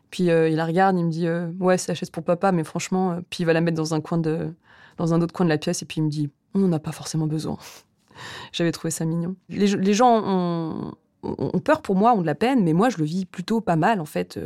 Puis 0.09 0.29
euh, 0.29 0.49
il 0.49 0.55
la 0.55 0.65
regarde, 0.65 0.97
il 0.97 1.05
me 1.05 1.11
dit, 1.11 1.27
ouais, 1.63 1.77
c'est 1.77 1.89
la 1.89 1.95
chaise 1.95 2.09
pour 2.09 2.23
papa, 2.23 2.51
mais 2.51 2.63
franchement, 2.63 3.19
puis 3.29 3.43
il 3.43 3.45
va 3.45 3.53
la 3.53 3.61
mettre 3.61 3.77
dans 3.77 3.93
un 3.93 4.01
coin 4.01 4.17
de, 4.17 4.53
dans 4.97 5.13
un 5.13 5.21
autre 5.21 5.33
coin 5.33 5.45
de 5.45 5.49
la 5.49 5.57
pièce, 5.57 5.81
et 5.81 5.85
puis 5.85 6.01
il 6.01 6.03
me 6.03 6.09
dit, 6.09 6.29
on 6.53 6.59
n'en 6.59 6.71
a 6.73 6.79
pas 6.79 6.91
forcément 6.91 7.27
besoin. 7.27 7.57
J'avais 8.51 8.71
trouvé 8.71 8.91
ça 8.91 9.05
mignon. 9.05 9.35
Les 9.47 9.93
gens 9.93 10.21
ont, 10.25 10.93
ont, 11.23 11.59
peur 11.59 11.81
pour 11.81 11.95
moi, 11.95 12.13
ont 12.13 12.21
de 12.21 12.25
la 12.25 12.35
peine, 12.35 12.63
mais 12.63 12.73
moi 12.73 12.89
je 12.89 12.97
le 12.97 13.05
vis 13.05 13.25
plutôt 13.25 13.61
pas 13.61 13.75
mal 13.75 13.99
en 13.99 14.05
fait. 14.05 14.39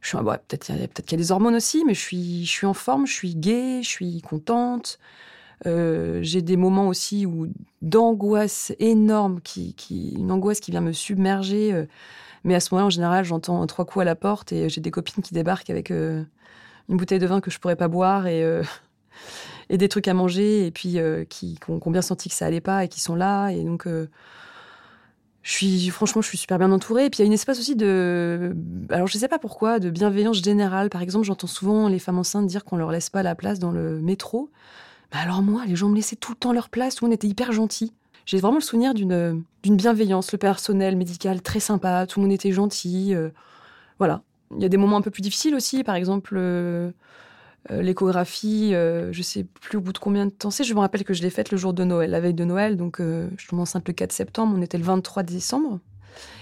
je 0.00 0.08
suis, 0.08 0.18
peut-être 0.18 0.66
peut 0.94 1.02
qu'il 1.02 1.12
y 1.12 1.14
a 1.14 1.24
des 1.24 1.32
hormones 1.32 1.54
aussi, 1.54 1.84
mais 1.84 1.94
je 1.94 2.00
suis, 2.00 2.44
je 2.44 2.50
suis 2.50 2.66
en 2.66 2.74
forme, 2.74 3.06
je 3.06 3.12
suis 3.12 3.34
gaie, 3.34 3.82
je 3.82 3.88
suis 3.88 4.20
contente. 4.22 4.98
Euh, 5.64 6.18
j'ai 6.22 6.42
des 6.42 6.56
moments 6.56 6.88
aussi 6.88 7.24
où 7.24 7.48
d'angoisse 7.82 8.72
énorme, 8.78 9.40
qui, 9.40 9.74
qui, 9.74 10.10
une 10.10 10.30
angoisse 10.30 10.60
qui 10.60 10.70
vient 10.70 10.80
me 10.80 10.92
submerger. 10.92 11.72
Euh. 11.72 11.86
mais 12.44 12.54
à 12.54 12.60
ce 12.60 12.74
moment-là, 12.74 12.86
en 12.86 12.90
général, 12.90 13.24
j'entends 13.24 13.66
trois 13.66 13.84
coups 13.84 14.02
à 14.02 14.04
la 14.04 14.16
porte 14.16 14.52
et 14.52 14.68
j'ai 14.68 14.80
des 14.80 14.90
copines 14.90 15.22
qui 15.22 15.34
débarquent 15.34 15.70
avec 15.70 15.90
euh, 15.90 16.22
une 16.88 16.96
bouteille 16.96 17.18
de 17.18 17.26
vin 17.26 17.40
que 17.40 17.50
je 17.50 17.58
pourrais 17.58 17.76
pas 17.76 17.88
boire 17.88 18.26
et, 18.26 18.44
des 19.70 19.88
trucs 19.88 20.08
à 20.08 20.14
manger 20.14 20.66
et 20.66 20.70
puis 20.70 20.98
qui, 21.28 21.58
qui, 21.58 21.70
ont, 21.70 21.90
bien 21.90 22.02
senti 22.02 22.28
que 22.28 22.34
ça 22.34 22.46
allait 22.46 22.60
pas 22.60 22.84
et 22.84 22.88
qui 22.88 23.00
sont 23.00 23.16
là. 23.16 23.50
Et 23.50 23.64
donc, 23.64 23.88
franchement, 25.90 26.22
je 26.22 26.28
suis 26.28 26.38
super 26.38 26.58
bien 26.58 26.72
entourée. 26.72 27.06
Et 27.06 27.10
puis, 27.10 27.18
il 27.18 27.22
y 27.22 27.24
a 27.24 27.26
une 27.26 27.32
espace 27.32 27.58
aussi 27.58 27.76
de, 27.76 28.54
alors 28.90 29.06
je 29.06 29.16
sais 29.16 29.28
pas 29.28 29.38
pourquoi, 29.38 29.78
de 29.78 29.90
bienveillance 29.90 30.42
générale. 30.42 30.90
Par 30.90 31.02
exemple, 31.02 31.24
j'entends 31.24 31.46
souvent 31.46 31.88
les 31.88 31.98
femmes 31.98 32.18
enceintes 32.18 32.46
dire 32.46 32.64
qu'on 32.64 32.76
leur 32.76 32.90
laisse 32.90 33.10
pas 33.10 33.22
la 33.22 33.34
place 33.34 33.58
dans 33.58 33.70
le 33.70 34.00
métro. 34.00 34.50
Bah 35.12 35.18
alors 35.22 35.42
moi, 35.42 35.64
les 35.66 35.76
gens 35.76 35.88
me 35.88 35.94
laissaient 35.94 36.16
tout 36.16 36.32
le 36.32 36.36
temps 36.36 36.52
leur 36.52 36.68
place, 36.68 37.00
le 37.00 37.06
monde 37.06 37.14
était 37.14 37.28
hyper 37.28 37.52
gentil. 37.52 37.92
J'ai 38.24 38.38
vraiment 38.38 38.56
le 38.56 38.62
souvenir 38.62 38.92
d'une 38.92 39.44
bienveillance, 39.62 40.32
le 40.32 40.38
personnel 40.38 40.96
médical 40.96 41.42
très 41.42 41.60
sympa, 41.60 42.06
tout 42.08 42.18
le 42.18 42.26
monde 42.26 42.34
était 42.34 42.50
gentil. 42.50 43.14
Euh, 43.14 43.30
voilà. 43.98 44.22
Il 44.56 44.62
y 44.62 44.64
a 44.64 44.68
des 44.68 44.76
moments 44.76 44.96
un 44.96 45.02
peu 45.02 45.10
plus 45.10 45.22
difficiles 45.22 45.54
aussi, 45.54 45.84
par 45.84 45.94
exemple 45.94 46.34
euh, 46.36 46.90
l'échographie, 47.70 48.72
je 48.72 49.22
sais 49.22 49.44
plus 49.44 49.78
au 49.78 49.80
bout 49.80 49.92
de 49.92 49.98
combien 49.98 50.26
de 50.26 50.30
temps 50.30 50.50
c'est. 50.50 50.64
Je 50.64 50.74
me 50.74 50.80
rappelle 50.80 51.04
que 51.04 51.14
je 51.14 51.22
l'ai 51.22 51.30
faite 51.30 51.50
le 51.50 51.56
jour 51.56 51.72
de 51.72 51.84
Noël, 51.84 52.10
la 52.10 52.20
veille 52.20 52.34
de 52.34 52.44
Noël, 52.44 52.76
donc 52.76 52.98
je 53.00 53.48
tombe 53.48 53.60
enceinte 53.60 53.86
le 53.88 53.94
4 53.94 54.12
septembre, 54.12 54.54
on 54.56 54.62
était 54.62 54.78
le 54.78 54.84
23 54.84 55.22
décembre. 55.22 55.80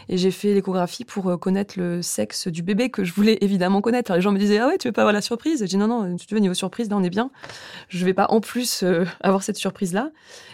Et 0.08 0.16
j'ai 0.18 0.30
fait 0.30 0.54
l'échographie 0.54 1.04
pour 1.04 1.28
euh, 1.28 1.37
connaître 1.37 1.78
le 1.78 2.02
sexe 2.02 2.48
du 2.48 2.62
bébé 2.62 2.90
que 2.90 3.04
je 3.04 3.12
voulais 3.12 3.38
évidemment 3.40 3.80
connaître. 3.80 4.10
Alors 4.10 4.18
les 4.18 4.22
gens 4.22 4.32
me 4.32 4.38
disaient, 4.38 4.58
ah 4.58 4.68
ouais, 4.68 4.78
tu 4.78 4.88
veux 4.88 4.92
pas 4.92 5.02
avoir 5.02 5.12
la 5.12 5.22
surprise? 5.22 5.60
J'ai 5.60 5.66
dit, 5.66 5.76
non, 5.76 5.88
non, 5.88 6.16
tu 6.16 6.34
veux, 6.34 6.40
niveau 6.40 6.54
surprise, 6.54 6.90
là, 6.90 6.96
on 6.96 7.02
est 7.02 7.10
bien. 7.10 7.30
Je 7.88 8.04
vais 8.04 8.14
pas 8.14 8.26
en 8.30 8.40
plus 8.40 8.82
euh, 8.82 9.04
avoir 9.20 9.42
cette 9.42 9.56
surprise-là. 9.56 10.10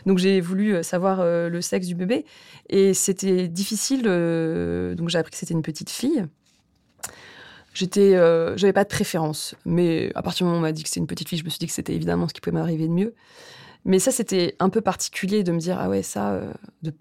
Donc 0.07 0.19
j'ai 0.19 0.41
voulu 0.41 0.75
euh, 0.75 0.83
savoir 0.83 1.23
le 1.25 1.61
sexe 1.61 1.87
du 1.87 1.95
bébé. 1.95 2.25
Et 2.69 2.95
c'était 2.95 3.49
difficile. 3.49 4.03
donc 4.03 5.09
j'ai 5.09 5.19
appris 5.19 5.33
que 5.33 5.37
c'était 5.37 5.55
une 5.55 5.63
petite 5.63 5.91
fille. 5.91 6.25
J'étais, 7.73 8.13
j'avais 8.57 8.73
pas 8.73 8.85
de 8.85 8.89
préférence, 8.89 9.55
mais 9.65 10.11
à 10.15 10.23
partir 10.23 10.45
du 10.45 10.49
moment 10.49 10.57
où 10.57 10.59
on 10.59 10.63
m'a 10.63 10.73
dit 10.73 10.83
que 10.83 10.89
c'était 10.89 11.01
une 11.01 11.07
petite 11.07 11.29
fille, 11.29 11.39
je 11.39 11.45
me 11.45 11.51
suis 11.51 11.59
dit 11.59 11.67
que 11.67 11.73
c'était 11.73 11.95
évidemment 11.95 12.27
ce 12.27 12.35
qui 12.35 12.41
pouvait 12.41 12.57
m'arriver 12.57 12.89
de 12.89 12.93
mieux. 12.93 13.15
Mais 13.85 13.99
ça, 13.99 14.11
c'était 14.11 14.57
un 14.59 14.69
peu 14.69 14.81
particulier 14.81 15.43
de 15.43 15.53
me 15.53 15.59
dire, 15.59 15.79
ah 15.81 15.89
ouais, 15.89 16.03
ça, 16.03 16.33
euh, 16.33 16.53
de 16.83 16.93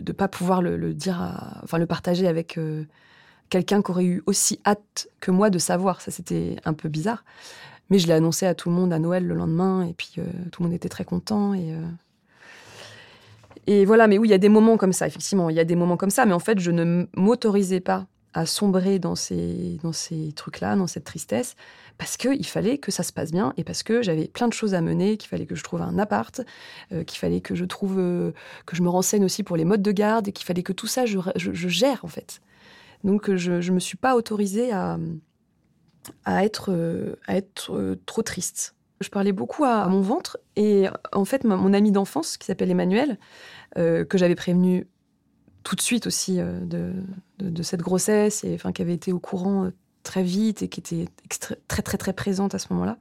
ne 0.00 0.12
pas 0.12 0.28
pouvoir 0.28 0.62
le, 0.62 0.92
dire, 0.92 1.20
enfin 1.62 1.78
le 1.78 1.86
partager 1.86 2.26
avec 2.26 2.58
euh, 2.58 2.84
quelqu'un 3.50 3.82
qui 3.82 3.90
aurait 3.92 4.04
eu 4.04 4.22
aussi 4.26 4.60
hâte 4.66 5.08
que 5.20 5.30
moi 5.30 5.50
de 5.50 5.58
savoir. 5.58 6.00
Ça, 6.00 6.10
c'était 6.10 6.56
un 6.64 6.72
peu 6.72 6.88
bizarre. 6.88 7.24
Mais 7.90 7.98
je 7.98 8.06
l'ai 8.06 8.14
annoncé 8.14 8.46
à 8.46 8.54
tout 8.54 8.68
le 8.68 8.74
monde 8.74 8.92
à 8.92 8.98
Noël 8.98 9.26
le 9.26 9.34
lendemain, 9.34 9.86
et 9.86 9.92
puis 9.92 10.14
euh, 10.18 10.24
tout 10.50 10.62
le 10.62 10.68
monde 10.68 10.74
était 10.74 10.88
très 10.88 11.04
content. 11.04 11.54
Et, 11.54 11.76
et 13.66 13.84
voilà, 13.84 14.08
mais 14.08 14.18
oui, 14.18 14.28
il 14.28 14.30
y 14.32 14.34
a 14.34 14.38
des 14.38 14.48
moments 14.48 14.76
comme 14.76 14.92
ça, 14.92 15.06
effectivement, 15.06 15.50
il 15.50 15.56
y 15.56 15.60
a 15.60 15.64
des 15.64 15.76
moments 15.76 15.96
comme 15.96 16.10
ça, 16.10 16.26
mais 16.26 16.32
en 16.32 16.40
fait, 16.40 16.58
je 16.58 16.70
ne 16.72 17.06
m'autorisais 17.14 17.80
pas 17.80 18.06
à 18.34 18.46
sombrer 18.46 18.98
dans 18.98 19.14
ces, 19.14 19.78
dans 19.82 19.92
ces 19.92 20.32
trucs-là, 20.32 20.76
dans 20.76 20.86
cette 20.86 21.04
tristesse, 21.04 21.56
parce 21.98 22.16
qu'il 22.16 22.46
fallait 22.46 22.78
que 22.78 22.90
ça 22.90 23.02
se 23.02 23.12
passe 23.12 23.30
bien 23.30 23.54
et 23.56 23.64
parce 23.64 23.82
que 23.82 24.02
j'avais 24.02 24.26
plein 24.26 24.48
de 24.48 24.52
choses 24.52 24.74
à 24.74 24.80
mener, 24.80 25.16
qu'il 25.16 25.28
fallait 25.28 25.46
que 25.46 25.54
je 25.54 25.62
trouve 25.62 25.80
un 25.80 25.98
appart, 25.98 26.40
euh, 26.92 27.04
qu'il 27.04 27.18
fallait 27.18 27.40
que 27.40 27.54
je 27.54 27.64
trouve, 27.64 27.98
euh, 27.98 28.32
que 28.66 28.76
je 28.76 28.82
me 28.82 28.88
renseigne 28.88 29.24
aussi 29.24 29.42
pour 29.42 29.56
les 29.56 29.64
modes 29.64 29.82
de 29.82 29.92
garde 29.92 30.28
et 30.28 30.32
qu'il 30.32 30.44
fallait 30.44 30.64
que 30.64 30.72
tout 30.72 30.88
ça, 30.88 31.06
je, 31.06 31.18
je, 31.36 31.68
gère 31.68 32.04
en 32.04 32.08
fait. 32.08 32.40
Donc 33.04 33.34
je 33.34 33.52
ne 33.52 33.74
me 33.74 33.80
suis 33.80 33.96
pas 33.96 34.16
autorisée 34.16 34.72
à, 34.72 34.98
à 36.24 36.44
être, 36.44 37.16
à 37.26 37.36
être 37.36 37.96
trop 38.06 38.22
triste. 38.22 38.74
Je 39.00 39.08
parlais 39.10 39.32
beaucoup 39.32 39.64
à, 39.64 39.86
mon 39.88 40.00
ventre 40.00 40.38
et 40.56 40.86
en 41.12 41.24
fait, 41.24 41.44
mon 41.44 41.72
ami 41.72 41.92
d'enfance 41.92 42.36
qui 42.36 42.46
s'appelle 42.46 42.70
Emmanuel, 42.70 43.18
euh, 43.76 44.04
que 44.04 44.18
j'avais 44.18 44.34
prévenu 44.36 44.86
tout 45.64 45.74
de 45.74 45.80
suite 45.80 46.06
aussi 46.06 46.36
de, 46.36 46.92
de, 47.38 47.62
cette 47.62 47.80
grossesse 47.80 48.44
et 48.44 48.54
enfin 48.54 48.72
qui 48.72 48.82
avait 48.82 48.94
été 48.94 49.12
au 49.12 49.18
courant 49.18 49.64
euh, 49.64 49.70
très 50.02 50.22
vite 50.22 50.62
et 50.62 50.68
qui 50.68 50.80
était 50.80 51.08
très 51.66 51.82
très 51.82 51.98
très 51.98 52.12
présente 52.12 52.54
à 52.54 52.58
ce 52.58 52.72
moment-là. 52.72 52.98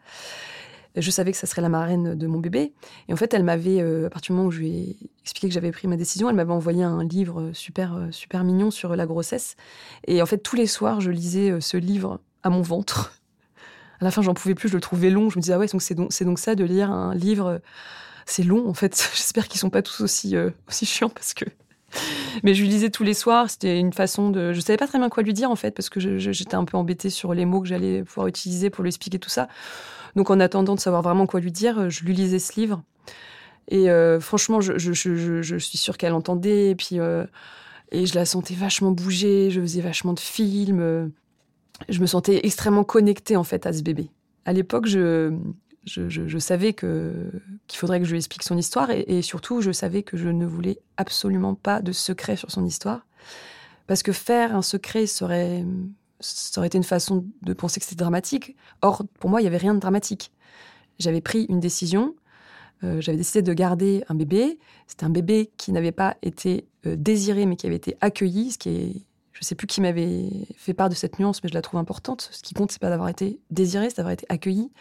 Je 0.96 1.10
savais 1.10 1.32
que 1.32 1.38
ça 1.38 1.48
serait 1.48 1.64
la 1.64 1.70
marraine 1.70 2.14
de 2.14 2.28
mon 2.28 2.38
bébé. 2.38 2.72
Et 3.10 3.14
en 3.14 3.16
fait, 3.16 3.34
elle 3.34 3.44
m'avait, 3.44 3.82
euh, 3.82 4.06
à 4.06 4.10
partir 4.12 4.32
du 4.32 4.38
moment 4.38 4.50
où 4.50 4.52
je 4.52 4.60
lui 4.60 4.70
ai 4.70 4.98
expliqué 5.24 5.48
que 5.48 5.54
j'avais 5.54 5.72
pris 5.72 5.88
ma 5.88 5.98
décision, 5.98 6.30
elle 6.30 6.36
m'avait 6.36 6.54
envoyé 6.54 6.84
un 6.84 7.04
livre 7.04 7.50
super, 7.52 7.96
euh, 7.96 8.12
super 8.12 8.44
mignon 8.44 8.70
sur 8.70 8.96
la 8.96 9.08
grossesse. 9.08 9.56
Et 10.06 10.22
en 10.22 10.28
fait, 10.28 10.38
tous 10.38 10.56
les 10.56 10.68
soirs, 10.68 11.02
je 11.02 11.10
lisais 11.10 11.60
ce 11.62 11.78
livre 11.78 12.20
à 12.44 12.52
mon 12.52 12.62
ventre. 12.62 13.20
À 14.02 14.06
la 14.06 14.12
fin, 14.12 14.22
j'en 14.22 14.36
pouvais 14.36 14.54
plus, 14.54 14.70
je 14.70 14.76
le 14.76 14.82
trouvais 14.82 15.10
long. 15.10 15.32
Je 15.32 15.38
me 15.38 15.42
disais, 15.42 15.54
ah 15.54 15.60
ouais, 15.60 15.68
c'est 15.68 15.96
donc, 15.96 16.12
donc 16.22 16.38
ça 16.38 16.54
de 16.54 16.64
lire 16.64 16.92
un 16.92 17.16
livre. 17.16 17.60
C'est 18.28 18.44
long, 18.44 18.70
en 18.70 18.76
fait. 18.76 18.96
J'espère 19.16 19.48
qu'ils 19.48 19.60
sont 19.60 19.72
pas 19.72 19.82
tous 19.82 20.02
aussi, 20.02 20.36
aussi 20.68 20.86
chiants 20.86 21.10
parce 21.10 21.34
que 21.34 21.46
mais 22.44 22.54
je 22.54 22.62
lui 22.62 22.70
lisais 22.70 22.90
tous 22.90 23.04
les 23.04 23.14
soirs. 23.14 23.50
C'était 23.50 23.80
une 23.80 23.94
façon 23.94 24.30
de. 24.30 24.54
Je 24.54 24.60
savais 24.60 24.78
pas 24.78 24.88
très 24.88 25.00
bien 25.00 25.10
quoi 25.10 25.24
lui 25.24 25.34
dire 25.34 25.52
en 25.52 25.56
fait, 25.56 25.72
parce 25.72 25.90
que 25.90 26.00
j'étais 26.00 26.56
un 26.56 26.66
peu 26.66 26.78
embêtée 26.78 27.10
sur 27.10 27.34
les 27.34 27.46
mots 27.46 27.62
que 27.62 27.68
j'allais 27.68 28.04
pouvoir 28.04 28.28
utiliser 28.28 28.70
pour 28.70 28.84
lui 28.84 28.90
expliquer 28.90 29.20
tout 29.20 29.30
ça. 29.30 29.48
Donc 30.16 30.30
en 30.30 30.40
attendant 30.40 30.76
de 30.76 30.80
savoir 30.80 31.02
vraiment 31.02 31.26
quoi 31.26 31.40
lui 31.40 31.52
dire, 31.52 31.90
je 31.90 32.04
lui 32.04 32.14
lisais 32.14 32.40
ce 32.40 32.60
livre. 32.60 32.84
Et 33.70 33.90
euh, 33.90 34.20
franchement, 34.20 34.60
je, 34.62 35.58
suis 35.58 35.78
sûre 35.78 35.98
qu'elle 35.98 36.14
entendait. 36.14 36.72
Et 36.72 36.76
puis, 36.76 37.00
euh, 37.00 37.26
et 37.92 38.06
je 38.06 38.16
la 38.16 38.26
sentais 38.26 38.56
vachement 38.56 38.92
bouger. 38.92 39.50
Je 39.52 39.62
faisais 39.62 39.82
vachement 39.82 40.14
de 40.14 40.20
films. 40.20 41.12
Je 41.90 42.00
me 42.00 42.06
sentais 42.06 42.42
extrêmement 42.44 42.84
connectée 42.84 43.36
en 43.36 43.44
fait 43.44 43.66
à 43.66 43.74
ce 43.74 43.82
bébé. 43.82 44.10
À 44.46 44.54
l'époque, 44.54 44.86
je, 44.86 45.34
je, 45.86 46.38
savais 46.40 46.74
qu'il 46.74 47.42
faudrait 47.78 48.00
que 48.00 48.06
je 48.06 48.12
lui 48.12 48.18
explique 48.18 48.44
son 48.44 48.58
histoire 48.58 48.90
et, 48.92 49.22
surtout 49.22 49.62
je 49.62 49.72
savais 49.72 50.04
que 50.04 50.18
je 50.18 50.30
ne 50.30 50.46
voulais 50.46 50.80
absolument 50.98 51.56
pas 51.56 51.82
de 51.82 51.92
secret 51.92 52.36
sur 52.36 52.52
son 52.52 52.66
histoire 52.66 53.06
parce 53.88 54.04
que 54.04 54.12
faire 54.12 54.56
un 54.56 54.62
secret 54.62 55.08
serait 55.08 55.66
ça 56.20 56.62
aurait 56.62 56.68
été 56.68 56.78
une 56.78 56.86
façon 56.86 57.26
de 57.42 57.54
penser 57.54 57.82
que 57.82 57.86
c'était 57.86 57.98
dramatique. 57.98 58.56
Or 58.82 59.04
pour 59.20 59.30
moi 59.30 59.42
il 59.42 59.44
y 59.44 59.48
avait 59.48 59.58
rien 59.58 59.74
de 59.74 59.80
dramatique. 59.80 60.32
J'avais 61.00 61.22
pris 61.22 61.46
une 61.50 61.60
décision. 61.60 62.16
Euh, 62.84 63.02
j'avais 63.02 63.18
décidé 63.18 63.42
de 63.42 63.54
garder 63.54 64.06
un 64.08 64.16
bébé. 64.16 64.60
C'était 64.88 65.04
un 65.04 65.10
bébé 65.10 65.52
qui 65.58 65.74
n'avait 65.74 65.92
pas 65.92 66.16
été 66.22 66.66
euh, 66.86 66.96
désiré, 66.96 67.46
mais 67.46 67.58
qui 67.58 67.66
avait 67.66 67.76
été 67.76 67.98
accueilli, 68.00 68.52
ce 68.52 68.58
qui 68.58 68.70
est 68.70 69.06
je 69.34 69.40
ne 69.40 69.46
sais 69.46 69.56
plus 69.56 69.68
qui 69.68 69.82
m'avait 69.82 70.30
fait 70.56 70.74
part 70.74 70.90
de 70.90 70.96
cette 70.96 71.20
nuance, 71.20 71.44
mais 71.44 71.50
je 71.50 71.56
la 71.56 71.62
trouve 71.62 71.80
importante. 71.80 72.30
Ce 72.32 72.42
qui 72.44 72.54
compte, 72.54 72.72
c'est 72.72 72.80
pas 72.80 72.90
d'avoir 72.90 73.10
été 73.10 73.40
désiré, 73.50 73.90
c'est 73.90 73.98
d'avoir 73.98 74.14
été 74.14 74.26
accueilli. 74.30 74.72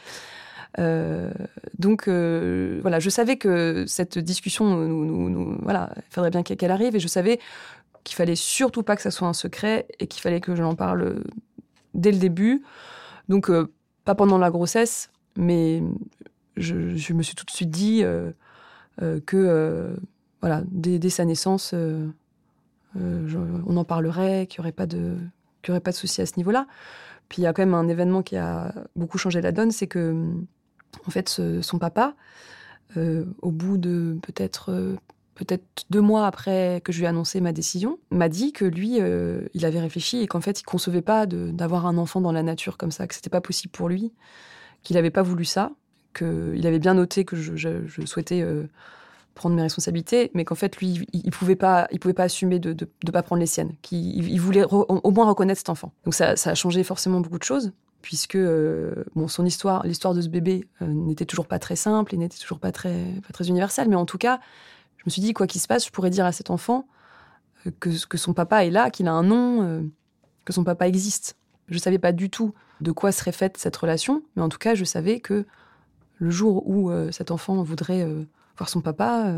Euh, 0.78 1.30
donc 1.78 2.08
euh, 2.08 2.78
voilà, 2.82 2.98
je 2.98 3.10
savais 3.10 3.36
que 3.36 3.84
cette 3.86 4.18
discussion, 4.18 5.58
voilà, 5.62 5.92
il 5.96 6.02
faudrait 6.10 6.30
bien 6.30 6.42
qu'elle 6.42 6.70
arrive, 6.70 6.96
et 6.96 7.00
je 7.00 7.08
savais 7.08 7.38
qu'il 8.04 8.16
fallait 8.16 8.36
surtout 8.36 8.82
pas 8.82 8.96
que 8.96 9.02
ça 9.02 9.10
soit 9.10 9.28
un 9.28 9.32
secret 9.32 9.86
et 10.00 10.06
qu'il 10.06 10.22
fallait 10.22 10.40
que 10.40 10.56
je 10.56 10.62
l'en 10.62 10.74
parle 10.74 11.22
dès 11.94 12.10
le 12.10 12.18
début. 12.18 12.62
Donc 13.28 13.50
euh, 13.50 13.72
pas 14.04 14.14
pendant 14.14 14.38
la 14.38 14.50
grossesse, 14.50 15.10
mais 15.36 15.82
je, 16.56 16.74
me 17.12 17.22
suis 17.22 17.34
tout 17.34 17.44
de 17.44 17.50
suite 17.50 17.70
dit 17.70 18.02
que 18.98 19.96
voilà, 20.40 20.62
dès, 20.66 21.10
sa 21.10 21.24
naissance, 21.24 21.74
on 22.94 23.76
en 23.76 23.84
parlerait, 23.84 24.46
qu'il 24.46 24.60
n'y 24.60 24.64
aurait 24.64 24.72
pas 24.72 24.86
de 24.86 25.16
qu'il 25.62 25.70
aurait 25.70 25.80
pas 25.80 25.92
de 25.92 25.96
souci 25.96 26.20
à 26.20 26.26
ce 26.26 26.32
niveau-là. 26.38 26.66
Puis 27.28 27.40
il 27.40 27.44
y 27.44 27.46
a 27.46 27.52
quand 27.52 27.62
même 27.62 27.74
un 27.74 27.86
événement 27.86 28.22
qui 28.22 28.36
a 28.36 28.74
beaucoup 28.96 29.16
changé 29.16 29.40
la 29.40 29.52
donne, 29.52 29.70
c'est 29.70 29.86
que 29.86 30.34
en 31.06 31.10
fait, 31.10 31.28
son 31.28 31.78
papa, 31.78 32.14
euh, 32.96 33.24
au 33.40 33.50
bout 33.50 33.78
de 33.78 34.18
peut-être 34.22 34.70
euh, 34.70 34.96
peut-être 35.34 35.64
deux 35.88 36.02
mois 36.02 36.26
après 36.26 36.82
que 36.84 36.92
je 36.92 36.98
lui 36.98 37.04
ai 37.04 37.08
annoncé 37.08 37.40
ma 37.40 37.52
décision, 37.52 37.98
m'a 38.10 38.28
dit 38.28 38.52
que 38.52 38.66
lui, 38.66 39.00
euh, 39.00 39.48
il 39.54 39.64
avait 39.64 39.80
réfléchi 39.80 40.20
et 40.20 40.26
qu'en 40.26 40.42
fait, 40.42 40.60
il 40.60 40.64
concevait 40.64 41.02
pas 41.02 41.26
d'avoir 41.26 41.86
un 41.86 41.96
enfant 41.96 42.20
dans 42.20 42.32
la 42.32 42.42
nature 42.42 42.76
comme 42.76 42.90
ça, 42.90 43.06
que 43.06 43.14
c'était 43.14 43.30
pas 43.30 43.40
possible 43.40 43.72
pour 43.72 43.88
lui, 43.88 44.12
qu'il 44.82 44.96
n'avait 44.96 45.10
pas 45.10 45.22
voulu 45.22 45.46
ça, 45.46 45.72
qu'il 46.14 46.66
avait 46.66 46.78
bien 46.78 46.94
noté 46.94 47.24
que 47.24 47.34
je, 47.34 47.86
souhaitais 48.04 48.44
prendre 49.34 49.56
mes 49.56 49.62
responsabilités, 49.62 50.30
mais 50.34 50.44
qu'en 50.44 50.54
fait, 50.54 50.76
lui, 50.76 51.06
il, 51.14 51.24
ne 51.24 51.30
pouvait 51.30 51.56
pas, 51.56 51.88
pouvait 51.98 52.12
pas 52.12 52.24
assumer 52.24 52.58
de 52.58 52.76
ne 53.06 53.10
pas 53.10 53.22
prendre 53.22 53.40
les 53.40 53.46
siennes, 53.46 53.72
qu'il 53.80 54.28
il 54.28 54.38
voulait 54.38 54.64
au 54.70 55.10
moins 55.10 55.26
reconnaître 55.26 55.60
cet 55.60 55.70
enfant. 55.70 55.92
Donc 56.04 56.12
ça 56.12 56.34
a 56.44 56.54
changé 56.54 56.84
forcément 56.84 57.20
beaucoup 57.20 57.38
de 57.38 57.44
choses 57.44 57.72
puisque 58.02 58.34
euh, 58.34 59.04
bon, 59.14 59.28
son 59.28 59.46
histoire, 59.46 59.86
l'histoire 59.86 60.12
de 60.12 60.20
ce 60.20 60.28
bébé 60.28 60.68
euh, 60.82 60.86
n'était 60.86 61.24
toujours 61.24 61.46
pas 61.46 61.58
très 61.58 61.76
simple 61.76 62.14
et 62.14 62.18
n'était 62.18 62.36
toujours 62.36 62.58
pas 62.58 62.72
très, 62.72 63.14
pas 63.26 63.32
très 63.32 63.48
universelle. 63.48 63.88
Mais 63.88 63.96
en 63.96 64.04
tout 64.04 64.18
cas, 64.18 64.40
je 64.98 65.04
me 65.06 65.10
suis 65.10 65.22
dit, 65.22 65.32
quoi 65.32 65.46
qu'il 65.46 65.60
se 65.60 65.68
passe, 65.68 65.86
je 65.86 65.90
pourrais 65.90 66.10
dire 66.10 66.26
à 66.26 66.32
cet 66.32 66.50
enfant 66.50 66.86
euh, 67.66 67.70
que, 67.80 68.06
que 68.06 68.18
son 68.18 68.34
papa 68.34 68.66
est 68.66 68.70
là, 68.70 68.90
qu'il 68.90 69.08
a 69.08 69.12
un 69.12 69.22
nom, 69.22 69.88
que 70.44 70.52
son 70.52 70.64
papa 70.64 70.88
existe. 70.88 71.36
Je 71.68 71.74
ne 71.74 71.80
savais 71.80 71.98
pas 71.98 72.12
du 72.12 72.28
tout 72.28 72.52
de 72.80 72.90
quoi 72.90 73.12
serait 73.12 73.32
faite 73.32 73.56
cette 73.56 73.76
relation, 73.76 74.22
mais 74.34 74.42
en 74.42 74.48
tout 74.48 74.58
cas, 74.58 74.74
je 74.74 74.84
savais 74.84 75.20
que 75.20 75.46
le 76.16 76.30
jour 76.30 76.68
où 76.68 76.90
cet 77.12 77.30
enfant 77.30 77.62
voudrait 77.62 78.04
voir 78.56 78.68
son 78.68 78.80
papa, 78.80 79.32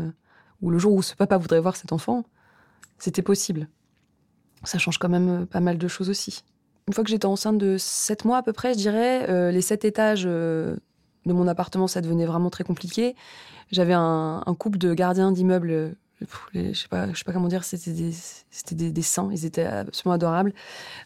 ou 0.61 0.71
le 0.71 0.79
jour 0.79 0.93
où 0.93 1.03
ce 1.03 1.15
papa 1.15 1.37
voudrait 1.37 1.59
voir 1.59 1.75
cet 1.75 1.93
enfant, 1.93 2.25
c'était 2.97 3.21
possible. 3.21 3.69
Ça 4.63 4.79
change 4.79 4.97
quand 4.97 5.09
même 5.09 5.45
pas 5.45 5.59
mal 5.59 5.77
de 5.77 5.87
choses 5.87 6.09
aussi. 6.09 6.43
Une 6.87 6.93
fois 6.93 7.03
que 7.03 7.09
j'étais 7.09 7.25
enceinte 7.25 7.57
de 7.57 7.77
7 7.79 8.25
mois 8.25 8.37
à 8.37 8.43
peu 8.43 8.53
près, 8.53 8.73
je 8.73 8.77
dirais, 8.77 9.27
euh, 9.27 9.49
les 9.49 9.61
7 9.61 9.85
étages 9.85 10.25
euh, 10.27 10.75
de 11.25 11.33
mon 11.33 11.47
appartement, 11.47 11.87
ça 11.87 11.99
devenait 11.99 12.27
vraiment 12.27 12.51
très 12.51 12.63
compliqué. 12.63 13.15
J'avais 13.71 13.93
un, 13.93 14.43
couple 14.59 14.77
de 14.77 14.93
gardiens 14.93 15.31
d'immeubles, 15.31 15.71
euh, 15.71 15.89
je 16.53 16.73
sais 16.73 16.87
sais 16.87 17.23
pas 17.25 17.33
comment 17.33 17.47
dire, 17.47 17.63
c'était 17.63 17.89
des, 17.89 18.11
c'était 18.51 18.75
des, 18.91 19.01
saints, 19.01 19.29
ils 19.31 19.45
étaient 19.47 19.65
absolument 19.65 20.13
adorables. 20.13 20.53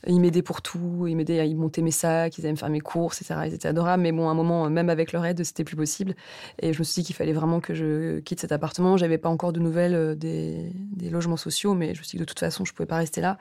Ils 0.06 0.20
m'aidaient 0.20 0.42
pour 0.42 0.62
tout, 0.62 1.08
ils 1.08 1.16
m'aidaient, 1.16 1.50
ils 1.50 1.56
montaient 1.56 1.82
mes 1.82 1.92
sacs, 1.92 2.38
ils 2.38 2.42
allaient 2.42 2.52
me 2.52 2.58
faire 2.58 2.70
mes 2.70 2.82
courses, 2.82 3.22
etc. 3.22 3.40
Ils 3.46 3.54
étaient 3.54 3.70
adorables, 3.70 4.04
mais 4.04 4.12
bon, 4.12 4.28
à 4.28 4.32
un 4.32 4.36
moment, 4.36 4.70
même 4.70 4.90
avec 4.90 5.14
leur 5.14 5.26
aide, 5.26 5.42
c'était 5.46 5.64
plus 5.64 5.78
possible. 5.78 6.14
Et 6.62 6.74
je 6.74 6.80
me 6.80 6.84
suis 6.84 7.04
dit 7.04 7.08
qu'il 7.08 7.16
fallait 7.16 7.32
vraiment 7.32 7.62
que 7.62 7.74
je 7.74 8.20
quitte 8.20 8.42
cet 8.42 8.52
appartement. 8.52 8.98
J'avais 8.98 9.18
pas 9.18 9.30
encore 9.30 9.54
de 9.54 9.62
nouvelles 9.62 10.18
des, 10.18 10.74
des 10.76 11.10
logements 11.10 11.38
sociaux, 11.38 11.74
mais 11.74 11.96
je 11.96 12.00
me 12.00 12.04
suis 12.04 12.18
dit 12.18 12.18
que 12.18 12.24
de 12.24 12.30
toute 12.30 12.40
façon, 12.40 12.66
je 12.66 12.74
pouvais 12.74 12.88
pas 12.88 12.98
rester 12.98 13.22
là 13.22 13.38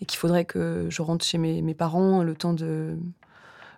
et 0.00 0.06
qu'il 0.06 0.18
faudrait 0.18 0.44
que 0.44 0.86
je 0.88 1.02
rentre 1.02 1.24
chez 1.24 1.38
mes, 1.38 1.74
parents 1.74 2.22
le 2.22 2.34
temps 2.34 2.52
de 2.52 2.96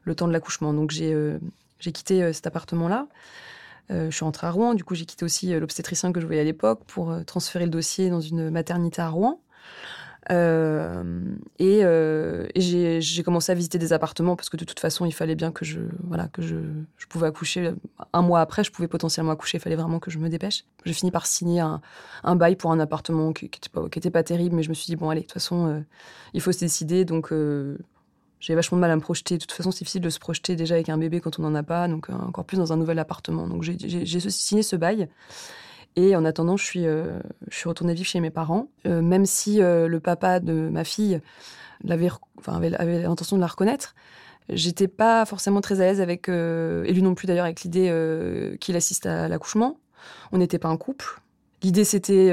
le 0.04 0.14
temps 0.14 0.28
de 0.28 0.32
l'accouchement. 0.32 0.72
Donc 0.74 0.90
j'ai 0.90 1.12
euh, 1.12 1.38
j'ai 1.78 1.92
quitté 1.92 2.22
euh, 2.22 2.32
cet 2.32 2.46
appartement-là. 2.46 3.06
Euh, 3.90 4.10
je 4.10 4.16
suis 4.16 4.24
rentrée 4.24 4.46
à 4.46 4.50
Rouen. 4.50 4.74
Du 4.74 4.84
coup, 4.84 4.94
j'ai 4.94 5.04
quitté 5.04 5.24
aussi 5.24 5.52
l'obstétricien 5.58 6.12
que 6.12 6.20
je 6.20 6.26
voyais 6.26 6.40
à 6.40 6.44
l'époque 6.44 6.80
pour 6.86 7.14
transférer 7.26 7.64
le 7.64 7.70
dossier 7.70 8.08
dans 8.08 8.20
une 8.20 8.50
maternité 8.50 9.02
à 9.02 9.08
Rouen. 9.08 9.40
Euh, 10.30 11.20
et, 11.58 11.84
euh, 11.84 12.46
j'ai 12.56 13.22
commencé 13.22 13.52
à 13.52 13.54
visiter 13.54 13.78
des 13.78 13.92
appartements 13.92 14.36
parce 14.36 14.48
que 14.48 14.56
de 14.56 14.64
toute 14.64 14.80
façon, 14.80 15.04
il 15.04 15.12
fallait 15.12 15.34
bien 15.34 15.52
que 15.52 15.64
je, 15.64 15.80
voilà, 16.04 16.28
que 16.28 16.42
je, 16.42 16.56
je 16.96 17.06
pouvais 17.06 17.26
accoucher. 17.26 17.72
Un 18.12 18.22
mois 18.22 18.40
après, 18.40 18.64
je 18.64 18.70
pouvais 18.70 18.88
potentiellement 18.88 19.32
accoucher. 19.32 19.58
Il 19.58 19.60
fallait 19.60 19.76
vraiment 19.76 19.98
que 19.98 20.10
je 20.10 20.18
me 20.18 20.28
dépêche. 20.28 20.64
J'ai 20.84 20.94
fini 20.94 21.10
par 21.10 21.26
signer 21.26 21.60
un, 21.60 22.36
bail 22.36 22.56
pour 22.56 22.72
un 22.72 22.80
appartement 22.80 23.32
qui 23.32 23.46
n'était 23.46 24.10
pas, 24.10 24.22
terrible, 24.22 24.56
mais 24.56 24.62
je 24.62 24.68
me 24.68 24.74
suis 24.74 24.86
dit, 24.86 24.96
bon, 24.96 25.10
allez, 25.10 25.20
de 25.20 25.26
toute 25.26 25.34
façon, 25.34 25.68
euh, 25.68 25.80
il 26.32 26.40
faut 26.40 26.52
se 26.52 26.60
décider. 26.60 27.04
Donc, 27.04 27.32
j'ai 28.40 28.54
vachement 28.54 28.76
de 28.76 28.80
mal 28.80 28.90
à 28.90 28.96
me 28.96 29.00
projeter. 29.00 29.36
De 29.36 29.40
toute 29.40 29.52
façon, 29.52 29.70
c'est 29.70 29.80
difficile 29.80 30.02
de 30.02 30.10
se 30.10 30.18
projeter 30.18 30.56
déjà 30.56 30.74
avec 30.74 30.88
un 30.88 30.98
bébé 30.98 31.20
quand 31.20 31.38
on 31.38 31.42
n'en 31.42 31.54
a 31.54 31.62
pas, 31.62 31.88
donc 31.88 32.08
encore 32.10 32.44
plus 32.44 32.56
dans 32.56 32.72
un 32.72 32.76
nouvel 32.76 32.98
appartement. 32.98 33.46
Donc, 33.46 33.62
j'ai 33.62 34.30
signé 34.30 34.62
ce 34.62 34.76
bail. 34.76 35.08
Et 35.96 36.16
en 36.16 36.24
attendant, 36.24 36.56
je 36.56 36.64
suis, 36.64 36.86
euh, 36.86 37.18
je 37.48 37.56
suis 37.56 37.68
retournée 37.68 37.94
vivre 37.94 38.08
chez 38.08 38.20
mes 38.20 38.30
parents. 38.30 38.68
Euh, 38.86 39.00
même 39.00 39.26
si 39.26 39.62
euh, 39.62 39.86
le 39.86 40.00
papa 40.00 40.40
de 40.40 40.68
ma 40.68 40.84
fille 40.84 41.20
avait, 41.88 43.02
l'intention 43.02 43.36
de 43.36 43.40
la 43.40 43.46
reconnaître, 43.46 43.94
j'étais 44.48 44.88
pas 44.88 45.24
forcément 45.24 45.60
très 45.60 45.80
à 45.80 45.84
l'aise 45.84 46.00
avec, 46.00 46.28
et 46.28 46.92
lui 46.92 47.02
non 47.02 47.14
plus 47.14 47.26
d'ailleurs, 47.26 47.44
avec 47.44 47.62
l'idée 47.62 48.56
qu'il 48.60 48.76
assiste 48.76 49.06
à 49.06 49.28
l'accouchement. 49.28 49.78
On 50.32 50.38
n'était 50.38 50.58
pas 50.58 50.68
un 50.68 50.76
couple. 50.76 51.20
L'idée, 51.62 51.84
c'était 51.84 52.28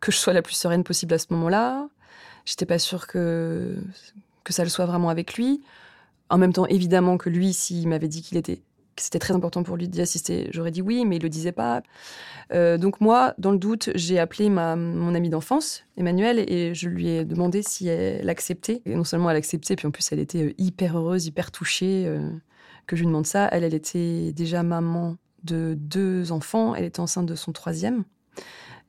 que 0.00 0.12
je 0.12 0.16
sois 0.16 0.32
la 0.32 0.42
plus 0.42 0.54
sereine 0.54 0.84
possible 0.84 1.14
à 1.14 1.18
ce 1.18 1.26
moment-là. 1.30 1.88
J'étais 2.44 2.66
pas 2.66 2.78
sûre 2.78 3.06
que, 3.06 3.76
que 4.42 4.52
ça 4.52 4.64
le 4.64 4.70
soit 4.70 4.86
vraiment 4.86 5.10
avec 5.10 5.34
lui. 5.34 5.62
En 6.28 6.38
même 6.38 6.52
temps, 6.52 6.66
évidemment 6.66 7.18
que 7.18 7.28
lui, 7.28 7.52
s'il 7.52 7.88
m'avait 7.88 8.08
dit 8.08 8.22
qu'il 8.22 8.38
était 8.38 8.62
c'était 8.96 9.18
très 9.18 9.34
important 9.34 9.62
pour 9.62 9.76
lui 9.76 9.88
d'y 9.88 10.00
assister. 10.00 10.48
J'aurais 10.52 10.70
dit 10.70 10.82
oui, 10.82 11.04
mais 11.04 11.16
il 11.16 11.22
le 11.22 11.28
disait 11.28 11.52
pas. 11.52 11.82
Euh, 12.52 12.78
donc 12.78 13.00
moi, 13.00 13.34
dans 13.38 13.50
le 13.50 13.58
doute, 13.58 13.90
j'ai 13.94 14.18
appelé 14.18 14.50
ma, 14.50 14.76
mon 14.76 15.14
amie 15.14 15.30
d'enfance, 15.30 15.84
Emmanuelle, 15.96 16.38
et 16.38 16.74
je 16.74 16.88
lui 16.88 17.08
ai 17.08 17.24
demandé 17.24 17.62
si 17.62 17.88
elle 17.88 18.28
acceptait. 18.28 18.82
Et 18.84 18.94
non 18.94 19.04
seulement 19.04 19.30
elle 19.30 19.36
acceptait, 19.36 19.76
puis 19.76 19.86
en 19.86 19.90
plus 19.90 20.10
elle 20.12 20.18
était 20.18 20.44
euh, 20.44 20.54
hyper 20.58 20.98
heureuse, 20.98 21.26
hyper 21.26 21.50
touchée 21.50 22.04
euh, 22.06 22.30
que 22.86 22.96
je 22.96 23.02
lui 23.02 23.08
demande 23.08 23.26
ça. 23.26 23.48
Elle, 23.52 23.64
elle 23.64 23.74
était 23.74 24.32
déjà 24.32 24.62
maman 24.62 25.16
de 25.44 25.74
deux 25.78 26.32
enfants. 26.32 26.74
Elle 26.74 26.84
était 26.84 27.00
enceinte 27.00 27.26
de 27.26 27.34
son 27.34 27.52
troisième. 27.52 28.04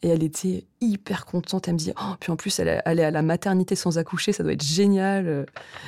Et 0.01 0.09
elle 0.09 0.23
était 0.23 0.65
hyper 0.81 1.25
contente. 1.25 1.69
Elle 1.69 1.75
me 1.75 1.79
dit, 1.79 1.93
oh, 1.97 2.15
puis 2.19 2.29
en 2.29 2.35
plus, 2.35 2.59
elle, 2.59 2.67
est 2.67 3.03
à 3.03 3.11
la 3.11 3.21
maternité 3.21 3.75
sans 3.75 3.97
accoucher, 3.97 4.33
ça 4.33 4.43
doit 4.43 4.51
être 4.51 4.63
génial. 4.63 5.45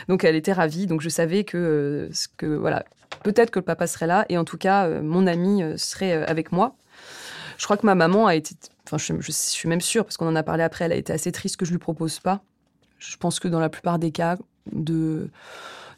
Donc 0.07 0.23
elle 0.23 0.37
était 0.37 0.53
ravie. 0.53 0.87
Donc 0.87 1.01
je 1.01 1.09
savais 1.09 1.43
que, 1.43 2.09
que 2.37 2.45
voilà, 2.45 2.85
peut-être 3.23 3.51
que 3.51 3.59
le 3.59 3.65
papa 3.65 3.87
serait 3.87 4.07
là. 4.07 4.25
Et 4.29 4.37
en 4.37 4.45
tout 4.45 4.57
cas, 4.57 4.87
euh, 4.87 5.01
mon 5.01 5.27
ami 5.27 5.63
euh, 5.63 5.77
serait 5.77 6.13
euh, 6.13 6.25
avec 6.27 6.51
moi. 6.51 6.75
Je 7.57 7.63
crois 7.65 7.77
que 7.77 7.85
ma 7.85 7.95
maman 7.95 8.27
a 8.27 8.35
été, 8.35 8.55
enfin, 8.85 8.97
je, 8.97 9.31
suis 9.31 9.69
même 9.69 9.81
sûre, 9.81 10.03
parce 10.03 10.17
qu'on 10.17 10.27
en 10.27 10.35
a 10.35 10.43
parlé 10.43 10.63
après, 10.63 10.85
elle 10.85 10.91
a 10.91 10.95
été 10.95 11.13
assez 11.13 11.31
triste 11.31 11.57
que 11.57 11.65
je 11.65 11.71
lui 11.71 11.77
propose 11.77 12.19
pas. 12.19 12.41
Je 12.99 13.15
pense 13.17 13.39
que 13.39 13.47
dans 13.47 13.59
la 13.59 13.69
plupart 13.69 13.97
des 13.97 14.11
cas 14.11 14.37
de, 14.71 15.29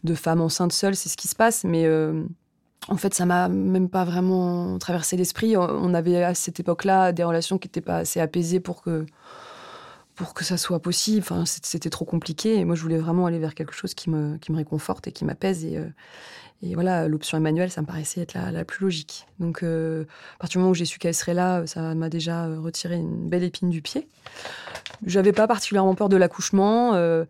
de 0.03 0.13
femmes 0.13 0.41
enceintes 0.41 0.73
seules, 0.73 0.95
c'est 0.95 1.09
ce 1.09 1.17
qui 1.17 1.27
se 1.27 1.35
passe. 1.35 1.63
Mais 1.63 1.87
en 2.89 2.97
fait, 2.97 3.15
ça 3.15 3.25
m'a 3.25 3.49
même 3.49 3.89
pas 3.89 4.05
vraiment 4.05 4.77
traversé 4.77 5.17
l'esprit. 5.17 5.57
On 5.57 5.93
avait 5.95 6.23
à 6.23 6.35
cette 6.35 6.59
époque-là 6.59 7.11
des 7.11 7.23
relations 7.23 7.57
qui 7.57 7.67
n'étaient 7.67 7.81
pas 7.81 7.97
assez 7.97 8.19
apaisées 8.19 8.59
pour 8.59 8.83
que 8.83 9.05
pour 10.17 10.33
que 10.33 10.43
ça 10.43 10.57
soit 10.57 10.81
possible. 10.81 11.19
Enfin, 11.21 11.45
c'était 11.45 11.91
trop 11.91 12.03
compliqué. 12.03 12.55
Et 12.55 12.65
moi, 12.65 12.75
je 12.75 12.81
voulais 12.81 12.97
vraiment 12.97 13.27
aller 13.27 13.39
vers 13.39 13.53
quelque 13.53 13.73
chose 13.73 13.93
qui 13.93 14.09
me, 14.09 14.37
qui 14.37 14.51
me 14.51 14.57
réconforte 14.57 15.07
et 15.07 15.11
qui 15.11 15.23
m'apaise. 15.23 15.63
Et, 15.63 15.79
et, 16.61 16.73
voilà, 16.73 17.07
l'option 17.07 17.37
Emmanuel, 17.37 17.69
ça 17.69 17.81
me 17.81 17.85
paraissait 17.85 18.21
être 18.21 18.33
la, 18.33 18.51
la 18.51 18.65
plus 18.65 18.83
logique. 18.83 19.27
Donc, 19.39 19.63
euh, 19.63 20.05
à 20.35 20.39
partir 20.39 20.57
du 20.57 20.59
moment 20.59 20.71
où 20.71 20.75
j'ai 20.75 20.85
su 20.85 20.99
qu'elle 20.99 21.13
serait 21.13 21.33
là, 21.33 21.65
ça 21.67 21.93
m'a 21.95 22.09
déjà 22.09 22.47
retiré 22.47 22.95
une 22.95 23.29
belle 23.29 23.43
épine 23.43 23.69
du 23.69 23.81
pied. 23.81 24.07
J'avais 25.05 25.33
pas 25.33 25.47
particulièrement 25.47 25.95
peur 25.95 26.09
de 26.09 26.17
l'accouchement. 26.17 26.93
Euh, 26.93 27.25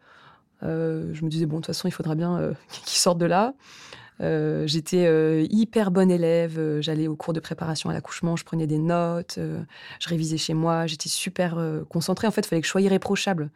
je 0.61 1.23
me 1.23 1.29
disais, 1.29 1.45
bon, 1.45 1.57
de 1.57 1.61
toute 1.61 1.67
façon, 1.67 1.87
il 1.87 1.91
faudra 1.91 2.15
bien 2.15 2.53
qu'il 2.71 2.97
sorte 2.97 3.17
de 3.17 3.25
là. 3.25 3.53
Euh, 4.19 4.65
j'étais 4.65 5.05
euh, 5.05 5.45
hyper 5.49 5.91
bonne 5.91 6.11
élève. 6.11 6.57
Euh, 6.57 6.81
j'allais 6.81 7.07
au 7.07 7.15
cours 7.15 7.33
de 7.33 7.39
préparation 7.39 7.89
à 7.89 7.93
l'accouchement, 7.93 8.35
je 8.35 8.43
prenais 8.43 8.67
des 8.67 8.79
notes, 8.79 9.37
je 9.37 10.09
révisais 10.09 10.37
chez 10.37 10.53
moi. 10.53 10.87
J'étais 10.87 11.09
super 11.09 11.59
concentrée. 11.89 12.27
En 12.27 12.31
fait, 12.31 12.41
il 12.41 12.47
fallait 12.47 12.61
que 12.61 12.67
je 12.67 12.71
sois 12.71 12.81
irréprochable. 12.81 13.49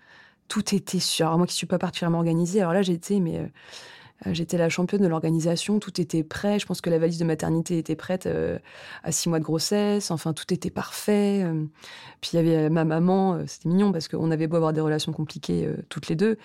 Tout 0.48 0.76
était 0.76 1.00
sûr. 1.00 1.28
Alors, 1.28 1.38
moi 1.38 1.48
qui 1.48 1.56
suis 1.56 1.68
pas 1.68 1.80
particulièrement 1.80 2.18
organisée, 2.18 2.62
alors 2.62 2.74
là, 2.74 2.82
j'étais, 2.82 3.20
mais 3.20 3.50
j'étais 4.28 4.58
la 4.58 4.70
championne 4.70 5.02
de 5.02 5.08
l'organisation. 5.08 5.80
Tout 5.80 6.00
était 6.00 6.24
prêt. 6.24 6.60
Je 6.60 6.66
pense 6.66 6.82
que 6.82 6.90
la 6.90 7.00
valise 7.00 7.18
de 7.18 7.26
maternité 7.26 7.78
était 7.78 7.96
prête 7.96 8.30
à 9.04 9.12
six 9.12 9.30
mois 9.30 9.40
de 9.40 9.44
grossesse. 9.44 10.12
Enfin, 10.12 10.34
tout 10.34 10.54
était 10.54 10.70
parfait. 10.70 11.46
Puis 12.22 12.32
il 12.34 12.36
y 12.36 12.40
avait 12.40 12.70
ma 12.70 12.86
maman. 12.86 13.40
C'était 13.48 13.70
mignon 13.70 13.92
parce 13.92 14.08
qu'on 14.08 14.32
avait 14.32 14.48
beau 14.48 14.58
avoir 14.58 14.74
des 14.74 14.82
relations 14.82 15.12
compliquées 15.12 15.70
toutes 15.90 16.08
les 16.08 16.16
deux 16.16 16.38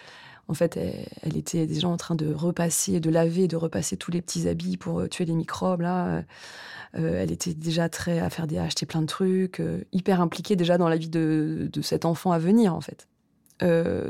en 0.48 0.54
fait, 0.54 0.76
elle, 1.22 1.36
était 1.36 1.66
déjà 1.66 1.88
en 1.88 1.96
train 1.96 2.14
de 2.14 2.32
repasser, 2.32 3.00
de 3.00 3.10
laver, 3.10 3.48
de 3.48 3.56
repasser 3.56 3.96
tous 3.96 4.10
les 4.10 4.22
petits 4.22 4.48
habits 4.48 4.76
pour 4.76 5.00
euh, 5.00 5.08
tuer 5.08 5.24
les 5.24 5.34
microbes. 5.34 5.80
Là, 5.80 6.22
euh, 6.96 7.22
elle 7.22 7.32
était 7.32 7.54
déjà 7.54 7.88
très 7.88 8.20
à 8.20 8.30
faire 8.30 8.46
des 8.46 8.58
acheter 8.58 8.86
plein 8.86 9.02
de 9.02 9.06
trucs, 9.06 9.60
euh, 9.60 9.82
hyper 9.92 10.20
impliquée 10.20 10.54
déjà 10.54 10.78
dans 10.78 10.88
la 10.88 10.96
vie 10.96 11.08
de, 11.08 11.68
cet 11.82 12.04
enfant 12.04 12.30
à 12.30 12.38
venir, 12.38 12.74
en 12.74 12.80
fait. 12.80 13.08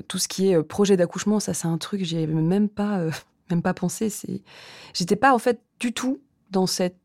tout 0.09 0.19
ce 0.19 0.29
qui 0.29 0.51
est 0.51 0.63
projet 0.63 0.97
d'accouchement, 0.97 1.41
ça, 1.41 1.55
c'est 1.55 1.69
un 1.69 1.79
truc 1.79 2.05
j'y 2.05 2.19
avais 2.19 2.27
même 2.27 2.69
pas, 2.69 3.03
même 3.51 3.63
pas 3.63 3.75
pensé. 3.75 4.11
C'est, 4.11 4.43
j'étais 4.95 5.17
pas 5.17 5.35
en 5.35 5.39
fait 5.39 5.61
du 5.81 5.93
tout 5.93 6.21
dans 6.51 6.67
cette 6.67 6.97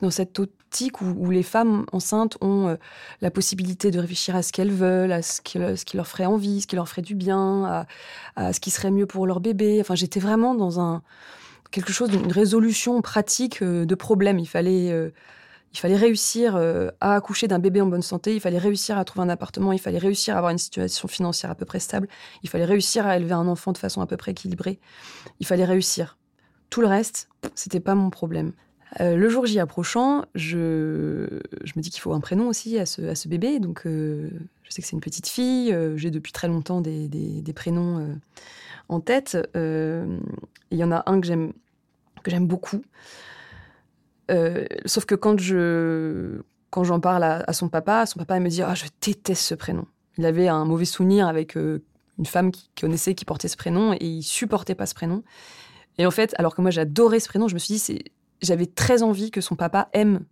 dans 0.00 0.10
cette 0.10 0.38
optique 0.38 1.02
où, 1.02 1.30
les 1.30 1.42
femmes 1.42 1.84
enceintes 1.92 2.38
ont 2.40 2.68
euh, 2.68 2.76
la 3.20 3.30
possibilité 3.30 3.90
de 3.90 3.98
réfléchir 3.98 4.34
à 4.34 4.42
ce 4.42 4.50
qu'elles 4.50 4.72
veulent, 4.72 5.12
à 5.12 5.20
ce 5.20 5.42
qui, 5.42 5.58
ce 5.58 5.84
qui, 5.84 5.96
leur 5.98 6.06
ferait 6.06 6.24
envie, 6.24 6.62
ce 6.62 6.66
qui 6.66 6.76
leur 6.76 6.88
ferait 6.88 7.02
du 7.02 7.14
bien, 7.14 7.86
à, 8.36 8.52
ce 8.52 8.60
qui 8.60 8.70
serait 8.70 8.90
mieux 8.90 9.04
pour 9.04 9.26
leur 9.26 9.40
bébé. 9.40 9.78
Enfin, 9.80 9.94
j'étais 9.94 10.20
vraiment 10.20 10.54
dans 10.54 10.80
un 10.80 11.02
quelque 11.70 11.92
chose 11.92 12.10
d'une 12.10 12.32
résolution 12.32 13.00
pratique 13.00 13.62
euh, 13.62 13.84
de 13.84 13.94
problèmes. 13.94 14.38
Il 14.38 14.48
fallait 14.48 14.90
euh, 14.90 15.10
il 15.72 15.78
fallait 15.78 15.96
réussir 15.96 16.56
à 17.00 17.14
accoucher 17.14 17.46
d'un 17.46 17.58
bébé 17.58 17.80
en 17.80 17.86
bonne 17.86 18.02
santé, 18.02 18.34
il 18.34 18.40
fallait 18.40 18.58
réussir 18.58 18.98
à 18.98 19.04
trouver 19.04 19.24
un 19.24 19.28
appartement, 19.28 19.72
il 19.72 19.78
fallait 19.78 19.98
réussir 19.98 20.34
à 20.34 20.38
avoir 20.38 20.50
une 20.50 20.58
situation 20.58 21.06
financière 21.06 21.50
à 21.50 21.54
peu 21.54 21.64
près 21.64 21.78
stable, 21.78 22.08
il 22.42 22.48
fallait 22.48 22.64
réussir 22.64 23.06
à 23.06 23.16
élever 23.16 23.34
un 23.34 23.46
enfant 23.46 23.72
de 23.72 23.78
façon 23.78 24.00
à 24.00 24.06
peu 24.06 24.16
près 24.16 24.32
équilibrée. 24.32 24.80
Il 25.38 25.46
fallait 25.46 25.64
réussir. 25.64 26.18
Tout 26.70 26.80
le 26.80 26.86
reste, 26.86 27.28
c'était 27.54 27.80
pas 27.80 27.94
mon 27.94 28.10
problème. 28.10 28.52
Euh, 29.00 29.16
le 29.16 29.28
jour 29.28 29.46
J 29.46 29.60
approchant, 29.60 30.24
je, 30.34 30.58
me 31.76 31.80
dis 31.80 31.90
qu'il 31.90 32.00
faut 32.00 32.12
un 32.12 32.20
prénom 32.20 32.48
aussi 32.48 32.78
à 32.78 32.86
ce, 32.86 33.28
bébé. 33.28 33.60
Donc, 33.60 33.86
euh, 33.86 34.30
je 34.64 34.70
sais 34.70 34.82
que 34.82 34.88
c'est 34.88 34.94
une 34.94 35.00
petite 35.00 35.28
fille. 35.28 35.72
Euh, 35.72 35.96
j'ai 35.96 36.10
depuis 36.10 36.32
très 36.32 36.48
longtemps 36.48 36.80
des, 36.80 37.08
des, 37.08 37.52
prénoms 37.52 38.18
en 38.88 39.00
tête. 39.00 39.36
Il 39.54 40.78
y 40.78 40.84
en 40.84 40.92
a 40.92 41.02
un 41.06 41.20
que 41.20 41.26
j'aime 41.26 41.52
que 42.22 42.30
beaucoup. 44.30 44.64
sauf 44.86 45.04
que 45.04 45.14
quand 45.14 45.38
je 45.38 46.40
quand 46.70 46.84
j'en 46.84 47.00
parle 47.00 47.24
à, 47.24 47.52
son 47.52 47.68
papa, 47.68 48.06
son 48.06 48.18
papa 48.18 48.38
me 48.38 48.48
dit 48.48 48.62
ah 48.62 48.74
je 48.74 48.84
déteste 49.00 49.42
ce 49.42 49.54
prénom. 49.54 49.86
Il 50.18 50.26
avait 50.26 50.48
un 50.48 50.64
mauvais 50.64 50.84
souvenir 50.84 51.26
avec 51.26 51.56
une 51.56 52.26
femme 52.26 52.52
qui 52.52 52.70
connaissait 52.80 53.14
qui 53.14 53.24
portait 53.24 53.48
ce 53.48 53.56
prénom 53.56 53.92
et 53.92 53.98
il 54.06 54.22
supportait 54.22 54.76
pas 54.76 54.86
ce 54.86 54.94
prénom. 54.94 55.24
Et 55.98 56.06
en 56.06 56.10
fait, 56.10 56.34
alors 56.38 56.54
que 56.54 56.62
moi 56.62 56.70
j'adorais 56.70 57.20
ce 57.20 57.28
prénom, 57.28 57.48
je 57.48 57.54
me 57.54 57.58
suis 57.58 57.74
dit 57.74 58.04
j'avais 58.40 58.66
très 58.66 59.02
envie 59.02 59.30
que 59.30 59.40
son 59.40 59.56
papa 59.56 59.88
aime 59.92 60.24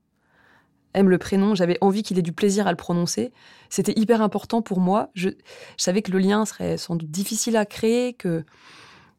aime 0.94 1.08
le 1.08 1.18
prénom, 1.18 1.54
j'avais 1.54 1.78
envie 1.80 2.02
qu'il 2.02 2.18
ait 2.18 2.22
du 2.22 2.32
plaisir 2.32 2.66
à 2.66 2.70
le 2.70 2.76
prononcer. 2.76 3.32
C'était 3.68 3.98
hyper 3.98 4.22
important 4.22 4.62
pour 4.62 4.80
moi. 4.80 5.10
Je, 5.14 5.30
savais 5.76 6.02
que 6.02 6.10
le 6.10 6.18
lien 6.18 6.44
serait 6.44 6.76
sans 6.76 6.96
doute 6.96 7.10
difficile 7.10 7.56
à 7.56 7.66
créer, 7.66 8.14
que 8.14 8.44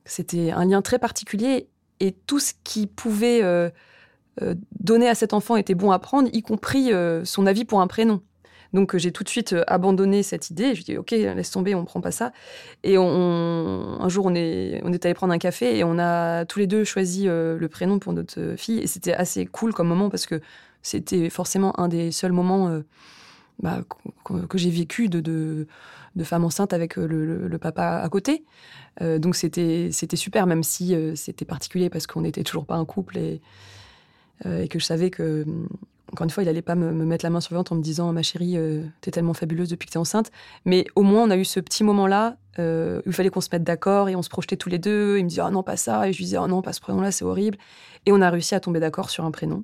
c'était 0.05 0.51
un 0.51 0.65
lien 0.65 0.81
très 0.81 0.99
particulier 0.99 1.69
et 1.99 2.11
tout 2.11 2.39
ce 2.39 2.53
qui 2.63 2.87
pouvait 2.87 3.43
euh, 3.43 3.69
euh, 4.41 4.55
donner 4.79 5.09
à 5.09 5.15
cet 5.15 5.33
enfant 5.33 5.55
était 5.55 5.75
bon 5.75 5.91
à 5.91 5.99
prendre, 5.99 6.29
y 6.33 6.41
compris 6.41 6.93
euh, 6.93 7.25
son 7.25 7.45
avis 7.45 7.65
pour 7.65 7.81
un 7.81 7.87
prénom. 7.87 8.21
Donc 8.71 8.95
j'ai 8.97 9.11
tout 9.11 9.23
de 9.23 9.29
suite 9.29 9.55
abandonné 9.65 10.21
cette 10.21 10.51
idée. 10.51 10.75
Je 10.75 10.83
dis 10.83 10.95
ok, 10.95 11.09
laisse 11.09 11.49
tomber, 11.49 11.73
on 11.73 11.85
prend 11.85 12.01
pas 12.01 12.11
ça. 12.11 12.31
Et 12.83 12.99
on, 12.99 13.97
un 13.99 14.09
jour 14.09 14.27
on 14.27 14.35
est 14.35 15.05
allé 15.05 15.13
prendre 15.15 15.33
un 15.33 15.39
café 15.39 15.75
et 15.75 15.83
on 15.83 15.97
a 15.97 16.45
tous 16.45 16.59
les 16.59 16.67
deux 16.67 16.83
choisi 16.83 17.25
le 17.25 17.67
prénom 17.67 17.97
pour 17.97 18.13
notre 18.13 18.53
fille 18.57 18.77
et 18.77 18.85
c'était 18.85 19.13
assez 19.13 19.47
cool 19.47 19.73
comme 19.73 19.87
moment 19.87 20.11
parce 20.11 20.27
que 20.27 20.39
c'était 20.83 21.31
forcément 21.31 21.79
un 21.79 21.87
des 21.87 22.11
seuls 22.11 22.31
moments 22.31 22.79
bah, 23.57 23.81
que, 24.23 24.59
j'ai 24.59 24.69
vécu 24.69 25.09
de, 25.09 25.65
femme 26.21 26.45
enceinte 26.45 26.71
avec 26.71 26.95
le, 26.95 27.57
papa 27.59 28.01
à 28.03 28.07
côté. 28.09 28.45
donc 29.01 29.35
c'était 29.35 29.89
c'était 29.91 30.15
super 30.15 30.45
même 30.45 30.61
si 30.61 30.95
c'était 31.15 31.45
particulier 31.45 31.89
parce 31.89 32.05
qu'on 32.05 32.21
n'était 32.21 32.43
toujours 32.43 32.67
pas 32.67 32.75
un 32.75 32.85
couple 32.85 33.17
et 33.17 33.41
et 34.45 34.67
que 34.67 34.79
je 34.79 34.85
savais 34.85 35.09
que 35.09 35.45
encore 36.11 36.23
une 36.23 36.29
fois, 36.29 36.43
il 36.43 36.47
n'allait 36.47 36.61
pas 36.61 36.75
me, 36.75 36.91
mettre 36.91 37.25
la 37.25 37.29
main 37.29 37.41
sur 37.41 37.53
le 37.53 37.59
ventre 37.59 37.73
en 37.73 37.75
me 37.75 37.81
disant 37.81 38.11
Ma 38.13 38.23
chérie, 38.23 38.57
euh, 38.57 38.83
t'es 39.01 39.11
tellement 39.11 39.33
fabuleuse 39.33 39.69
depuis 39.69 39.87
que 39.87 39.91
t'es 39.93 39.99
enceinte. 39.99 40.31
Mais 40.65 40.85
au 40.95 41.03
moins, 41.03 41.23
on 41.23 41.29
a 41.29 41.37
eu 41.37 41.45
ce 41.45 41.59
petit 41.59 41.83
moment-là 41.83 42.37
euh, 42.57 42.99
où 43.05 43.09
il 43.09 43.13
fallait 43.13 43.29
qu'on 43.29 43.41
se 43.41 43.49
mette 43.51 43.63
d'accord 43.63 44.09
et 44.09 44.15
on 44.15 44.21
se 44.21 44.29
projetait 44.29 44.57
tous 44.57 44.69
les 44.69 44.79
deux. 44.79 45.17
Il 45.17 45.25
me 45.25 45.29
disait 45.29 45.41
Ah 45.43 45.51
non, 45.51 45.63
pas 45.63 45.77
ça. 45.77 46.07
Et 46.07 46.13
je 46.13 46.17
lui 46.17 46.25
disais 46.25 46.37
Ah 46.37 46.47
non, 46.47 46.61
pas 46.61 46.73
ce 46.73 46.81
prénom-là, 46.81 47.11
c'est 47.11 47.25
horrible. 47.25 47.57
Et 48.05 48.11
on 48.11 48.21
a 48.21 48.29
réussi 48.29 48.55
à 48.55 48.59
tomber 48.59 48.79
d'accord 48.79 49.09
sur 49.09 49.25
un 49.25 49.31
prénom. 49.31 49.63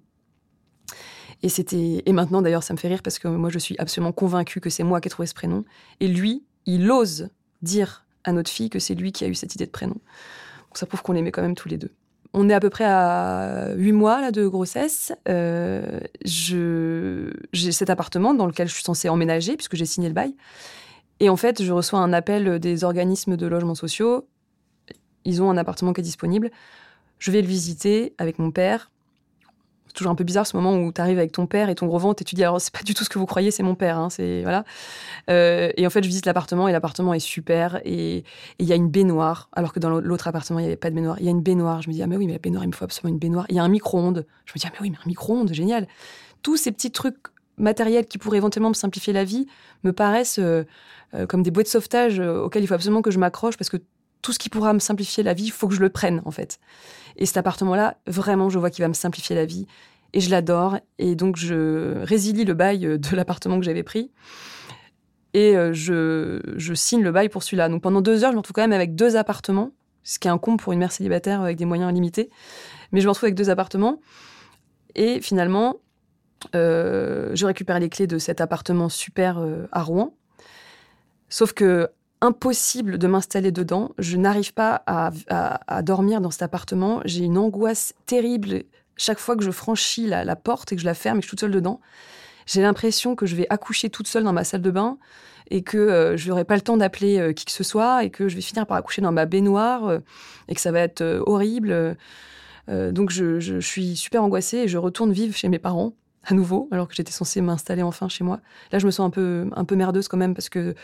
Et 1.44 1.50
c'était 1.50 2.02
et 2.06 2.14
maintenant 2.14 2.42
d'ailleurs 2.42 2.64
ça 2.64 2.74
me 2.74 2.80
fait 2.80 2.88
rire 2.88 3.04
parce 3.04 3.20
que 3.20 3.28
moi 3.28 3.50
je 3.50 3.60
suis 3.60 3.76
absolument 3.78 4.14
convaincue 4.14 4.62
que 4.62 4.70
c'est 4.70 4.84
moi 4.84 5.02
qui 5.02 5.10
ai 5.10 5.12
trouvé 5.12 5.28
ce 5.28 5.34
prénom 5.34 5.66
et 6.00 6.08
lui 6.08 6.46
il 6.66 6.90
ose 6.90 7.30
dire 7.62 8.06
à 8.24 8.32
notre 8.32 8.50
fille 8.50 8.70
que 8.70 8.80
c'est 8.80 8.96
lui 8.96 9.12
qui 9.12 9.26
a 9.26 9.28
eu 9.28 9.36
cette 9.36 9.54
idée 9.54 9.66
de 9.66 9.72
prénom. 9.72 9.96
Donc 9.96 10.78
ça 10.78 10.86
prouve 10.86 11.02
qu'on 11.02 11.12
l'aimait 11.12 11.32
quand 11.32 11.42
même 11.42 11.54
tous 11.54 11.68
les 11.68 11.78
deux. 11.78 11.92
On 12.38 12.50
est 12.50 12.54
à 12.54 12.60
peu 12.60 12.70
près 12.70 12.84
à 12.84 13.74
huit 13.76 13.94
mois 13.94 14.20
là, 14.20 14.32
de 14.32 14.46
grossesse. 14.46 15.14
Euh, 15.30 16.02
j'ai 16.26 17.72
cet 17.72 17.90
appartement 17.90 18.34
dans 18.34 18.46
lequel 18.46 18.68
je 18.68 18.74
suis 18.74 18.84
censée 18.84 19.08
emménager 19.08 19.56
puisque 19.56 19.78
j'ai 19.78 19.86
signé 19.86 20.10
le 20.10 20.14
bail. 20.14 20.36
Et 21.22 21.30
en 21.30 21.38
fait, 21.38 21.64
je 21.64 21.72
reçois 21.72 22.00
un 22.00 22.12
appel 22.12 22.60
des 22.60 22.84
organismes 22.84 23.38
de 23.38 23.48
logements 23.48 23.74
sociaux. 23.74 24.28
Ils 25.24 25.42
ont 25.42 25.50
un 25.50 25.56
appartement 25.56 25.94
qui 25.94 26.02
est 26.02 26.04
disponible. 26.04 26.52
Je 27.20 27.32
vais 27.32 27.42
le 27.42 27.48
visiter 27.48 28.14
avec 28.18 28.38
mon 28.38 28.52
père 28.52 28.92
toujours 29.96 30.12
un 30.12 30.16
peu 30.16 30.24
bizarre 30.24 30.46
ce 30.46 30.56
moment 30.56 30.78
où 30.78 30.92
tu 30.92 31.02
arrives 31.02 31.18
avec 31.18 31.32
ton 31.32 31.48
père 31.48 31.70
et 31.70 31.76
ton 31.76 31.88
gros 31.88 31.98
ventre 31.98 32.22
et 32.22 32.26
tu 32.26 32.36
dis 32.36 32.44
alors 32.44 32.62
c'est 32.62 32.74
pas 32.74 32.84
du 32.84 32.94
tout 32.94 33.04
ce 33.04 33.10
que 33.10 33.18
vous 33.18 33.26
croyez, 33.26 33.52
c'est 33.52 33.64
mon 33.64 33.76
père. 33.76 33.98
Hein, 33.98 34.10
c'est 34.10 34.44
voilà. 34.44 34.64
Euh, 35.30 35.72
et 35.78 35.88
en 35.88 35.90
fait, 35.90 36.04
je 36.04 36.08
visite 36.08 36.26
l'appartement 36.26 36.68
et 36.68 36.72
l'appartement 36.72 37.14
est 37.14 37.20
super 37.20 37.80
et 37.84 38.24
il 38.60 38.66
y 38.66 38.74
a 38.74 38.76
une 38.76 38.90
baignoire 38.90 39.50
alors 39.54 39.74
que 39.74 39.80
dans 39.80 39.90
l'autre 39.90 40.28
appartement 40.28 40.60
il 40.60 40.64
y 40.64 40.66
avait 40.66 40.76
pas 40.76 40.90
de 40.90 40.96
baignoire. 40.96 41.18
Il 41.20 41.26
y 41.26 41.28
a 41.28 41.32
une 41.32 41.42
baignoire. 41.42 41.82
Je 41.82 41.90
me 41.90 41.94
dis 41.94 42.04
ah 42.04 42.08
mais 42.08 42.18
oui 42.18 42.28
mais 42.28 42.34
la 42.34 42.40
baignoire 42.40 42.64
il 42.64 42.68
me 42.68 42.74
faut 42.74 42.86
absolument 42.86 43.14
une 43.14 43.20
baignoire. 43.20 43.46
Il 43.50 43.56
y 43.56 43.60
a 43.60 43.64
un 43.64 43.70
micro-ondes. 43.70 44.26
Je 44.46 44.54
me 44.54 44.60
dis 44.60 44.68
ah 44.68 44.72
mais 44.74 44.82
oui 44.82 44.90
mais 44.92 44.98
un 44.98 45.08
micro-ondes 45.08 45.54
génial. 45.54 45.88
Tous 46.44 46.58
ces 46.58 46.72
petits 46.72 46.92
trucs 46.92 47.18
matériels 47.58 48.06
qui 48.06 48.18
pourraient 48.18 48.38
éventuellement 48.38 48.70
me 48.70 48.76
simplifier 48.76 49.14
la 49.14 49.24
vie 49.24 49.48
me 49.84 49.94
paraissent 49.94 50.40
euh, 50.40 50.64
euh, 51.14 51.26
comme 51.26 51.42
des 51.42 51.52
boîtes 51.52 51.68
de 51.68 51.72
sauvetage 51.72 52.20
auxquelles 52.20 52.64
il 52.64 52.68
faut 52.68 52.74
absolument 52.74 53.02
que 53.02 53.12
je 53.12 53.20
m'accroche 53.20 53.58
parce 53.58 53.70
que 53.70 53.78
tout 54.22 54.34
ce 54.34 54.40
qui 54.40 54.50
pourra 54.50 54.74
me 54.74 54.80
simplifier 54.80 55.24
la 55.24 55.34
vie, 55.34 55.46
il 55.46 55.52
faut 55.52 55.68
que 55.68 55.76
je 55.76 55.82
le 55.82 55.90
prenne 55.90 56.22
en 56.26 56.32
fait. 56.32 56.60
Et 57.18 57.26
cet 57.26 57.38
appartement-là, 57.38 57.98
vraiment, 58.08 58.50
je 58.50 58.60
vois 58.60 58.70
qu'il 58.70 58.84
va 58.84 58.90
me 58.90 58.94
simplifier 58.94 59.36
la 59.36 59.46
vie. 59.46 59.68
Et 60.14 60.22
je 60.22 60.30
l'adore. 60.30 60.80
Et 60.98 61.16
donc, 61.16 61.36
je 61.36 62.02
résilie 62.04 62.46
le 62.46 62.54
bail 62.54 63.00
de 63.00 63.16
l'appartement 63.16 63.60
que 63.60 63.66
j'avais 63.66 63.84
pris. 63.84 64.12
Et 65.34 65.58
euh, 65.58 65.74
je, 65.74 66.42
je, 66.56 66.74
signe 66.74 67.04
le 67.04 67.12
bail 67.12 67.28
pour 67.30 67.44
celui-là. 67.44 67.68
Donc, 67.68 67.82
pendant 67.82 68.02
deux 68.02 68.24
heures, 68.24 68.32
je 68.32 68.36
me 68.36 68.40
retrouve 68.40 68.54
quand 68.54 68.62
même 68.62 68.72
avec 68.72 68.96
deux 68.96 69.18
appartements, 69.18 69.72
ce 70.04 70.18
qui 70.18 70.28
est 70.28 70.32
un 70.32 70.38
comble 70.38 70.62
pour 70.62 70.72
une 70.72 70.80
mère 70.80 70.94
célibataire 70.94 71.42
avec 71.42 71.58
des 71.58 71.66
moyens 71.66 71.94
limités. 71.94 72.30
Mais 72.92 73.02
je 73.02 73.06
me 73.06 73.10
retrouve 73.10 73.26
avec 73.26 73.36
deux 73.36 73.50
appartements. 73.50 74.00
Et 74.96 75.20
finalement, 75.20 75.76
euh, 76.56 77.32
je 77.34 77.46
récupère 77.46 77.80
les 77.80 77.90
clés 77.90 78.08
de 78.08 78.18
cet 78.18 78.40
appartement 78.40 78.88
super 78.88 79.40
euh, 79.40 79.68
à 79.72 79.84
Rouen. 79.84 80.16
Sauf 81.28 81.54
que 81.54 81.90
impossible 82.22 82.98
de 82.98 83.08
m'installer 83.08 83.52
dedans. 83.52 83.92
Je 83.98 84.18
n'arrive 84.18 84.54
pas 84.54 84.84
à, 84.88 85.82
dormir 85.82 86.22
dans 86.22 86.32
cet 86.32 86.42
appartement. 86.42 87.02
J'ai 87.06 87.24
une 87.24 87.38
angoisse 87.38 87.94
terrible 88.06 88.64
chaque 88.98 89.20
fois 89.20 89.36
que 89.36 89.44
je 89.44 89.52
franchis 89.52 90.08
la, 90.08 90.36
porte 90.36 90.72
et 90.72 90.76
que 90.76 90.82
je 90.82 90.86
la 90.86 90.94
ferme 90.94 91.18
et 91.18 91.20
que 91.20 91.26
je 91.26 91.30
suis 91.30 91.32
toute 91.32 91.42
seule 91.42 91.52
dedans. 91.52 91.82
J'ai 92.46 92.62
l'impression 92.62 93.16
que 93.16 93.26
je 93.26 93.36
vais 93.36 93.48
accoucher 93.50 93.90
toute 93.90 94.08
seule 94.08 94.24
dans 94.24 94.34
ma 94.34 94.44
salle 94.44 94.62
de 94.62 94.72
bain 94.72 94.98
et 95.50 95.62
que 95.62 95.78
euh, 95.78 96.18
je 96.18 96.30
n'aurai 96.30 96.44
pas 96.44 96.56
le 96.56 96.62
temps 96.62 96.78
d'appeler 96.78 97.20
euh, 97.20 97.34
qui 97.34 97.46
que 97.46 97.52
ce 97.52 97.64
soit 97.64 98.04
et 98.04 98.10
que 98.10 98.28
je 98.28 98.36
vais 98.36 98.42
finir 98.42 98.66
par 98.66 98.78
accoucher 98.78 99.02
dans 99.02 99.12
ma 99.12 99.26
baignoire 99.26 99.86
euh, 99.86 100.00
et 100.48 100.56
que 100.56 100.62
ça 100.62 100.72
va 100.72 100.80
être 100.80 101.04
horrible. 101.26 101.98
donc 102.68 103.12
je, 103.12 103.40
je, 103.40 103.60
suis 103.60 103.96
super 103.96 104.24
angoissée 104.24 104.58
et 104.58 104.68
je 104.68 104.78
retourne 104.78 105.12
vivre 105.12 105.36
chez 105.36 105.50
mes 105.50 105.60
parents 105.60 105.94
à 106.24 106.34
nouveau 106.34 106.68
alors 106.72 106.88
que 106.88 106.96
j'étais 106.96 107.12
censée 107.12 107.42
m'installer 107.42 107.84
enfin 107.84 108.10
chez 108.10 108.24
moi. 108.24 108.40
Là 108.72 108.80
je 108.80 108.86
me 108.86 108.92
sens 108.92 109.06
un 109.06 109.12
peu 109.12 109.48
un 109.56 109.66
peu 109.66 109.76
merdeuse 109.76 110.08
quand 110.08 110.18
même 110.18 110.34
parce 110.34 110.50
que 110.50 110.76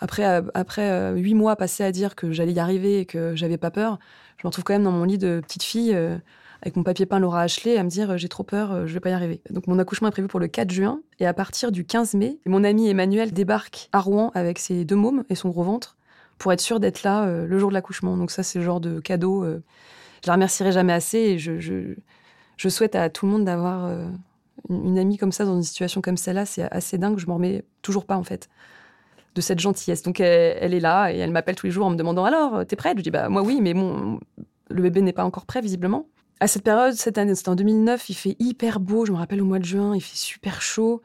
après, 0.00 0.26
euh, 0.26 0.42
après 0.54 0.90
euh, 0.90 1.14
huit 1.14 1.34
mois 1.34 1.56
passés 1.56 1.84
à 1.84 1.92
dire 1.92 2.14
que 2.14 2.32
j'allais 2.32 2.52
y 2.52 2.60
arriver 2.60 3.00
et 3.00 3.06
que 3.06 3.34
j'avais 3.34 3.56
pas 3.56 3.70
peur, 3.70 3.98
je 4.36 4.46
me 4.46 4.48
retrouve 4.48 4.64
quand 4.64 4.74
même 4.74 4.84
dans 4.84 4.92
mon 4.92 5.04
lit 5.04 5.18
de 5.18 5.40
petite 5.40 5.62
fille 5.62 5.96
avec 6.62 6.76
mon 6.76 6.82
papier 6.82 7.06
peint 7.06 7.18
Laura 7.18 7.42
Ashley 7.42 7.78
à 7.78 7.82
me 7.82 7.88
dire 7.88 8.18
j'ai 8.18 8.28
trop 8.28 8.42
peur, 8.42 8.86
je 8.86 8.92
vais 8.92 9.00
pas 9.00 9.10
y 9.10 9.12
arriver. 9.12 9.40
Donc 9.50 9.66
mon 9.66 9.78
accouchement 9.78 10.08
est 10.08 10.12
prévu 10.12 10.28
pour 10.28 10.40
le 10.40 10.48
4 10.48 10.70
juin 10.70 11.00
et 11.18 11.26
à 11.26 11.32
partir 11.32 11.72
du 11.72 11.86
15 11.86 12.14
mai, 12.14 12.38
mon 12.44 12.62
ami 12.64 12.88
Emmanuel 12.88 13.32
débarque 13.32 13.88
à 13.92 14.00
Rouen 14.00 14.30
avec 14.34 14.58
ses 14.58 14.84
deux 14.84 14.96
mômes 14.96 15.24
et 15.30 15.34
son 15.34 15.48
gros 15.48 15.62
ventre 15.62 15.96
pour 16.36 16.52
être 16.52 16.60
sûr 16.60 16.80
d'être 16.80 17.02
là 17.02 17.26
le 17.26 17.58
jour 17.58 17.70
de 17.70 17.74
l'accouchement. 17.74 18.18
Donc 18.18 18.30
ça 18.30 18.42
c'est 18.42 18.58
le 18.58 18.64
genre 18.64 18.80
de 18.80 19.00
cadeau. 19.00 19.44
je 19.44 20.26
la 20.26 20.34
remercierai 20.34 20.72
jamais 20.72 20.92
assez 20.92 21.18
et 21.18 21.38
je, 21.38 22.68
souhaite 22.68 22.94
à 22.94 23.08
tout 23.08 23.24
le 23.24 23.32
monde 23.32 23.46
d'avoir 23.46 23.90
une, 24.68 24.98
amie 24.98 25.16
comme 25.16 25.32
ça 25.32 25.46
dans 25.46 25.56
une 25.56 25.62
situation 25.62 26.02
comme 26.02 26.18
celle-là. 26.18 26.44
C'est 26.44 26.70
assez 26.70 26.98
dingue, 26.98 27.18
je 27.18 27.26
m'en 27.26 27.36
remets 27.36 27.64
toujours 27.80 28.04
pas 28.04 28.18
en 28.18 28.24
fait 28.24 28.50
de 29.36 29.40
cette 29.40 29.60
gentillesse. 29.60 30.02
Donc 30.02 30.18
elle, 30.18 30.74
est 30.74 30.80
là 30.80 31.12
et 31.12 31.18
elle 31.18 31.30
m'appelle 31.30 31.54
tous 31.54 31.66
les 31.66 31.72
jours 31.72 31.86
en 31.86 31.90
me 31.90 31.96
demandant 31.96 32.24
alors, 32.24 32.66
t'es 32.66 32.74
prête? 32.74 32.98
Je 32.98 33.02
dis 33.02 33.10
bah 33.10 33.28
moi 33.28 33.42
oui, 33.42 33.60
mais 33.60 33.74
bon, 33.74 34.18
le 34.70 34.82
bébé 34.82 35.02
n'est 35.02 35.12
pas 35.12 35.24
encore 35.24 35.46
prêt 35.46 35.60
visiblement. 35.60 36.08
À 36.40 36.48
cette 36.48 36.64
période, 36.64 36.94
cette 36.94 37.16
année, 37.16 37.34
c'était 37.34 37.48
en 37.48 37.54
2009, 37.54 38.10
il 38.10 38.14
fait 38.14 38.36
hyper 38.38 38.80
beau. 38.80 39.06
Je 39.06 39.12
me 39.12 39.16
rappelle 39.16 39.40
au 39.40 39.46
mois 39.46 39.58
de 39.58 39.64
juin, 39.64 39.94
il 39.94 40.02
fait 40.02 40.16
super 40.16 40.60
chaud. 40.60 41.00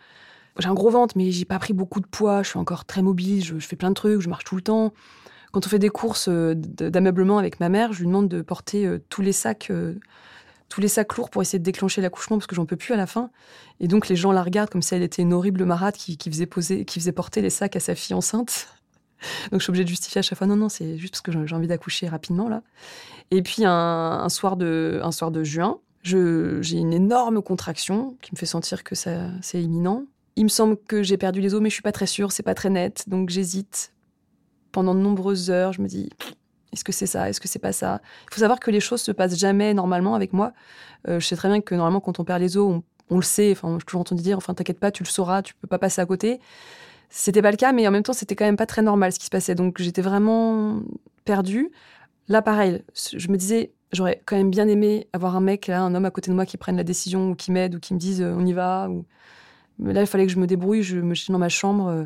J'ai 0.59 0.67
un 0.67 0.73
gros 0.73 0.89
ventre, 0.89 1.15
mais 1.17 1.31
j'ai 1.31 1.45
pas 1.45 1.59
pris 1.59 1.73
beaucoup 1.73 2.01
de 2.01 2.07
poids. 2.07 2.43
Je 2.43 2.49
suis 2.49 2.59
encore 2.59 2.85
très 2.85 3.01
mobile. 3.01 3.43
Je, 3.43 3.57
fais 3.59 3.77
plein 3.77 3.89
de 3.89 3.95
trucs. 3.95 4.19
Je 4.19 4.29
marche 4.29 4.43
tout 4.43 4.55
le 4.55 4.61
temps. 4.61 4.93
Quand 5.51 5.65
on 5.65 5.69
fait 5.69 5.79
des 5.79 5.89
courses 5.89 6.27
euh, 6.29 6.53
d'ameublement 6.55 7.37
avec 7.37 7.59
ma 7.59 7.69
mère, 7.69 7.93
je 7.93 7.99
lui 7.99 8.07
demande 8.07 8.27
de 8.27 8.41
porter 8.41 8.85
euh, 8.85 8.99
tous 9.09 9.21
les 9.21 9.33
sacs 9.33 9.69
euh, 9.69 9.95
tous 10.71 10.79
les 10.79 10.87
sacs 10.87 11.17
lourds 11.17 11.29
pour 11.29 11.41
essayer 11.41 11.59
de 11.59 11.63
déclencher 11.63 12.01
l'accouchement 12.01 12.37
parce 12.37 12.47
que 12.47 12.55
j'en 12.55 12.65
peux 12.65 12.77
plus 12.77 12.93
à 12.93 12.97
la 12.97 13.05
fin. 13.05 13.29
Et 13.81 13.89
donc 13.89 14.07
les 14.07 14.15
gens 14.15 14.31
la 14.31 14.41
regardent 14.41 14.69
comme 14.69 14.81
si 14.81 14.95
elle 14.95 15.03
était 15.03 15.21
une 15.21 15.33
horrible 15.33 15.65
marade 15.65 15.95
qui, 15.95 16.17
faisait 16.17 16.45
poser, 16.45 16.85
qui 16.85 16.99
faisait 16.99 17.11
porter 17.11 17.41
les 17.41 17.49
sacs 17.49 17.75
à 17.75 17.81
sa 17.81 17.93
fille 17.93 18.15
enceinte. 18.15 18.67
Donc 19.51 19.59
je 19.59 19.65
suis 19.65 19.69
obligée 19.69 19.83
de 19.83 19.89
justifier 19.89 20.19
à 20.19 20.21
chaque 20.21 20.37
fois. 20.37 20.47
Non, 20.47 20.55
non, 20.55 20.69
c'est 20.69 20.97
juste 20.97 21.13
parce 21.13 21.21
que 21.21 21.45
j'ai 21.45 21.55
envie 21.55 21.67
d'accoucher 21.67 22.07
rapidement 22.07 22.47
là. 22.47 22.63
Et 23.31 23.43
puis 23.43 23.65
un, 23.65 24.29
soir 24.29 24.55
de, 24.55 25.01
un 25.03 25.11
soir 25.11 25.29
de 25.29 25.43
juin, 25.43 25.77
j'ai 26.03 26.77
une 26.77 26.93
énorme 26.93 27.41
contraction 27.41 28.15
qui 28.21 28.31
me 28.33 28.37
fait 28.37 28.45
sentir 28.45 28.83
que 28.83 28.95
ça, 28.95 29.29
c'est 29.41 29.61
imminent. 29.61 30.05
Il 30.37 30.45
me 30.45 30.49
semble 30.49 30.77
que 30.77 31.03
j'ai 31.03 31.17
perdu 31.17 31.41
les 31.41 31.53
os, 31.53 31.61
mais 31.61 31.69
je 31.69 31.75
suis 31.75 31.83
pas 31.83 31.91
très 31.91 32.07
sûre, 32.07 32.31
c'est 32.31 32.43
pas 32.43 32.55
très 32.55 32.69
net, 32.69 33.03
donc 33.07 33.29
j'hésite. 33.29 33.93
Pendant 34.71 34.95
de 34.95 35.01
nombreuses 35.01 35.51
heures, 35.51 35.73
je 35.73 35.81
me 35.81 35.87
dis, 35.87 36.09
est-ce 36.71 36.83
que 36.83 36.91
c'est 36.91 37.07
ça? 37.07 37.29
Est-ce 37.29 37.41
que 37.41 37.47
c'est 37.47 37.59
pas 37.59 37.73
ça? 37.73 38.01
Il 38.29 38.33
faut 38.33 38.39
savoir 38.39 38.59
que 38.59 38.71
les 38.71 38.79
choses 38.79 39.01
se 39.01 39.11
passent 39.11 39.37
jamais 39.37 39.73
normalement 39.73 40.15
avec 40.15 40.33
moi. 40.33 40.53
Euh, 41.07 41.19
je 41.19 41.27
sais 41.27 41.35
très 41.35 41.49
bien 41.49 41.61
que 41.61 41.75
normalement, 41.75 41.99
quand 41.99 42.19
on 42.19 42.23
perd 42.23 42.41
les 42.41 42.57
os, 42.57 42.81
on, 43.09 43.15
le 43.15 43.21
sait. 43.21 43.51
Enfin, 43.51 43.77
je 43.79 43.85
toujours 43.85 44.01
entendu 44.01 44.21
dire, 44.21 44.37
enfin, 44.37 44.53
t'inquiète 44.53 44.79
pas, 44.79 44.91
tu 44.91 45.03
le 45.03 45.09
sauras, 45.09 45.41
tu 45.41 45.53
peux 45.55 45.67
pas 45.67 45.79
passer 45.79 46.01
à 46.01 46.05
côté. 46.05 46.39
C'était 47.09 47.41
pas 47.41 47.51
le 47.51 47.57
cas, 47.57 47.73
mais 47.73 47.87
en 47.87 47.91
même 47.91 48.03
temps, 48.03 48.13
c'était 48.13 48.35
quand 48.35 48.45
même 48.45 48.57
pas 48.57 48.65
très 48.65 48.81
normal 48.81 49.11
ce 49.11 49.19
qui 49.19 49.25
se 49.25 49.31
passait. 49.31 49.55
Donc, 49.55 49.81
j'étais 49.81 50.01
vraiment 50.01 50.81
perdue. 51.25 51.71
Là, 52.29 52.41
pareil, 52.41 52.83
je 52.95 53.27
me 53.27 53.37
disais, 53.37 53.73
j'aurais 53.91 54.21
quand 54.25 54.37
même 54.37 54.49
bien 54.49 54.67
aimé 54.67 55.07
avoir 55.11 55.35
un 55.35 55.41
mec, 55.41 55.67
là, 55.67 55.81
un 55.81 55.93
homme 55.93 56.05
à 56.05 56.11
côté 56.11 56.31
de 56.31 56.35
moi 56.35 56.45
qui 56.45 56.55
prenne 56.55 56.77
la 56.77 56.85
décision 56.85 57.31
ou 57.31 57.35
qui 57.35 57.51
m'aide 57.51 57.75
ou 57.75 57.79
qui 57.79 57.93
me 57.93 57.99
dise, 57.99 58.21
euh, 58.21 58.33
on 58.37 58.45
y 58.45 58.53
va. 58.53 58.89
Mais 59.79 59.93
là, 59.93 60.01
il 60.01 60.07
fallait 60.07 60.25
que 60.25 60.31
je 60.31 60.39
me 60.39 60.47
débrouille. 60.47 60.83
Je 60.83 60.97
me 60.97 61.15
suis 61.15 61.33
dans 61.33 61.39
ma 61.39 61.49
chambre. 61.49 61.87
Euh, 61.87 62.05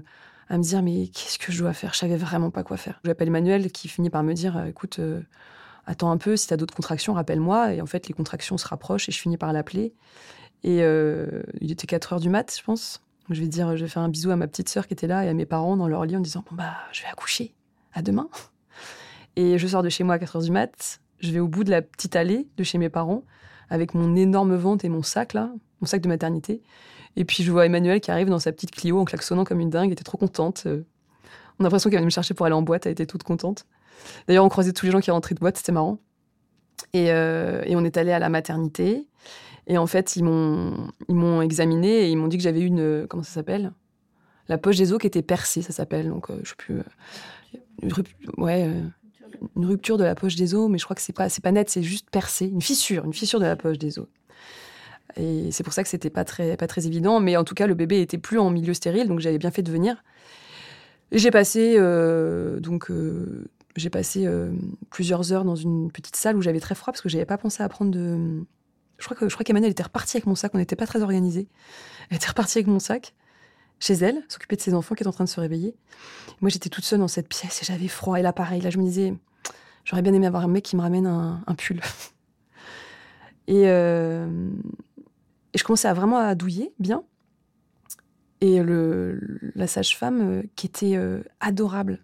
à 0.50 0.58
me 0.58 0.64
dire 0.64 0.82
mais 0.82 1.08
qu'est-ce 1.08 1.40
que 1.40 1.52
je 1.52 1.60
dois 1.60 1.74
faire? 1.74 1.94
Je 1.94 2.00
savais 2.00 2.18
vraiment 2.18 2.52
pas 2.52 2.64
quoi 2.64 2.78
faire. 2.78 3.00
J'appelle 3.04 3.30
Emmanuel 3.30 3.72
qui 3.72 3.88
finit 3.88 4.10
par 4.10 4.24
me 4.24 4.34
dire 4.34 4.58
euh, 4.58 4.66
écoute, 4.66 5.00
euh, 5.00 5.22
attends 5.86 6.12
un 6.12 6.18
peu, 6.18 6.38
si 6.38 6.48
tu 6.48 6.54
as 6.54 6.58
d'autres 6.58 6.76
contractions, 6.76 7.14
rappelle-moi. 7.14 7.74
Et 7.74 7.82
en 7.82 7.86
fait, 7.86 8.08
les 8.08 8.14
contractions 8.14 8.58
se 8.58 8.68
rapprochent 8.68 9.10
et 9.10 9.12
je 9.12 9.20
finis 9.20 9.38
par 9.38 9.54
l'appeler. 9.54 9.94
Et 10.64 10.82
euh, 10.82 11.44
il 11.62 11.72
était 11.72 11.88
4 11.88 12.14
heures 12.14 12.20
du 12.20 12.30
mat, 12.30 12.56
je 12.58 12.64
pense. 12.64 13.02
Je 13.30 13.42
vais 13.42 13.48
dire, 13.48 13.76
je 13.76 13.86
vais 13.86 13.90
faire 13.90 14.04
un 14.04 14.10
bisou 14.10 14.30
à 14.32 14.36
ma 14.36 14.48
petite 14.48 14.70
sœur 14.70 14.88
qui 14.88 14.94
était 14.94 15.08
là 15.08 15.26
et 15.26 15.30
à 15.30 15.34
mes 15.34 15.46
parents 15.46 15.78
dans 15.78 15.88
leur 15.88 16.06
lit 16.06 16.16
en 16.16 16.20
disant 16.20 16.44
bon 16.50 16.56
bah 16.56 16.76
je 16.92 17.02
vais 17.02 17.08
accoucher, 17.08 17.54
à 17.94 18.02
demain. 18.02 18.30
Et 19.38 19.58
je 19.58 19.68
sors 19.68 19.84
de 19.84 19.90
chez 19.90 20.06
moi 20.06 20.16
à 20.16 20.20
4 20.20 20.38
heures 20.38 20.42
du 20.44 20.52
mat. 20.52 21.02
Je 21.20 21.32
vais 21.32 21.40
au 21.40 21.48
bout 21.50 21.66
de 21.66 21.72
la 21.72 21.82
petite 21.82 22.16
allée 22.16 22.48
de 22.56 22.64
chez 22.64 22.78
mes 22.78 22.88
parents 22.88 23.24
avec 23.70 23.94
mon 23.94 24.16
énorme 24.16 24.56
ventre 24.56 24.86
et 24.86 24.90
mon 24.90 25.04
sac 25.04 25.34
là, 25.34 25.52
mon 25.82 25.88
sac 25.88 26.02
de 26.02 26.08
maternité. 26.08 26.62
Et 27.16 27.26
puis 27.26 27.44
je 27.44 27.52
vois 27.52 27.66
Emmanuel 27.66 28.02
qui 28.02 28.12
arrive 28.12 28.30
dans 28.30 28.40
sa 28.40 28.52
petite 28.52 28.72
Clio 28.72 29.00
en 29.00 29.06
klaxonnant 29.06 29.44
comme 29.44 29.60
une 29.60 29.70
dingue, 29.70 29.88
elle 29.88 29.94
était 29.94 30.04
trop 30.04 30.18
contente. 30.18 30.64
Euh. 30.66 30.84
On 31.58 31.64
a 31.64 31.66
l'impression 31.66 31.90
qu'elle 31.90 32.00
venait 32.00 32.06
me 32.06 32.12
chercher 32.12 32.34
pour 32.34 32.46
aller 32.46 32.56
en 32.56 32.62
boîte, 32.62 32.86
elle 32.86 32.92
était 32.92 33.06
toute 33.06 33.24
contente. 33.24 33.66
D'ailleurs, 34.28 34.44
on 34.44 34.50
croisait 34.50 34.74
tous 34.74 34.86
les 34.86 34.92
gens 34.92 35.00
qui 35.00 35.12
rentraient 35.12 35.36
de 35.36 35.40
boîte, 35.40 35.58
c'était 35.58 35.72
marrant. 35.72 36.00
Et, 36.94 37.12
euh, 37.12 37.64
on 37.70 37.86
est 37.86 37.96
allé 37.98 38.12
à 38.12 38.20
la 38.20 38.30
maternité. 38.30 39.08
Et 39.68 39.78
en 39.78 39.88
fait, 39.88 40.16
ils 40.18 40.24
m'ont, 40.24 41.42
examiné 41.42 41.88
et 41.88 42.10
ils 42.10 42.18
m'ont 42.18 42.28
dit 42.28 42.38
que 42.38 42.44
j'avais 42.44 42.62
une. 42.62 42.80
Euh, 42.80 43.08
comment 43.08 43.24
ça 43.24 43.32
s'appelle? 43.32 43.72
La 44.50 44.58
poche 44.58 44.78
des 44.78 44.92
os 44.92 45.00
qui 45.00 45.08
était 45.08 45.22
percée, 45.22 45.62
ça 45.62 45.72
s'appelle. 45.72 46.10
Donc, 46.10 46.28
je 46.44 46.50
sais 46.50 46.56
plus. 46.56 46.82
Une, 47.82 47.92
ouais, 48.38 48.70
une 49.56 49.66
rupture 49.66 49.98
de 49.98 50.04
la 50.04 50.14
poche 50.14 50.36
des 50.36 50.54
os, 50.54 50.70
mais 50.70 50.78
je 50.78 50.84
crois 50.84 50.96
que 50.96 51.02
c'est 51.02 51.14
pas, 51.14 51.28
pas 51.42 51.52
net, 51.52 51.70
c'est 51.70 51.84
juste 51.84 52.10
percé. 52.10 52.46
Une 52.48 52.62
fissure, 52.62 53.06
une 53.06 53.14
fissure 53.14 53.40
de 53.40 53.46
la 53.46 53.56
poche 53.56 53.78
des 53.78 53.98
os. 53.98 54.08
Et 55.18 55.52
c'est 55.52 55.64
pour 55.64 55.74
ça 55.74 55.84
que 55.84 55.90
c'était 55.90 56.10
pas 56.10 56.26
très, 56.26 56.58
pas 56.58 56.68
très 56.68 56.88
évident. 56.88 57.20
Mais 57.20 57.38
en 57.38 57.44
tout 57.44 57.56
cas, 57.56 57.68
le 57.68 57.74
bébé 57.74 58.02
était 58.02 58.18
plus 58.18 58.40
en 58.40 58.50
milieu 58.50 58.74
stérile, 58.74 59.08
donc 59.08 59.20
j'avais 59.20 59.38
bien 59.38 59.52
fait 59.52 59.64
de 59.64 59.72
venir. 59.72 60.04
J'ai 61.12 61.32
passé, 61.32 61.76
euh, 61.78 62.60
donc, 62.60 62.90
euh, 62.90 63.48
j'ai 63.76 63.90
passé 63.90 64.26
euh, 64.26 64.52
plusieurs 64.90 65.32
heures 65.32 65.46
dans 65.46 65.56
une 65.56 65.92
petite 65.92 66.16
salle 66.16 66.36
où 66.36 66.42
j'avais 66.42 66.60
très 66.60 66.76
froid 66.76 66.92
parce 66.92 67.02
que 67.02 67.10
j'avais 67.10 67.26
pas 67.26 67.38
pensé 67.38 67.64
à 67.64 67.70
prendre 67.70 67.92
de. 67.92 68.44
Je 68.98 69.06
crois 69.06 69.16
que 69.18 69.28
je 69.28 69.34
crois 69.34 69.44
qu'Emmanuel 69.44 69.72
était 69.72 69.84
repartie 69.84 70.18
avec 70.18 70.26
mon 70.26 70.36
sac. 70.36 70.52
On 70.56 70.58
n'était 70.58 70.76
pas 70.76 70.88
très 70.88 71.02
organisés. 71.02 71.48
Elle 72.10 72.18
était 72.18 72.28
repartie 72.28 72.58
avec 72.58 72.68
mon 72.68 72.80
sac 72.80 73.14
chez 73.80 73.94
elle, 73.94 74.24
s'occuper 74.30 74.56
de 74.56 74.62
ses 74.62 74.74
enfants 74.74 74.96
qui 74.96 75.04
étaient 75.04 75.10
en 75.10 75.14
train 75.14 75.26
de 75.26 75.30
se 75.30 75.40
réveiller. 75.40 75.76
Moi, 76.42 76.50
j'étais 76.50 76.70
toute 76.70 76.86
seule 76.86 77.00
dans 77.00 77.10
cette 77.10 77.28
pièce 77.28 77.62
et 77.62 77.66
j'avais 77.66 77.90
froid. 77.90 78.18
Et 78.18 78.22
là, 78.22 78.32
pareil, 78.32 78.62
là, 78.62 78.70
je 78.70 78.78
me 78.78 78.84
disais, 78.84 79.14
j'aurais 79.84 80.02
bien 80.02 80.14
aimé 80.14 80.28
avoir 80.28 80.44
un 80.44 80.48
mec 80.48 80.64
qui 80.64 80.78
me 80.78 80.82
ramène 80.82 81.08
un 81.08 81.56
pull. 81.56 81.82
et, 83.48 83.66
et 85.56 85.58
je 85.58 85.64
commençais 85.64 85.88
à 85.88 85.94
vraiment 85.94 86.18
à 86.18 86.36
douiller 86.36 86.74
bien. 86.80 87.04
Et 88.42 88.62
la 89.56 89.68
sage-femme, 89.68 90.22
euh, 90.22 90.44
qui 90.56 90.68
était 90.68 90.98
euh, 90.98 91.24
adorable, 91.40 92.04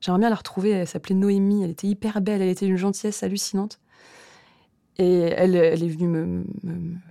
J'aimerais 0.00 0.18
bien 0.18 0.28
la 0.28 0.36
retrouver. 0.36 0.70
Elle 0.70 0.86
s'appelait 0.86 1.14
Noémie. 1.14 1.64
Elle 1.64 1.70
était 1.70 1.86
hyper 1.86 2.20
belle. 2.20 2.42
Elle 2.42 2.50
était 2.50 2.66
d'une 2.66 2.76
gentillesse 2.76 3.22
hallucinante. 3.22 3.80
Et 4.98 5.20
elle, 5.20 5.54
elle 5.56 5.82
est 5.82 5.88
venue 5.88 6.08
me, 6.08 6.44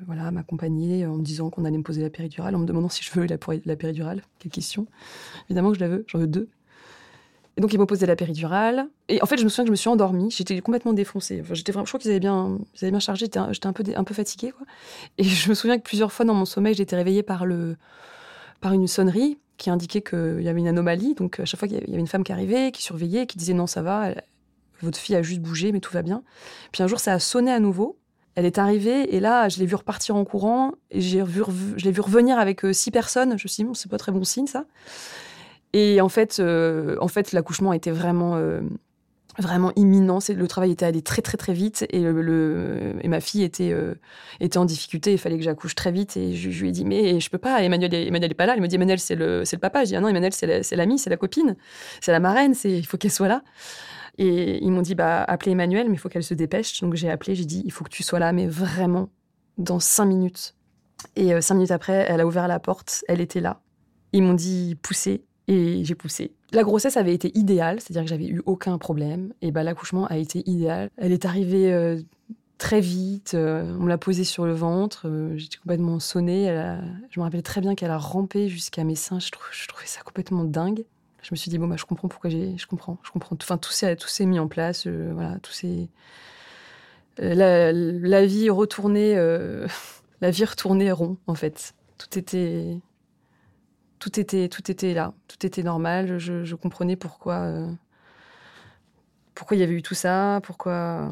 voilà, 0.06 0.30
m'accompagner 0.30 1.08
en 1.08 1.16
me 1.16 1.24
disant 1.24 1.50
qu'on 1.50 1.66
allait 1.66 1.78
me 1.78 1.84
poser 1.84 2.04
la 2.04 2.12
péridurale, 2.12 2.56
en 2.56 2.60
me 2.60 2.66
demandant 2.66 2.90
si 2.90 3.04
je 3.04 3.12
veux 3.12 3.26
la, 3.26 3.38
la 3.66 3.76
péridurale. 3.76 4.22
Quelle 4.38 4.52
question 4.52 4.86
Évidemment 5.50 5.72
que 5.72 5.78
je 5.78 5.80
la 5.80 5.88
veux. 5.88 6.06
J'en 6.08 6.20
veux 6.20 6.28
deux. 6.28 6.50
Et 7.56 7.62
donc, 7.62 7.72
ils 7.74 7.78
m'ont 7.78 7.86
posé 7.86 8.06
la 8.06 8.16
péridurale. 8.16 8.88
Et 9.10 9.22
en 9.22 9.26
fait, 9.26 9.38
je 9.38 9.44
me 9.44 9.50
souviens 9.50 9.66
que 9.66 9.68
je 9.68 9.72
me 9.72 9.76
suis 9.78 9.90
endormie. 9.90 10.32
J'étais 10.32 10.60
complètement 10.62 10.94
défoncée. 10.94 11.44
J'étais 11.52 11.72
vraiment, 11.72 11.86
je 11.86 11.92
crois 11.92 12.00
qu'ils 12.00 12.10
avaient 12.10 12.20
bien, 12.20 12.58
ils 12.76 12.86
avaient 12.86 12.92
bien 12.92 13.00
chargé. 13.00 13.26
J'étais 13.26 13.68
un, 13.68 13.74
peu, 13.74 13.84
un 13.96 14.04
peu 14.04 14.14
fatiguée. 14.14 14.54
Et 15.20 15.24
je 15.24 15.50
me 15.50 15.54
souviens 15.54 15.78
que 15.78 15.84
plusieurs 15.84 16.12
fois 16.12 16.26
dans 16.26 16.34
mon 16.34 16.46
sommeil, 16.46 16.80
été 16.82 16.96
réveillée 16.96 17.24
par, 17.24 17.46
le, 17.46 17.76
par 18.60 18.74
une 18.74 18.88
sonnerie 18.88 19.38
qui 19.58 19.70
indiquait 19.70 20.02
qu'il 20.02 20.42
y 20.42 20.50
avait 20.50 20.60
une 20.60 20.68
anomalie. 20.68 21.14
Donc, 21.14 21.40
à 21.40 21.46
chaque 21.46 21.60
fois 21.60 21.68
qu'il 21.68 21.78
y 21.78 21.92
avait 21.92 22.00
une 22.00 22.08
femme 22.08 22.24
qui 22.24 22.32
arrivait, 22.32 22.72
qui 22.72 22.82
surveillait, 22.82 23.28
qui 23.28 23.38
disait 23.38 23.54
non, 23.54 23.68
ça 23.68 23.84
va, 23.84 24.10
votre 24.82 24.98
fille 24.98 25.16
a 25.16 25.22
juste 25.22 25.42
bougé, 25.42 25.72
mais 25.72 25.80
tout 25.80 25.94
va 25.94 26.02
bien. 26.02 26.24
Puis 26.72 26.84
un 26.84 26.88
jour, 26.88 27.00
ça 27.00 27.14
a 27.14 27.20
sonné 27.20 27.52
à 27.52 27.60
nouveau. 27.60 27.98
Elle 28.36 28.46
est 28.46 28.58
arrivée 28.58 29.16
et 29.16 29.20
là, 29.20 29.48
je 29.48 29.60
l'ai 29.60 29.68
vu 29.68 29.76
repartir 29.76 30.16
en 30.16 30.26
courant 30.26 30.72
et 30.90 31.02
j'ai 31.02 31.22
vu, 31.22 31.44
je 31.78 31.86
l'ai 31.86 31.92
vu 31.92 32.02
revenir 32.02 32.40
avec 32.40 32.66
euh, 32.66 32.74
six 32.74 32.90
personnes. 32.90 33.38
Je 33.38 33.44
me 33.46 33.48
suis 33.48 33.58
dit, 33.58 33.64
bon, 33.64 33.76
c'est 33.76 33.90
pas 33.90 34.00
très 34.00 34.12
bon 34.12 34.24
signe 34.24 34.48
ça. 34.48 34.66
Et 35.74 36.02
en 36.02 36.10
fait, 36.10 36.40
euh, 36.40 36.96
en 37.02 37.08
fait 37.08 37.32
l'accouchement 37.32 37.74
était 37.74 37.92
vraiment, 37.92 38.36
euh, 38.36 38.62
vraiment 39.40 39.72
imminent. 39.76 40.20
Le 40.30 40.48
travail 40.48 40.72
était 40.72 40.86
allé 40.86 41.02
très, 41.02 41.24
très, 41.24 41.36
très 41.38 41.54
vite 41.54 41.86
et, 41.90 42.06
ma 43.08 43.20
fille 43.20 43.44
était, 43.44 43.72
euh, 43.72 43.96
était 44.40 44.60
en 44.60 44.66
difficulté. 44.66 45.14
Il 45.14 45.18
fallait 45.18 45.38
que 45.38 45.44
j'accouche 45.44 45.74
très 45.74 45.92
vite. 45.92 46.16
Et 46.16 46.36
je, 46.36 46.62
lui 46.62 46.70
ai 46.70 46.72
dit, 46.72 46.86
mais 46.86 47.20
je 47.20 47.30
peux 47.30 47.40
pas. 47.40 47.64
Emmanuel, 47.64 47.94
Emmanuel 47.94 48.36
pas 48.36 48.46
là. 48.46 48.56
Il 48.56 48.62
me 48.62 48.68
dit, 48.68 48.76
Emmanuel, 48.76 49.00
c'est 49.00 49.16
le, 49.16 49.42
le 49.42 49.58
papa. 49.58 49.84
Je 49.84 49.90
dis, 49.90 49.96
ah 49.96 50.02
non, 50.02 50.08
Emmanuel, 50.08 50.34
c'est 50.34 50.76
l'amie, 50.76 51.00
c'est 51.00 51.10
la 51.10 51.18
copine, 51.18 51.56
c'est 52.02 52.12
la 52.12 52.20
marraine. 52.20 52.54
Il 52.64 52.86
faut 52.86 52.98
qu'elle 52.98 53.12
soit 53.12 53.28
là. 53.28 53.44
Et 54.20 54.64
ils 54.64 54.72
m'ont 54.72 54.84
dit, 54.84 54.94
bah, 54.94 55.24
appelez 55.24 55.54
Emmanuel, 55.54 55.88
mais 55.88 55.96
il 55.96 56.00
faut 56.00 56.10
qu'elle 56.10 56.24
se 56.24 56.36
dépêche. 56.36 56.82
Donc 56.82 56.94
j'ai 56.94 57.10
appelé, 57.10 57.34
j'ai 57.34 57.46
dit, 57.46 57.64
il 57.66 57.72
faut 57.72 57.84
que 57.84 57.90
tu 57.90 58.04
sois 58.04 58.20
là, 58.20 58.32
mais 58.32 58.46
vraiment, 58.46 59.10
dans 59.58 59.80
cinq 59.80 60.06
minutes. 60.06 60.54
Et 61.16 61.42
cinq 61.42 61.56
minutes 61.56 61.72
après, 61.72 62.06
elle 62.08 62.22
a 62.22 62.28
ouvert 62.28 62.48
la 62.48 62.60
porte, 62.60 63.04
elle 63.08 63.22
était 63.22 63.42
là. 63.42 63.62
Ils 64.14 64.22
m'ont 64.22 64.36
dit, 64.36 64.78
poussez 64.84 65.26
et 65.48 65.84
j'ai 65.84 65.96
poussé. 65.96 66.32
La 66.52 66.64
grossesse 66.64 66.98
avait 66.98 67.14
été 67.14 67.38
idéale, 67.38 67.80
c'est-à-dire 67.80 68.04
que 68.04 68.10
j'avais 68.10 68.28
eu 68.28 68.42
aucun 68.46 68.78
problème. 68.78 69.34
Et 69.42 69.52
bah, 69.52 69.64
l'accouchement 69.64 70.06
a 70.06 70.18
été 70.18 70.48
idéal. 70.50 70.90
Elle 70.98 71.12
est 71.12 71.26
arrivée 71.26 71.74
euh, 71.74 72.02
très 72.58 72.80
vite. 72.80 73.34
Euh, 73.34 73.76
on 73.80 73.86
l'a 73.86 73.98
posée 73.98 74.24
sur 74.24 74.46
le 74.46 74.54
ventre. 74.54 75.08
Euh, 75.08 75.38
j'étais 75.38 75.58
complètement 75.58 76.00
sonnée. 76.00 76.48
je 77.10 77.20
me 77.20 77.24
rappelle 77.24 77.44
très 77.44 77.62
bien 77.62 77.76
qu'elle 77.76 77.92
a 77.92 77.98
rampé 77.98 78.50
jusqu'à 78.50 78.84
mes 78.84 78.96
seins. 78.96 79.20
Je, 79.20 79.32
trouvais 79.32 79.88
ça 79.88 80.02
complètement 80.02 80.44
dingue. 80.44 80.86
Je 81.22 81.30
me 81.32 81.38
suis 81.38 81.50
dit 81.50 81.58
bon 81.58 81.68
bah 81.68 81.78
je 81.78 81.86
comprends 81.86 82.10
pourquoi 82.10 82.30
j'ai, 82.30 82.58
je 82.58 82.68
comprends, 82.68 82.98
je 83.02 83.10
comprends. 83.10 83.38
Enfin 83.42 83.58
tout 83.58 83.72
s'est, 83.72 83.96
tout 83.96 84.10
s'est 84.10 84.26
mis 84.26 84.40
en 84.40 84.48
place. 84.48 84.88
voilà, 84.88 85.40
tout 85.40 85.54
s'est. 85.54 85.88
La, 87.18 87.72
la, 87.72 88.26
vie 88.26 88.50
retournée, 88.50 89.16
la 90.22 90.32
vie 90.32 90.46
retournée 90.46 90.92
rond 90.92 91.18
en 91.28 91.36
fait. 91.36 91.76
Tout 91.98 92.20
était 92.20 92.82
tout 94.04 94.20
était, 94.20 94.50
tout 94.50 94.70
était 94.70 94.94
là, 94.94 95.14
tout 95.30 95.46
était 95.46 95.64
normal. 95.64 96.18
Je, 96.20 96.56
comprenais 96.56 96.98
pourquoi, 96.98 97.36
euh, 97.36 97.72
pourquoi 99.34 99.56
il 99.56 99.62
y 99.62 99.64
avait 99.64 99.76
eu 99.76 99.82
tout 99.82 99.94
ça, 99.94 100.42
pourquoi, 100.44 101.10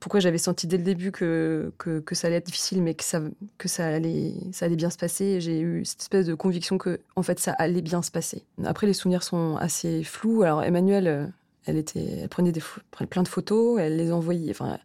pourquoi 0.00 0.18
j'avais 0.18 0.38
senti 0.38 0.66
dès 0.66 0.76
le 0.76 0.82
début 0.82 1.12
que, 1.12 1.72
que, 1.78 2.14
ça 2.16 2.26
allait 2.26 2.38
être 2.38 2.46
difficile, 2.46 2.82
mais 2.82 2.94
que 2.94 3.04
ça, 3.04 3.20
que 3.58 3.68
ça 3.68 3.86
allait, 3.86 4.34
ça 4.50 4.64
allait 4.66 4.74
bien 4.74 4.90
se 4.90 4.98
passer. 4.98 5.40
J'ai 5.40 5.60
eu 5.60 5.84
cette 5.84 6.00
espèce 6.00 6.26
de 6.26 6.34
conviction 6.34 6.78
que, 6.78 6.98
en 7.14 7.22
fait, 7.22 7.38
ça 7.38 7.52
allait 7.52 7.80
bien 7.82 8.02
se 8.02 8.10
passer. 8.10 8.44
Après, 8.64 8.88
les 8.88 8.92
souvenirs 8.92 9.22
sont 9.22 9.54
assez 9.56 10.02
flous. 10.02 10.42
Alors, 10.42 10.64
Emmanuel, 10.64 11.06
euh, 11.06 11.26
elle 11.64 11.76
était, 11.76 12.22
elle 12.22 12.28
prenait 12.28 12.50
des, 12.50 12.62
plein 13.08 13.22
de 13.22 13.28
photos, 13.28 13.78
elle 13.78 13.96
les 13.96 14.10
envoyait, 14.10 14.50
enfin, 14.50 14.80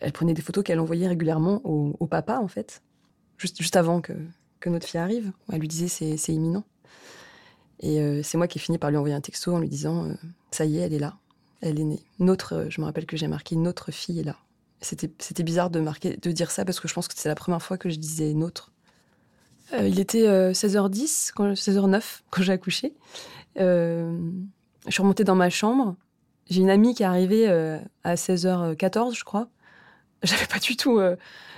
elle, 0.00 0.10
prenait 0.10 0.34
des 0.34 0.42
photos 0.42 0.64
qu'elle 0.64 0.80
envoyait 0.80 1.06
régulièrement 1.06 1.60
au, 1.62 1.94
au, 2.00 2.06
papa, 2.08 2.40
en 2.40 2.48
fait, 2.48 2.82
juste, 3.38 3.62
juste 3.62 3.76
avant 3.76 4.00
que, 4.00 4.14
que 4.60 4.68
notre 4.70 4.86
fille 4.86 5.00
arrive. 5.00 5.32
Elle 5.52 5.60
lui 5.60 5.68
disait 5.68 5.88
c'est 5.88 6.32
imminent. 6.32 6.64
Et 7.80 8.00
euh, 8.00 8.22
c'est 8.22 8.36
moi 8.36 8.46
qui 8.46 8.58
ai 8.58 8.60
fini 8.60 8.78
par 8.78 8.90
lui 8.90 8.98
envoyer 8.98 9.14
un 9.14 9.20
texto 9.20 9.54
en 9.54 9.58
lui 9.58 9.68
disant 9.68 10.04
euh, 10.04 10.12
ça 10.50 10.64
y 10.66 10.78
est, 10.78 10.82
elle 10.82 10.92
est 10.92 10.98
là, 10.98 11.16
elle 11.62 11.80
est 11.80 11.84
née. 11.84 12.02
Notre, 12.18 12.54
euh, 12.54 12.66
je 12.68 12.80
me 12.80 12.86
rappelle 12.86 13.06
que 13.06 13.16
j'ai 13.16 13.26
marqué 13.26 13.56
notre 13.56 13.90
fille 13.90 14.20
est 14.20 14.24
là. 14.24 14.36
C'était 14.82 15.42
bizarre 15.42 15.68
de 15.68 15.80
marquer, 15.80 16.16
de 16.16 16.32
dire 16.32 16.50
ça 16.50 16.64
parce 16.64 16.80
que 16.80 16.88
je 16.88 16.94
pense 16.94 17.06
que 17.06 17.12
c'est 17.14 17.28
la 17.28 17.34
première 17.34 17.60
fois 17.60 17.76
que 17.76 17.90
je 17.90 17.96
disais 17.96 18.32
notre. 18.32 18.72
il 19.78 20.00
était 20.00 20.26
16h10, 20.52 21.32
quand, 21.34 21.52
16h09 21.52 22.02
quand 22.30 22.42
j'ai 22.42 22.52
accouché. 22.54 22.94
je 23.56 24.10
suis 24.88 25.02
remontée 25.02 25.24
dans 25.24 25.34
ma 25.34 25.50
chambre. 25.50 25.96
J'ai 26.48 26.62
une 26.62 26.70
amie 26.70 26.94
qui 26.94 27.02
est 27.02 27.06
arrivée 27.06 27.46
à 28.04 28.14
16h14, 28.14 29.14
je 29.14 29.24
crois. 29.24 29.50
J'avais 30.22 30.46
pas 30.46 30.58
du 30.58 30.76
tout 30.76 31.00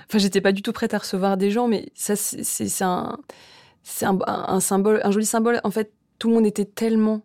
Enfin, 0.09 0.17
j'étais 0.17 0.41
pas 0.41 0.51
du 0.51 0.61
tout 0.61 0.73
prête 0.73 0.93
à 0.93 0.97
recevoir 0.99 1.37
des 1.37 1.51
gens, 1.51 1.67
mais 1.67 1.89
ça, 1.95 2.15
c'est 2.15 2.83
un, 2.83 3.17
c'est 3.83 4.05
un, 4.05 4.59
symbole, 4.59 5.01
un 5.03 5.11
joli 5.11 5.25
symbole. 5.25 5.59
En 5.63 5.71
fait, 5.71 5.91
tout 6.19 6.29
le 6.29 6.35
monde 6.35 6.45
était 6.45 6.65
tellement 6.65 7.21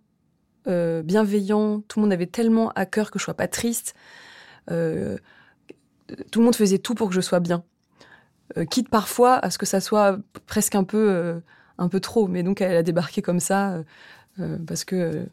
euh, 0.66 1.02
bienveillant, 1.02 1.80
tout 1.80 1.98
le 1.98 2.04
monde 2.04 2.12
avait 2.12 2.26
tellement 2.26 2.70
à 2.70 2.86
cœur 2.86 3.10
que 3.10 3.18
je 3.18 3.24
sois 3.24 3.34
pas 3.34 3.48
triste. 3.48 3.94
Euh, 4.70 5.16
tout 6.30 6.40
le 6.40 6.44
monde 6.44 6.56
faisait 6.56 6.78
tout 6.78 6.94
pour 6.94 7.08
que 7.08 7.14
je 7.14 7.20
sois 7.20 7.40
bien, 7.40 7.64
euh, 8.56 8.64
quitte 8.64 8.88
parfois 8.88 9.34
à 9.34 9.50
ce 9.50 9.58
que 9.58 9.66
ça 9.66 9.80
soit 9.80 10.18
presque 10.46 10.74
un 10.74 10.84
peu, 10.84 11.40
un 11.78 11.88
peu 11.88 12.00
trop. 12.00 12.28
Mais 12.28 12.42
donc, 12.42 12.60
elle 12.60 12.76
a 12.76 12.82
débarqué 12.82 13.22
comme 13.22 13.40
ça 13.40 13.82
parce 14.66 14.84
que 14.84 15.26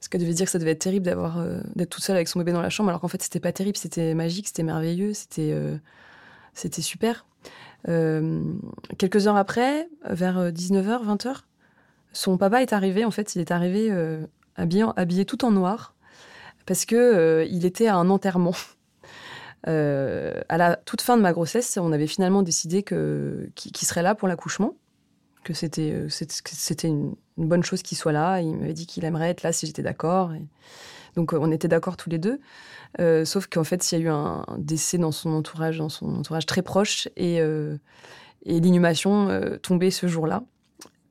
parce 0.00 0.08
qu'elle 0.08 0.22
devait 0.22 0.32
dire 0.32 0.46
que 0.46 0.50
ça 0.50 0.58
devait 0.58 0.70
être 0.70 0.80
terrible 0.80 1.04
d'avoir 1.04 1.44
d'être 1.76 1.90
toute 1.90 2.02
seule 2.02 2.16
avec 2.16 2.26
son 2.26 2.38
bébé 2.38 2.52
dans 2.52 2.62
la 2.62 2.70
chambre, 2.70 2.88
alors 2.88 3.00
qu'en 3.00 3.08
fait, 3.08 3.22
c'était 3.22 3.38
pas 3.38 3.52
terrible, 3.52 3.76
c'était 3.76 4.14
magique, 4.14 4.48
c'était 4.48 4.62
merveilleux, 4.62 5.12
c'était 5.12 5.54
c'était 6.54 6.82
super. 6.82 7.26
Euh, 7.88 8.44
quelques 8.98 9.26
heures 9.26 9.36
après, 9.36 9.88
vers 10.04 10.50
19h, 10.52 11.04
20h, 11.04 11.36
son 12.12 12.36
papa 12.36 12.62
est 12.62 12.72
arrivé. 12.72 13.04
En 13.04 13.10
fait, 13.10 13.34
il 13.34 13.40
est 13.40 13.50
arrivé 13.50 13.88
euh, 13.90 14.26
habillé, 14.56 15.24
tout 15.24 15.44
en 15.44 15.50
noir 15.50 15.94
parce 16.66 16.84
que 16.84 16.96
euh, 16.96 17.44
il 17.44 17.64
était 17.64 17.86
à 17.86 17.96
un 17.96 18.10
enterrement. 18.10 18.54
à 19.64 20.56
la 20.56 20.76
toute 20.76 21.02
fin 21.02 21.16
de 21.16 21.22
ma 21.22 21.32
grossesse, 21.32 21.78
on 21.80 21.92
avait 21.92 22.06
finalement 22.06 22.42
décidé 22.42 22.82
que 22.82 23.50
qu'il 23.54 23.86
serait 23.86 24.02
là 24.02 24.14
pour 24.14 24.26
l'accouchement, 24.26 24.74
que 25.44 25.52
c'était 25.52 26.06
c'était 26.08 26.88
une, 26.88 27.14
bonne 27.46 27.62
chose 27.62 27.82
qu'il 27.82 27.98
soit 27.98 28.12
là. 28.12 28.40
Il 28.40 28.56
m'avait 28.56 28.72
dit 28.72 28.86
qu'il 28.86 29.04
aimerait 29.04 29.30
être 29.30 29.42
là 29.42 29.52
si 29.52 29.66
j'étais 29.66 29.82
d'accord. 29.82 30.32
Donc 31.16 31.32
on 31.32 31.50
était 31.50 31.68
d'accord 31.68 31.96
tous 31.96 32.10
les 32.10 32.18
deux. 32.18 32.40
Euh, 32.98 33.24
sauf 33.24 33.46
qu'en 33.46 33.64
fait, 33.64 33.90
il 33.90 33.98
y 33.98 34.02
a 34.02 34.04
eu 34.04 34.08
un 34.08 34.44
décès 34.58 34.98
dans 34.98 35.12
son 35.12 35.32
entourage, 35.32 35.78
dans 35.78 35.88
son 35.88 36.16
entourage 36.16 36.46
très 36.46 36.62
proche, 36.62 37.08
et, 37.16 37.40
euh, 37.40 37.76
l'inhumation 38.44 39.28
euh, 39.28 39.56
tombait 39.58 39.90
ce 39.90 40.06
jour-là. 40.06 40.42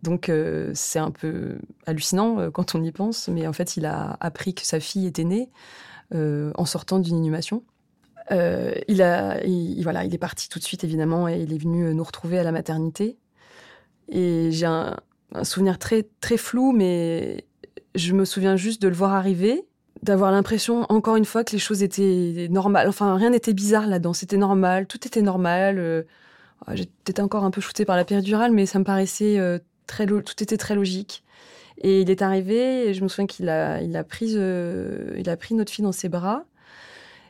Donc 0.01 0.31
c'est 0.75 0.99
un 0.99 1.11
peu 1.11 1.57
hallucinant 1.85 2.49
quand 2.51 2.73
on 2.73 2.81
y 2.81 2.91
pense, 2.93 3.27
mais 3.27 3.45
en 3.47 3.51
fait, 3.51 3.75
il 3.75 3.85
a 3.85 4.15
appris 4.21 4.53
que 4.53 4.65
sa 4.65 4.79
fille 4.79 5.05
était 5.05 5.25
née 5.25 5.49
en 6.13 6.65
sortant 6.65 6.99
d'une 6.99 7.17
inhumation. 7.17 7.63
il, 8.31 9.01
a, 9.01 9.41
voilà, 9.81 10.05
il 10.05 10.15
est 10.15 10.17
parti 10.17 10.47
tout 10.47 10.57
de 10.57 10.63
suite, 10.63 10.85
évidemment, 10.85 11.27
et 11.27 11.41
il 11.41 11.51
est 11.51 11.57
venu 11.57 11.93
nous 11.93 12.03
retrouver 12.05 12.39
à 12.39 12.43
la 12.43 12.53
maternité. 12.53 13.17
Et 14.07 14.51
j'ai 14.53 14.67
un, 14.67 14.95
un, 15.33 15.43
souvenir 15.43 15.79
très, 15.79 16.07
très 16.21 16.37
flou, 16.37 16.71
mais 16.71 17.45
je 17.95 18.13
me 18.13 18.25
souviens 18.25 18.55
juste 18.55 18.81
de 18.81 18.87
le 18.87 18.95
voir 18.95 19.13
arriver 19.13 19.65
d'avoir 20.03 20.31
l'impression, 20.31 20.85
encore 20.89 21.15
une 21.15 21.25
fois, 21.25 21.43
que 21.43 21.51
les 21.51 21.59
choses 21.59 21.83
étaient 21.83 22.47
normales. 22.49 22.87
Enfin, 22.87 23.15
rien 23.15 23.29
n'était 23.29 23.53
bizarre 23.53 23.87
là-dedans. 23.87 24.13
C'était 24.13 24.37
normal, 24.37 24.87
tout 24.87 25.05
était 25.05 25.21
normal. 25.21 25.77
Euh, 25.79 26.03
j'étais 26.73 27.21
encore 27.21 27.43
un 27.43 27.51
peu 27.51 27.61
shootée 27.61 27.85
par 27.85 27.97
la 27.97 28.05
péridurale, 28.05 28.51
mais 28.51 28.65
ça 28.65 28.79
me 28.79 28.83
paraissait 28.83 29.39
euh, 29.39 29.59
très, 29.87 30.05
tout 30.05 30.41
était 30.41 30.57
très 30.57 30.75
logique. 30.75 31.23
Et 31.81 32.01
il 32.01 32.09
est 32.09 32.21
arrivé, 32.21 32.89
et 32.89 32.93
je 32.93 33.03
me 33.03 33.07
souviens 33.07 33.27
qu'il 33.27 33.49
a, 33.49 33.81
il 33.81 33.95
a 33.95 34.03
pris, 34.03 34.33
euh, 34.35 35.15
il 35.17 35.29
a 35.29 35.37
pris 35.37 35.55
notre 35.55 35.71
fille 35.71 35.83
dans 35.83 35.91
ses 35.91 36.09
bras. 36.09 36.45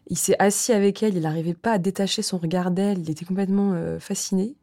Il 0.08 0.18
s'est 0.18 0.36
assis 0.40 0.74
avec 0.74 1.04
elle. 1.04 1.16
Il 1.16 1.22
n'arrivait 1.22 1.54
pas 1.54 1.74
à 1.74 1.78
détacher 1.78 2.22
son 2.22 2.38
regard 2.38 2.72
d'elle. 2.72 3.00
Il 3.00 3.10
était 3.12 3.26
complètement 3.26 3.76
fasciné, 4.00 4.56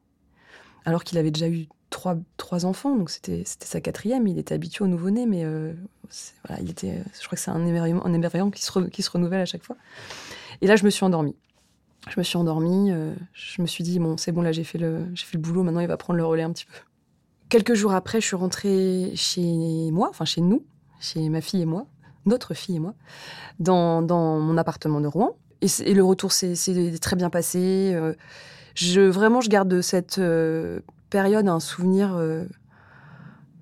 alors 0.84 1.05
qu'il 1.05 1.18
avait 1.18 1.30
déjà 1.30 1.49
eu 1.49 1.68
trois, 1.91 2.16
trois 2.37 2.66
enfants, 2.66 2.97
donc 2.97 3.11
c'était 3.11 3.43
sa 3.45 3.80
quatrième. 3.80 4.26
Il 4.26 4.39
était 4.39 4.55
habitué 4.55 4.84
au 4.84 4.89
nouveau-né, 4.89 5.26
mais 5.26 5.45
euh, 5.45 5.72
voilà, 6.47 6.62
il 6.62 6.70
était, 6.70 7.03
je 7.18 7.26
crois 7.26 7.37
que 7.37 7.43
c'est 7.43 7.51
un 7.51 7.64
émerveillement, 7.66 8.05
un 8.05 8.12
émerveillement 8.12 8.51
qui, 8.51 8.62
se 8.62 8.78
qui 8.89 9.03
se 9.03 9.11
renouvelle 9.11 9.41
à 9.41 9.47
chaque 9.47 9.62
fois. 9.62 9.76
Et 10.61 10.66
là, 10.66 10.76
je 10.76 10.84
me 10.84 10.91
suis 10.91 11.05
endormie. 11.05 11.37
Je 12.09 12.18
me 12.18 12.24
suis 12.24 12.37
endormie. 12.37 12.91
Euh, 12.93 13.14
je 13.32 13.61
me 13.62 13.66
suis 13.66 13.84
dit, 13.84 13.99
bon, 13.99 14.16
c'est 14.16 14.32
bon, 14.32 14.43
là, 14.43 14.53
j'ai 14.53 14.64
fait, 14.64 14.78
le, 14.78 15.07
fait 15.14 15.34
le 15.34 15.41
boulot. 15.41 15.62
Maintenant, 15.62 15.80
il 15.80 15.89
va 15.89 15.97
prendre 15.97 16.16
le 16.16 16.24
relais 16.24 16.43
un 16.43 16.53
petit 16.53 16.66
peu. 16.66 16.72
Quelques 17.49 17.74
jours 17.74 17.93
après, 17.93 18.20
je 18.20 18.26
suis 18.26 18.37
rentrée 18.37 19.12
chez 19.14 19.91
moi, 19.93 20.09
enfin 20.11 20.24
chez 20.24 20.41
nous, 20.41 20.64
chez 20.99 21.28
ma 21.28 21.41
fille 21.41 21.62
et 21.62 21.66
moi, 21.66 21.87
notre 22.24 22.55
fille 22.55 22.76
et 22.76 22.80
moi, 22.80 22.95
dans, 23.61 24.03
dans 24.03 24.41
mon 24.41 24.57
appartement 24.57 25.01
de 25.01 25.07
Rouen. 25.07 25.37
Et, 25.62 25.95
le 25.95 26.05
retour 26.05 26.32
s'est 26.32 26.55
très 27.01 27.16
bien 27.16 27.30
passé. 27.30 27.93
Euh, 27.95 28.14
je, 28.74 29.01
vraiment, 29.01 29.41
je 29.41 29.49
garde 29.49 29.80
cette 29.80 30.20
période 31.17 31.49
un 31.49 31.61
souvenir 31.61 32.14
euh, 32.14 32.45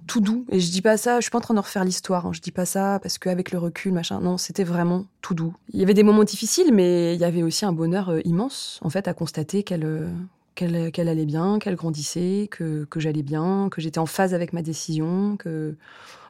tout 0.08 0.20
doux. 0.20 0.44
Et 0.50 0.58
je 0.58 0.72
dis 0.72 0.82
pas 0.82 0.96
ça, 0.96 1.20
je 1.20 1.22
suis 1.22 1.30
pas 1.30 1.38
en 1.38 1.40
train 1.40 1.54
de 1.54 1.60
refaire 1.60 1.84
l'histoire. 1.84 2.26
Hein. 2.26 2.32
Je 2.32 2.40
dis 2.40 2.50
pas 2.50 2.64
ça 2.64 2.98
parce 3.00 3.16
qu'avec 3.16 3.52
le 3.52 3.58
recul, 3.58 3.92
machin. 3.92 4.18
Non, 4.20 4.38
c'était 4.38 4.64
vraiment 4.64 5.04
tout 5.20 5.34
doux. 5.34 5.54
Il 5.72 5.78
y 5.78 5.84
avait 5.84 5.94
des 5.94 6.02
moments 6.02 6.24
difficiles, 6.24 6.74
mais 6.74 7.14
il 7.14 7.20
y 7.20 7.24
avait 7.24 7.44
aussi 7.44 7.64
un 7.64 7.72
bonheur 7.72 8.08
euh, 8.08 8.20
immense, 8.24 8.80
en 8.82 8.90
fait, 8.90 9.06
à 9.06 9.14
constater 9.14 9.62
qu'elle 9.62 9.84
euh, 9.84 10.10
qu'elle 10.56 11.08
allait 11.08 11.26
bien, 11.26 11.60
qu'elle 11.60 11.76
grandissait, 11.76 12.48
que, 12.50 12.86
que 12.86 12.98
j'allais 12.98 13.22
bien, 13.22 13.68
que 13.70 13.80
j'étais 13.80 14.00
en 14.00 14.06
phase 14.06 14.34
avec 14.34 14.52
ma 14.52 14.62
décision, 14.62 15.36
que... 15.36 15.76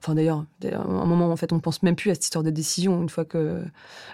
Enfin 0.01 0.15
d'ailleurs, 0.15 0.45
à 0.63 0.77
un 0.77 1.07
moment, 1.07 1.31
en 1.33 1.37
fait, 1.37 1.53
on 1.53 1.57
ne 1.57 1.61
pense 1.61 1.83
même 1.83 1.97
plus 1.97 2.11
à 2.11 2.15
cette 2.15 2.25
histoire 2.25 2.45
de 2.45 2.51
décision 2.51 3.01
une 3.01 3.09
fois 3.09 3.25
que 3.25 3.63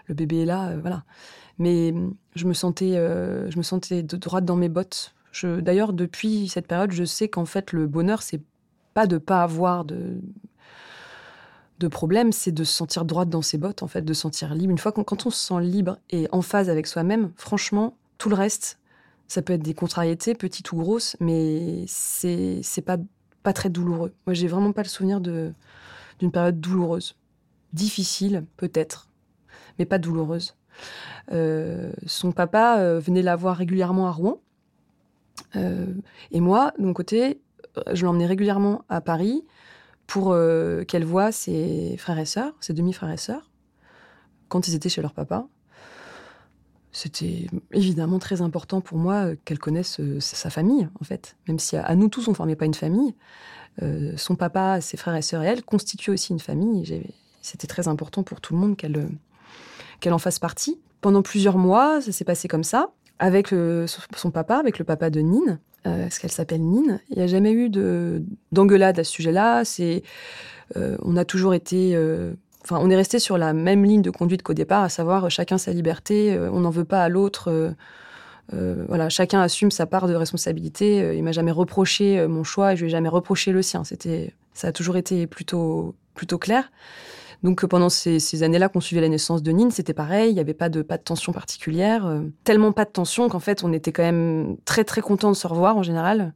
le 0.06 0.14
bébé 0.14 0.42
est 0.42 0.46
là, 0.46 0.76
voilà. 0.80 1.02
Mais 1.58 1.92
je 2.36 2.46
me 2.46 2.54
sentais, 2.54 2.94
je 2.94 3.56
me 3.56 3.62
sentais 3.62 4.02
de 4.02 4.16
droite 4.16 4.44
dans 4.44 4.56
mes 4.56 4.68
bottes. 4.68 5.14
D'ailleurs, 5.42 5.92
depuis 5.92 6.48
cette 6.48 6.66
période, 6.66 6.92
je 6.92 7.04
sais 7.04 7.28
qu'en 7.28 7.44
fait, 7.44 7.72
le 7.72 7.86
bonheur, 7.86 8.22
c'est 8.22 8.42
pas 8.94 9.06
de 9.06 9.18
pas 9.18 9.42
avoir 9.42 9.84
de 9.84 10.20
de 11.80 11.88
problème, 11.88 12.30
c'est 12.30 12.52
de 12.52 12.62
se 12.62 12.74
sentir 12.74 13.06
droite 13.06 13.30
dans 13.30 13.40
ses 13.40 13.56
bottes, 13.56 13.82
en 13.82 13.88
fait, 13.88 14.02
de 14.02 14.12
se 14.12 14.20
sentir 14.20 14.54
libre. 14.54 14.70
Une 14.70 14.78
fois 14.78 14.92
qu'on, 14.92 15.02
quand 15.02 15.24
on 15.24 15.30
se 15.30 15.38
sent 15.38 15.60
libre 15.62 15.98
et 16.10 16.28
en 16.30 16.42
phase 16.42 16.68
avec 16.68 16.86
soi-même, 16.86 17.32
franchement, 17.36 17.96
tout 18.18 18.28
le 18.28 18.34
reste, 18.34 18.78
ça 19.28 19.40
peut 19.40 19.54
être 19.54 19.62
des 19.62 19.72
contrariétés, 19.72 20.34
petites 20.34 20.72
ou 20.72 20.76
grosses, 20.76 21.16
mais 21.20 21.84
c'est, 21.86 22.60
c'est 22.62 22.82
pas, 22.82 22.98
pas 23.42 23.54
très 23.54 23.70
douloureux. 23.70 24.12
Moi, 24.26 24.34
j'ai 24.34 24.46
vraiment 24.46 24.72
pas 24.72 24.82
le 24.82 24.88
souvenir 24.88 25.22
de, 25.22 25.54
d'une 26.18 26.30
période 26.30 26.60
douloureuse. 26.60 27.16
Difficile, 27.72 28.44
peut-être, 28.58 29.08
mais 29.78 29.86
pas 29.86 29.98
douloureuse. 29.98 30.56
Euh, 31.32 31.92
son 32.06 32.32
papa 32.32 32.78
euh, 32.80 33.00
venait 33.00 33.22
la 33.22 33.36
voir 33.36 33.56
régulièrement 33.56 34.06
à 34.06 34.10
Rouen. 34.10 34.40
Euh, 35.56 35.86
et 36.30 36.40
moi, 36.40 36.72
de 36.78 36.84
mon 36.84 36.92
côté, 36.92 37.40
je 37.92 38.04
l'emmenais 38.04 38.26
régulièrement 38.26 38.84
à 38.88 39.00
Paris 39.00 39.44
pour 40.10 40.32
euh, 40.32 40.82
qu'elle 40.82 41.04
voie 41.04 41.30
ses 41.30 41.96
frères 41.96 42.18
et 42.18 42.24
sœurs, 42.24 42.52
ses 42.58 42.72
demi-frères 42.72 43.10
et 43.10 43.16
sœurs, 43.16 43.48
quand 44.48 44.66
ils 44.66 44.74
étaient 44.74 44.88
chez 44.88 45.02
leur 45.02 45.14
papa. 45.14 45.46
C'était 46.90 47.46
évidemment 47.70 48.18
très 48.18 48.42
important 48.42 48.80
pour 48.80 48.98
moi 48.98 49.26
euh, 49.26 49.36
qu'elle 49.44 49.60
connaisse 49.60 50.00
euh, 50.00 50.18
sa 50.18 50.50
famille, 50.50 50.88
en 51.00 51.04
fait. 51.04 51.36
Même 51.46 51.60
si 51.60 51.76
à, 51.76 51.94
nous 51.94 52.08
tous, 52.08 52.26
on 52.26 52.32
ne 52.32 52.36
formait 52.36 52.56
pas 52.56 52.64
une 52.66 52.74
famille, 52.74 53.14
son 54.16 54.34
papa, 54.34 54.82
ses 54.82 54.98
frères 54.98 55.14
et 55.14 55.22
sœurs 55.22 55.42
et 55.42 55.46
elle 55.46 55.62
constituaient 55.62 56.12
aussi 56.12 56.32
une 56.32 56.40
famille. 56.40 57.02
C'était 57.40 57.68
très 57.68 57.88
important 57.88 58.22
pour 58.22 58.42
tout 58.42 58.52
le 58.52 58.60
monde 58.60 58.76
qu'elle 58.76 59.08
qu'elle 60.00 60.12
en 60.12 60.18
fasse 60.18 60.38
partie. 60.38 60.78
Pendant 61.00 61.22
plusieurs 61.22 61.56
mois, 61.56 62.02
ça 62.02 62.12
s'est 62.12 62.26
passé 62.26 62.46
comme 62.46 62.64
ça, 62.64 62.92
avec 63.20 63.54
son 64.16 64.30
papa, 64.32 64.56
avec 64.56 64.80
le 64.80 64.84
papa 64.84 65.10
de 65.10 65.20
Nine. 65.20 65.60
Euh, 65.86 66.10
ce 66.10 66.20
qu'elle 66.20 66.30
s'appelle 66.30 66.60
Nine. 66.60 67.00
Il 67.08 67.16
n'y 67.16 67.22
a 67.22 67.26
jamais 67.26 67.52
eu 67.52 67.70
d'engueulade 68.52 68.98
à 68.98 69.04
ce 69.04 69.12
sujet-là. 69.12 69.62
Euh, 70.76 70.96
on 71.02 71.16
a 71.16 71.24
toujours 71.24 71.54
été, 71.54 71.92
euh, 71.94 72.34
enfin, 72.64 72.78
on 72.82 72.90
est 72.90 72.96
resté 72.96 73.18
sur 73.18 73.38
la 73.38 73.54
même 73.54 73.84
ligne 73.84 74.02
de 74.02 74.10
conduite 74.10 74.42
qu'au 74.42 74.52
départ, 74.52 74.82
à 74.82 74.88
savoir 74.90 75.30
chacun 75.30 75.56
sa 75.56 75.72
liberté. 75.72 76.38
on 76.52 76.60
n'en 76.60 76.70
veut 76.70 76.84
pas 76.84 77.02
à 77.02 77.08
l'autre. 77.08 77.74
voilà, 78.52 79.08
chacun 79.08 79.40
assume 79.40 79.70
sa 79.70 79.86
part 79.86 80.06
de 80.06 80.14
responsabilité. 80.14 81.16
il 81.16 81.22
m'a 81.22 81.32
jamais 81.32 81.50
reproché 81.50 82.26
mon 82.26 82.44
choix 82.44 82.74
et 82.74 82.76
je 82.76 82.82
lui 82.82 82.90
ai 82.90 82.92
jamais 82.92 83.08
reproché 83.08 83.50
le 83.50 83.62
sien. 83.62 83.82
C'était, 83.84 84.34
ça 84.52 84.68
a 84.68 84.72
toujours 84.72 84.98
été 84.98 85.26
plutôt, 85.26 85.94
plutôt 86.14 86.38
clair. 86.38 86.70
Donc 87.42 87.64
pendant 87.66 87.88
ces, 87.88 88.42
années-là 88.42 88.68
qu'on 88.68 88.80
suivait 88.80 89.00
la 89.00 89.08
naissance 89.08 89.42
de 89.42 89.50
Nine, 89.50 89.70
c'était 89.70 89.94
pareil, 89.94 90.30
il 90.30 90.34
n'y 90.34 90.40
avait 90.40 90.54
pas 90.54 90.68
de, 90.68 90.82
pas 90.82 90.98
de 90.98 91.02
tension 91.02 91.32
particulière. 91.32 92.06
Euh, 92.06 92.20
tellement 92.44 92.72
pas 92.72 92.84
de 92.84 92.90
tension 92.90 93.28
qu'en 93.28 93.40
fait 93.40 93.64
on 93.64 93.72
était 93.72 93.92
quand 93.92 94.02
même 94.02 94.56
très 94.66 94.84
très 94.84 95.00
content 95.00 95.30
de 95.30 95.36
se 95.36 95.46
revoir 95.46 95.76
en 95.76 95.82
général. 95.82 96.34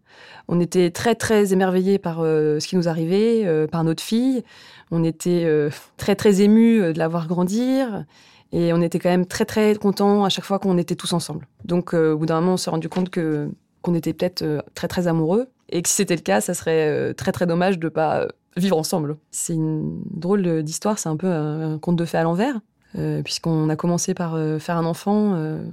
On 0.49 0.61
était 0.61 0.91
très 0.91 1.15
très 1.15 1.53
émerveillés 1.53 1.99
par 1.99 2.21
euh, 2.21 2.59
ce 2.59 2.67
qui 2.67 2.77
nous 2.77 2.89
arrivait, 2.89 3.43
euh, 3.45 3.67
par 3.67 3.85
notre 3.85 4.03
fille. 4.03 4.45
On 4.91 5.05
était 5.05 5.47
très 5.99 6.17
très 6.17 6.41
émus 6.41 6.93
de 6.93 6.99
la 6.99 7.09
voir 7.09 7.27
grandir. 7.27 8.05
Et 8.53 8.73
on 8.73 8.81
était 8.81 9.01
quand 9.01 9.11
même 9.11 9.27
très 9.27 9.45
très 9.45 9.75
contents 9.75 10.25
à 10.25 10.29
chaque 10.29 10.45
fois 10.45 10.59
qu'on 10.59 10.79
était 10.79 10.95
tous 10.95 11.13
ensemble. 11.13 11.49
Donc 11.65 11.93
au 11.93 12.17
bout 12.17 12.27
d'un 12.27 12.41
moment 12.41 12.55
on 12.55 12.57
s'est 12.57 12.71
rendu 12.71 12.89
compte 12.89 13.11
que 13.11 13.51
qu'on 13.83 13.95
était 13.95 14.15
peut-être 14.15 14.65
très 14.75 14.89
très 14.89 15.09
amoureux 15.09 15.49
et 15.69 15.83
que 15.83 15.89
si 15.89 15.97
c'était 15.97 16.15
le 16.15 16.23
cas, 16.23 16.41
ça 16.41 16.55
serait 16.55 17.13
très 17.15 17.33
très 17.33 17.47
dommage 17.47 17.79
de 17.79 17.89
pas 17.89 18.29
vivre 18.57 18.77
ensemble. 18.79 19.17
C'est 19.31 19.55
une 19.55 20.03
drôle 20.11 20.63
d'histoire, 20.63 20.99
c'est 20.99 21.09
un 21.09 21.17
peu 21.17 21.29
un, 21.29 21.79
conte 21.79 21.97
de 21.97 22.05
fées 22.05 22.19
à 22.19 22.23
l'envers, 22.23 22.61
euh, 22.97 23.23
puisqu'on 23.23 23.69
a 23.69 23.77
commencé 23.77 24.15
par 24.15 24.35
euh, 24.35 24.59
faire 24.59 24.77
un 24.77 24.85
enfant, 24.85 25.35
euh, 25.35 25.65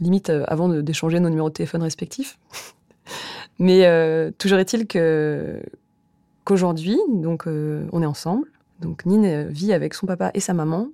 limite 0.00 0.30
avant 0.46 0.68
d'échanger 0.68 1.20
nos 1.20 1.28
numéros 1.28 1.48
de 1.48 1.54
téléphone 1.54 1.82
respectifs. 1.82 2.38
Mais 3.58 4.30
toujours 4.38 4.58
est-il 4.58 4.86
qu'aujourd'hui, 6.44 6.96
donc 7.08 7.46
on 7.46 8.02
est 8.02 8.06
ensemble. 8.06 8.46
Donc 8.80 9.04
Nine 9.04 9.48
vit 9.48 9.72
avec 9.72 9.94
son 9.94 10.06
papa 10.06 10.30
et 10.34 10.40
sa 10.40 10.54
maman 10.54 10.90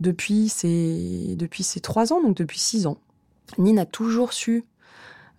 depuis 0.00 0.48
ses 0.48 1.36
depuis 1.38 1.62
ses 1.62 1.78
trois 1.78 2.12
ans, 2.12 2.20
donc 2.20 2.36
depuis 2.36 2.58
six 2.58 2.88
ans. 2.88 2.98
Nine 3.58 3.78
a 3.78 3.86
toujours 3.86 4.32
su 4.32 4.64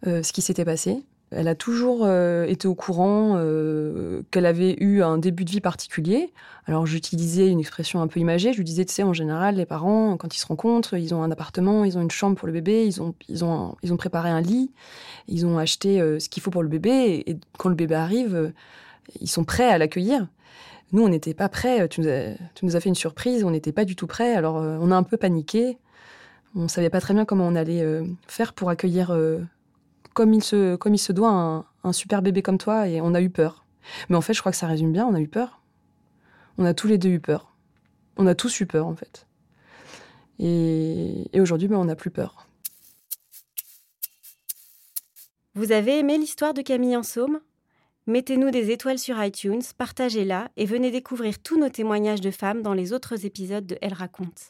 ce 0.05 0.31
qui 0.31 0.41
s'était 0.41 0.63
passé. 0.63 1.03
Elle 1.31 1.47
a 1.47 1.55
toujours 1.55 2.01
euh, 2.03 2.45
été 2.45 2.67
au 2.67 2.75
courant 2.75 3.33
euh, 3.35 4.21
qu'elle 4.29 4.45
avait 4.45 4.75
eu 4.79 5.01
un 5.01 5.17
début 5.17 5.43
de 5.43 5.49
vie 5.49 5.61
particulier. 5.61 6.31
Alors 6.67 6.85
j'utilisais 6.85 7.49
une 7.49 7.59
expression 7.59 8.01
un 8.01 8.07
peu 8.07 8.19
imagée. 8.19 8.53
Je 8.53 8.57
lui 8.57 8.63
disais, 8.63 8.85
tu 8.85 8.93
sais, 8.93 9.03
en 9.03 9.13
général, 9.13 9.55
les 9.55 9.65
parents, 9.65 10.17
quand 10.17 10.35
ils 10.35 10.39
se 10.39 10.45
rencontrent, 10.45 10.93
ils 10.93 11.15
ont 11.15 11.23
un 11.23 11.31
appartement, 11.31 11.83
ils 11.83 11.97
ont 11.97 12.01
une 12.01 12.11
chambre 12.11 12.35
pour 12.35 12.47
le 12.47 12.53
bébé, 12.53 12.85
ils 12.85 13.01
ont, 13.01 13.15
ils 13.27 13.43
ont, 13.43 13.75
ils 13.81 13.91
ont 13.91 13.97
préparé 13.97 14.29
un 14.29 14.41
lit, 14.41 14.71
ils 15.27 15.45
ont 15.45 15.57
acheté 15.57 15.99
euh, 15.99 16.19
ce 16.19 16.29
qu'il 16.29 16.43
faut 16.43 16.51
pour 16.51 16.63
le 16.63 16.69
bébé. 16.69 17.23
Et, 17.25 17.37
quand 17.57 17.69
le 17.69 17.75
bébé 17.75 17.95
arrive, 17.95 18.53
ils 19.19 19.29
sont 19.29 19.43
prêts 19.43 19.69
à 19.69 19.77
l'accueillir. 19.77 20.27
Nous, 20.91 21.03
on 21.03 21.09
n'était 21.09 21.33
pas 21.33 21.49
prêts. 21.49 21.89
Tu 21.89 22.01
nous, 22.01 22.07
as, 22.07 22.35
tu 22.53 22.65
nous 22.65 22.75
as 22.75 22.79
fait 22.79 22.89
une 22.89 22.95
surprise, 22.95 23.43
on 23.43 23.49
n'était 23.49 23.71
pas 23.71 23.83
du 23.83 23.95
tout 23.95 24.07
prêts. 24.07 24.35
Alors 24.35 24.55
on 24.55 24.91
a 24.91 24.95
un 24.95 25.03
peu 25.03 25.17
paniqué. 25.17 25.79
On 26.55 26.67
savait 26.67 26.91
pas 26.91 27.01
très 27.01 27.13
bien 27.13 27.25
comment 27.25 27.47
on 27.47 27.55
allait 27.55 27.83
faire 28.27 28.53
pour 28.53 28.69
accueillir 28.69 29.11
comme 30.15 30.33
il 30.33 30.41
se, 30.41 31.11
doit 31.11 31.65
un, 31.83 31.93
super 31.93 32.21
bébé 32.23 32.41
comme 32.41 32.57
toi, 32.57 32.87
et 32.87 33.01
on 33.01 33.13
a 33.13 33.21
eu 33.21 33.29
peur. 33.29 33.65
Mais 34.09 34.15
en 34.15 34.21
fait, 34.21 34.33
je 34.33 34.39
crois 34.39 34.51
que 34.51 34.57
ça 34.57 34.65
résume 34.65 34.91
bien, 34.91 35.05
on 35.05 35.13
a 35.13 35.19
eu 35.19 35.27
peur. 35.27 35.61
On 36.57 36.65
a 36.65 36.73
tous 36.73 36.87
les 36.87 36.97
deux 36.97 37.09
eu 37.09 37.19
peur. 37.19 37.53
On 38.17 38.25
a 38.25 38.33
tous 38.33 38.61
eu 38.61 38.65
peur, 38.65 38.87
en 38.87 38.95
fait. 38.95 39.27
Et, 40.39 41.29
aujourd'hui, 41.35 41.67
ben, 41.67 41.77
on 41.77 41.85
n'a 41.85 41.95
plus 41.95 42.11
peur. 42.11 42.47
Vous 45.53 45.71
avez 45.71 45.99
aimé 45.99 46.17
l'histoire 46.17 46.53
de 46.53 46.61
Camille 46.61 46.97
en 46.97 47.03
Saume 47.03 47.39
Mettez-nous 48.07 48.51
des 48.51 48.69
étoiles 48.69 48.99
sur 48.99 49.21
iTunes, 49.21 49.63
partagez-la 49.77 50.49
et 50.57 50.65
venez 50.65 50.91
découvrir 50.91 51.39
tous 51.39 51.59
nos 51.59 51.69
témoignages 51.69 52.21
de 52.21 52.29
femmes 52.29 52.61
dans 52.61 52.73
les 52.73 52.93
autres 52.93 53.25
épisodes 53.25 53.65
de 53.65 53.77
Elle 53.81 53.93
raconte. 53.93 54.49